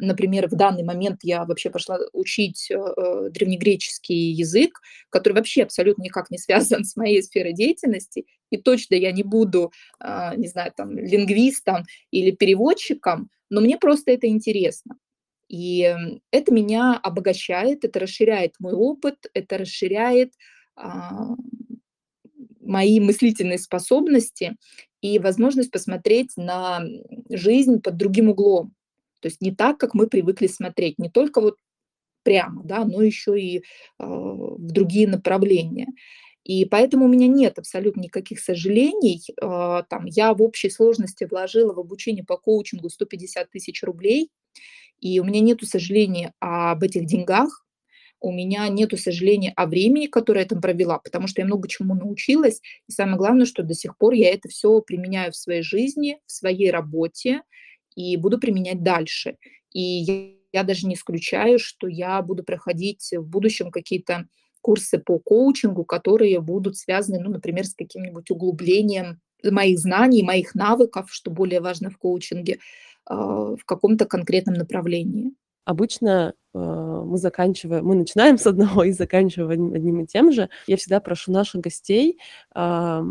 Например, 0.00 0.48
в 0.48 0.56
данный 0.56 0.82
момент 0.82 1.20
я 1.22 1.44
вообще 1.44 1.70
пошла 1.70 1.98
учить 2.12 2.70
э, 2.70 2.74
э, 2.74 3.30
древнегреческий 3.30 4.32
язык, 4.32 4.80
который 5.10 5.34
вообще 5.34 5.62
абсолютно 5.62 6.02
никак 6.02 6.30
не 6.30 6.38
связан 6.38 6.84
с 6.84 6.96
моей 6.96 7.22
сферой 7.22 7.52
деятельности, 7.52 8.26
и 8.50 8.56
точно 8.56 8.94
я 8.94 9.12
не 9.12 9.22
буду, 9.22 9.72
э, 10.00 10.36
не 10.36 10.48
знаю, 10.48 10.72
там, 10.76 10.96
лингвистом 10.98 11.84
или 12.10 12.30
переводчиком, 12.30 13.30
но 13.50 13.60
мне 13.60 13.78
просто 13.78 14.12
это 14.12 14.26
интересно. 14.26 14.96
И 15.48 15.94
это 16.32 16.52
меня 16.52 16.98
обогащает, 17.00 17.84
это 17.84 18.00
расширяет 18.00 18.54
мой 18.58 18.72
опыт, 18.72 19.26
это 19.32 19.58
расширяет 19.58 20.32
а, 20.74 21.36
мои 22.60 22.98
мыслительные 23.00 23.58
способности 23.58 24.56
и 25.00 25.18
возможность 25.18 25.70
посмотреть 25.70 26.32
на 26.36 26.82
жизнь 27.30 27.80
под 27.80 27.96
другим 27.96 28.30
углом. 28.30 28.74
То 29.20 29.28
есть 29.28 29.40
не 29.40 29.54
так, 29.54 29.78
как 29.78 29.94
мы 29.94 30.06
привыкли 30.06 30.46
смотреть, 30.46 30.98
не 30.98 31.10
только 31.10 31.40
вот 31.40 31.56
прямо, 32.22 32.62
да, 32.64 32.84
но 32.84 33.02
еще 33.02 33.40
и 33.40 33.58
э, 33.58 33.62
в 33.98 34.70
другие 34.72 35.06
направления. 35.06 35.86
И 36.42 36.64
поэтому 36.64 37.06
у 37.06 37.08
меня 37.08 37.28
нет 37.28 37.58
абсолютно 37.58 38.00
никаких 38.00 38.40
сожалений. 38.40 39.22
Э, 39.40 39.82
там, 39.88 40.06
я 40.06 40.34
в 40.34 40.42
общей 40.42 40.70
сложности 40.70 41.24
вложила 41.24 41.72
в 41.72 41.78
обучение 41.78 42.24
по 42.24 42.36
коучингу 42.36 42.88
150 42.88 43.50
тысяч 43.50 43.82
рублей, 43.82 44.30
и 45.00 45.20
у 45.20 45.24
меня 45.24 45.40
нет 45.40 45.62
сожалений 45.62 46.30
об 46.40 46.82
этих 46.82 47.06
деньгах, 47.06 47.64
у 48.20 48.32
меня 48.32 48.66
нет 48.68 48.98
сожаления 48.98 49.52
о 49.56 49.66
времени, 49.66 50.06
которое 50.06 50.40
я 50.40 50.46
там 50.46 50.60
провела, 50.60 50.98
потому 50.98 51.26
что 51.26 51.42
я 51.42 51.46
много 51.46 51.68
чему 51.68 51.94
научилась. 51.94 52.60
И 52.88 52.92
самое 52.92 53.18
главное, 53.18 53.46
что 53.46 53.62
до 53.62 53.74
сих 53.74 53.96
пор 53.98 54.14
я 54.14 54.32
это 54.32 54.48
все 54.48 54.80
применяю 54.80 55.32
в 55.32 55.36
своей 55.36 55.62
жизни, 55.62 56.18
в 56.26 56.32
своей 56.32 56.70
работе, 56.70 57.42
и 57.96 58.16
буду 58.16 58.38
применять 58.38 58.82
дальше. 58.82 59.36
И 59.72 59.80
я, 59.80 60.28
я 60.52 60.62
даже 60.62 60.86
не 60.86 60.94
исключаю, 60.94 61.58
что 61.58 61.88
я 61.88 62.22
буду 62.22 62.44
проходить 62.44 63.10
в 63.12 63.26
будущем 63.26 63.70
какие-то 63.70 64.26
курсы 64.60 64.98
по 64.98 65.18
коучингу, 65.18 65.84
которые 65.84 66.40
будут 66.40 66.76
связаны, 66.76 67.20
ну, 67.20 67.30
например, 67.30 67.66
с 67.66 67.74
каким-нибудь 67.74 68.30
углублением 68.30 69.20
моих 69.44 69.78
знаний, 69.78 70.22
моих 70.22 70.54
навыков, 70.54 71.08
что 71.10 71.30
более 71.30 71.60
важно 71.60 71.90
в 71.90 71.98
коучинге, 71.98 72.58
а, 73.04 73.54
в 73.56 73.64
каком-то 73.64 74.06
конкретном 74.06 74.54
направлении. 74.54 75.32
Обычно 75.66 76.32
э, 76.54 76.58
мы 76.58 77.18
заканчиваем, 77.18 77.84
мы 77.84 77.96
начинаем 77.96 78.38
с 78.38 78.46
одного 78.46 78.84
и 78.84 78.92
заканчиваем 78.92 79.74
одним 79.74 80.00
и 80.00 80.06
тем 80.06 80.32
же. 80.32 80.48
Я 80.68 80.76
всегда 80.76 81.00
прошу 81.00 81.32
наших 81.32 81.60
гостей 81.60 82.20
э, 82.54 83.02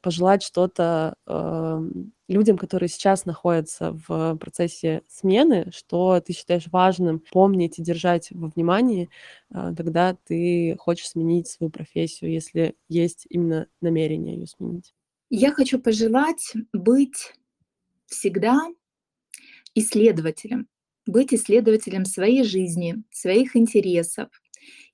пожелать 0.00 0.44
что-то 0.44 1.16
э, 1.26 1.80
людям, 2.28 2.56
которые 2.56 2.88
сейчас 2.88 3.24
находятся 3.24 3.98
в 4.06 4.36
процессе 4.36 5.02
смены, 5.08 5.72
что 5.74 6.20
ты 6.20 6.32
считаешь 6.32 6.68
важным 6.70 7.20
помнить 7.32 7.80
и 7.80 7.82
держать 7.82 8.28
во 8.30 8.46
внимании, 8.46 9.10
э, 9.52 9.74
когда 9.76 10.16
ты 10.24 10.76
хочешь 10.78 11.08
сменить 11.08 11.48
свою 11.48 11.72
профессию, 11.72 12.30
если 12.30 12.76
есть 12.88 13.26
именно 13.28 13.66
намерение 13.80 14.36
ее 14.36 14.46
сменить. 14.46 14.94
Я 15.30 15.50
хочу 15.50 15.80
пожелать 15.80 16.52
быть 16.72 17.32
всегда 18.06 18.68
исследователем 19.74 20.68
быть 21.06 21.34
исследователем 21.34 22.04
своей 22.04 22.44
жизни, 22.44 23.02
своих 23.10 23.56
интересов 23.56 24.28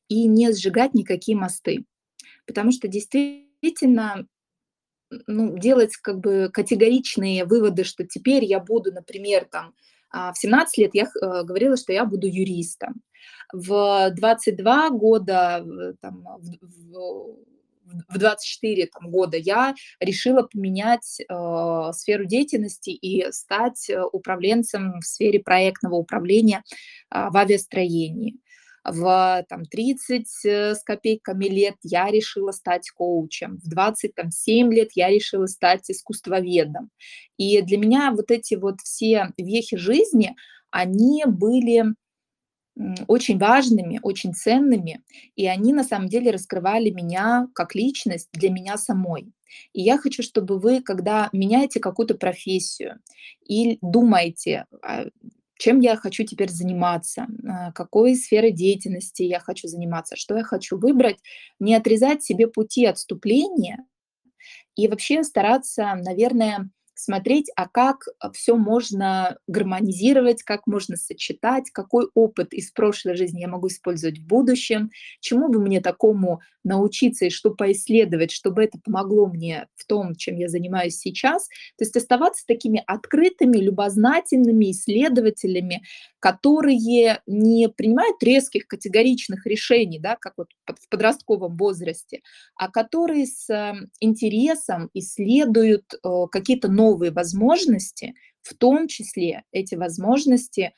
и 0.09 0.27
не 0.27 0.53
сжигать 0.53 0.95
никакие 0.95 1.37
мосты. 1.37 1.85
Потому 2.47 2.73
что 2.73 2.89
действительно 2.89 4.27
ну, 5.27 5.59
делать 5.59 5.97
как 5.97 6.21
бы 6.21 6.51
категоричные 6.53 7.45
выводы, 7.45 7.85
что 7.85 8.07
теперь 8.07 8.45
я 8.45 8.61
буду, 8.61 8.93
например, 8.93 9.47
там, 9.51 9.75
а, 10.11 10.33
в 10.33 10.39
17 10.39 10.79
лет 10.79 10.91
я 10.95 11.05
э, 11.05 11.43
говорила, 11.45 11.77
что 11.77 11.93
я 11.93 12.05
буду 12.05 12.27
юристом. 12.27 13.03
В 13.53 14.11
22 14.11 14.91
года 14.91 15.65
там, 16.01 16.25
в 16.41 17.37
в 18.09 18.19
24 18.19 18.87
там, 18.87 19.11
года 19.11 19.37
я 19.37 19.75
решила 20.01 20.43
поменять 20.43 21.21
э, 21.21 21.93
сферу 21.93 22.25
деятельности 22.25 22.91
и 22.91 23.31
стать 23.33 23.89
э, 23.91 24.03
управленцем 24.03 25.01
в 25.01 25.05
сфере 25.05 25.41
проектного 25.41 25.97
управления 25.97 26.63
э, 27.11 27.29
в 27.31 27.37
авиастроении. 27.37 28.37
В 28.85 29.45
там, 29.49 29.65
30 29.65 30.27
э, 30.45 30.75
с 30.75 30.83
копейками 30.83 31.47
лет 31.47 31.77
я 31.83 32.11
решила 32.11 32.53
стать 32.53 32.91
коучем. 32.91 33.59
В 33.59 33.69
27 33.69 34.73
лет 34.73 34.91
я 34.95 35.11
решила 35.11 35.47
стать 35.47 35.91
искусствоведом. 35.91 36.91
И 37.37 37.61
для 37.63 37.79
меня 37.79 38.13
вот 38.13 38.31
эти 38.31 38.55
вот 38.55 38.81
все 38.83 39.33
вехи 39.37 39.77
жизни, 39.77 40.35
они 40.71 41.25
были 41.27 41.85
очень 43.07 43.39
важными, 43.39 44.01
очень 44.03 44.35
ценными, 44.35 45.01
и 45.37 45.47
они 45.47 45.73
на 45.73 45.85
самом 45.85 46.09
деле 46.09 46.31
раскрывали 46.31 46.91
меня 46.91 47.49
как 47.55 47.75
личность 47.75 48.29
для 48.33 48.51
меня 48.51 48.77
самой. 48.77 49.33
И 49.73 49.83
я 49.83 49.99
хочу, 49.99 50.23
чтобы 50.23 50.59
вы, 50.59 50.83
когда 50.83 51.29
меняете 51.33 51.81
какую-то 51.81 52.15
профессию 52.15 53.01
и 53.47 53.79
думаете, 53.81 54.67
а, 54.83 55.07
чем 55.59 55.81
я 55.81 55.97
хочу 55.97 56.25
теперь 56.25 56.51
заниматься, 56.51 57.27
а, 57.47 57.73
какой 57.73 58.15
сферой 58.15 58.53
деятельности 58.53 59.23
я 59.23 59.41
хочу 59.41 59.67
заниматься, 59.67 60.17
что 60.17 60.37
я 60.37 60.45
хочу 60.45 60.79
выбрать, 60.79 61.19
не 61.59 61.75
отрезать 61.75 62.23
себе 62.23 62.47
пути 62.47 62.87
отступления 62.87 63.85
и 64.77 64.87
вообще 64.87 65.25
стараться, 65.25 65.95
наверное, 65.97 66.71
смотреть, 66.99 67.51
а 67.55 67.69
как 67.69 68.07
а, 68.19 68.33
все 68.33 68.57
можно 68.57 69.39
гармонизировать, 69.47 70.43
как 70.43 70.67
можно 70.67 70.97
сочетать, 70.97 71.71
какой 71.71 72.09
опыт 72.15 72.53
из 72.53 72.73
прошлой 72.73 73.17
жизни 73.17 73.41
я 73.41 73.49
могу 73.49 73.69
использовать 73.69 74.19
в 74.19 74.27
будущем, 74.27 74.91
чему 75.21 75.49
бы 75.49 75.61
мне 75.61 75.81
такому 75.81 76.41
научиться 76.65 77.27
и 77.27 77.31
что 77.31 77.51
поисследовать, 77.51 78.33
чтобы 78.33 78.65
это 78.65 78.79
помогло 78.85 79.27
мне 79.27 79.69
в 79.77 79.87
том, 79.87 80.17
чем 80.17 80.37
я 80.37 80.49
занимаюсь 80.49 80.97
сейчас. 80.97 81.49
То 81.77 81.85
есть 81.85 81.97
оставаться 81.97 82.45
такими 82.47 82.83
открытыми, 82.87 83.59
любознательными 83.59 84.73
исследователями, 84.73 85.85
которые 86.21 87.23
не 87.27 87.69
принимают 87.69 88.23
резких 88.23 88.67
категоричных 88.67 89.47
решений, 89.47 89.99
да, 89.99 90.17
как 90.17 90.35
вот 90.37 90.49
в 90.67 90.89
подростковом 90.89 91.57
возрасте, 91.57 92.23
а 92.57 92.69
которые 92.69 93.27
с 93.27 93.49
эм, 93.49 93.91
интересом 94.01 94.91
исследуют 94.95 95.95
э, 95.95 96.27
какие-то 96.31 96.69
новые 96.69 97.13
возможности, 97.13 98.15
в 98.43 98.55
том 98.55 98.89
числе 98.89 99.45
эти 99.53 99.75
возможности 99.75 100.73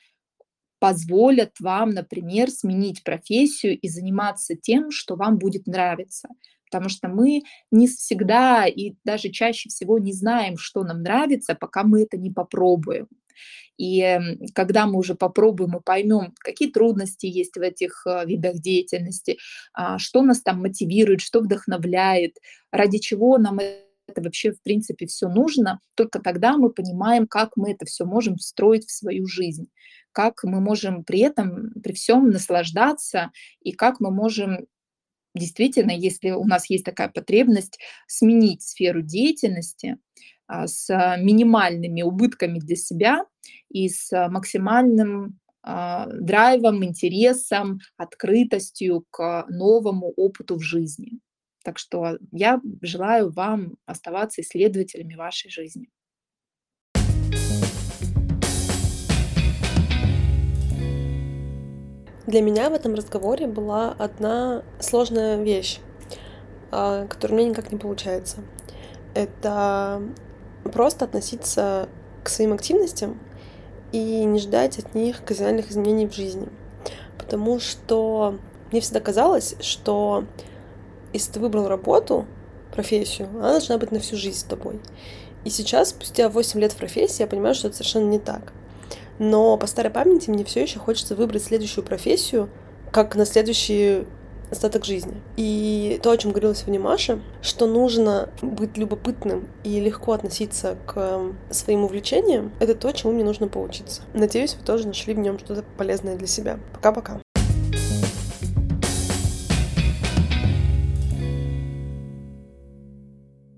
позволят 0.79 1.59
вам, 1.59 1.91
например, 1.91 2.49
сменить 2.49 3.03
профессию 3.03 3.77
и 3.79 3.87
заниматься 3.87 4.55
тем, 4.55 4.91
что 4.91 5.15
вам 5.15 5.37
будет 5.37 5.67
нравиться. 5.67 6.27
Потому 6.71 6.89
что 6.89 7.07
мы 7.07 7.43
не 7.69 7.87
всегда 7.87 8.65
и 8.65 8.93
даже 9.03 9.29
чаще 9.29 9.69
всего 9.69 9.99
не 9.99 10.13
знаем, 10.13 10.57
что 10.57 10.83
нам 10.83 11.03
нравится, 11.03 11.53
пока 11.53 11.83
мы 11.83 12.03
это 12.03 12.17
не 12.17 12.31
попробуем. 12.31 13.07
И 13.77 14.19
когда 14.53 14.85
мы 14.85 14.99
уже 14.99 15.15
попробуем 15.15 15.77
и 15.77 15.81
поймем, 15.81 16.33
какие 16.39 16.71
трудности 16.71 17.25
есть 17.25 17.57
в 17.57 17.61
этих 17.61 18.05
э, 18.05 18.25
видах 18.25 18.59
деятельности, 18.59 19.37
а, 19.73 19.97
что 19.97 20.21
нас 20.21 20.41
там 20.41 20.61
мотивирует, 20.61 21.21
что 21.21 21.39
вдохновляет, 21.39 22.37
ради 22.71 22.99
чего 22.99 23.37
нам 23.37 23.59
это 23.59 24.21
вообще, 24.21 24.51
в 24.51 24.61
принципе, 24.61 25.07
все 25.07 25.29
нужно, 25.29 25.79
только 25.95 26.19
тогда 26.19 26.57
мы 26.57 26.69
понимаем, 26.69 27.27
как 27.27 27.51
мы 27.55 27.71
это 27.71 27.85
все 27.85 28.05
можем 28.05 28.35
встроить 28.35 28.85
в 28.85 28.91
свою 28.91 29.25
жизнь, 29.25 29.67
как 30.11 30.43
мы 30.43 30.59
можем 30.59 31.03
при 31.03 31.19
этом, 31.19 31.71
при 31.81 31.93
всем 31.93 32.29
наслаждаться, 32.29 33.31
и 33.61 33.71
как 33.71 33.99
мы 33.99 34.11
можем 34.11 34.67
действительно, 35.33 35.91
если 35.91 36.31
у 36.31 36.43
нас 36.43 36.69
есть 36.69 36.83
такая 36.83 37.07
потребность, 37.09 37.79
сменить 38.07 38.63
сферу 38.63 39.01
деятельности 39.01 39.97
с 40.65 40.89
минимальными 41.19 42.01
убытками 42.01 42.59
для 42.59 42.75
себя 42.75 43.25
и 43.69 43.87
с 43.89 44.11
максимальным 44.29 45.39
а, 45.63 46.07
драйвом, 46.07 46.83
интересом, 46.83 47.79
открытостью 47.95 49.05
к 49.11 49.45
новому 49.49 50.11
опыту 50.15 50.55
в 50.55 50.61
жизни. 50.61 51.19
Так 51.63 51.77
что 51.77 52.17
я 52.31 52.59
желаю 52.81 53.31
вам 53.31 53.75
оставаться 53.85 54.41
исследователями 54.41 55.13
вашей 55.13 55.51
жизни. 55.51 55.89
Для 62.25 62.41
меня 62.41 62.69
в 62.69 62.73
этом 62.73 62.95
разговоре 62.95 63.45
была 63.45 63.91
одна 63.91 64.63
сложная 64.79 65.43
вещь, 65.43 65.79
а, 66.71 67.05
которая 67.05 67.37
у 67.37 67.39
меня 67.41 67.49
никак 67.51 67.71
не 67.71 67.77
получается. 67.77 68.43
Это 69.13 70.01
просто 70.63 71.05
относиться 71.05 71.89
к 72.23 72.29
своим 72.29 72.53
активностям 72.53 73.19
и 73.91 74.23
не 74.25 74.39
ждать 74.39 74.79
от 74.79 74.95
них 74.95 75.23
кардинальных 75.23 75.71
изменений 75.71 76.07
в 76.07 76.13
жизни. 76.13 76.47
Потому 77.17 77.59
что 77.59 78.37
мне 78.71 78.81
всегда 78.81 78.99
казалось, 78.99 79.55
что 79.59 80.25
если 81.13 81.33
ты 81.33 81.39
выбрал 81.39 81.67
работу, 81.67 82.25
профессию, 82.71 83.27
она 83.33 83.51
должна 83.51 83.77
быть 83.77 83.91
на 83.91 83.99
всю 83.99 84.15
жизнь 84.15 84.39
с 84.39 84.43
тобой. 84.43 84.79
И 85.43 85.49
сейчас, 85.49 85.89
спустя 85.89 86.29
8 86.29 86.59
лет 86.59 86.71
в 86.71 86.77
профессии, 86.77 87.21
я 87.21 87.27
понимаю, 87.27 87.55
что 87.55 87.67
это 87.67 87.77
совершенно 87.77 88.09
не 88.09 88.19
так. 88.19 88.53
Но 89.19 89.57
по 89.57 89.67
старой 89.67 89.91
памяти 89.91 90.29
мне 90.29 90.43
все 90.43 90.61
еще 90.61 90.79
хочется 90.79 91.15
выбрать 91.15 91.43
следующую 91.43 91.83
профессию, 91.83 92.49
как 92.91 93.15
на 93.15 93.25
следующий 93.25 94.05
остаток 94.51 94.85
жизни. 94.85 95.15
И 95.37 95.99
то, 96.03 96.11
о 96.11 96.17
чем 96.17 96.31
говорила 96.31 96.53
сегодня 96.53 96.79
Маша, 96.79 97.19
что 97.41 97.67
нужно 97.67 98.29
быть 98.41 98.77
любопытным 98.77 99.47
и 99.63 99.79
легко 99.79 100.11
относиться 100.13 100.77
к 100.85 101.21
своим 101.49 101.83
увлечениям, 101.85 102.51
это 102.59 102.75
то, 102.75 102.91
чему 102.91 103.13
мне 103.13 103.23
нужно 103.23 103.47
поучиться. 103.47 104.03
Надеюсь, 104.13 104.55
вы 104.55 104.65
тоже 104.65 104.87
нашли 104.87 105.13
в 105.13 105.19
нем 105.19 105.39
что-то 105.39 105.63
полезное 105.77 106.15
для 106.15 106.27
себя. 106.27 106.59
Пока-пока. 106.73 107.21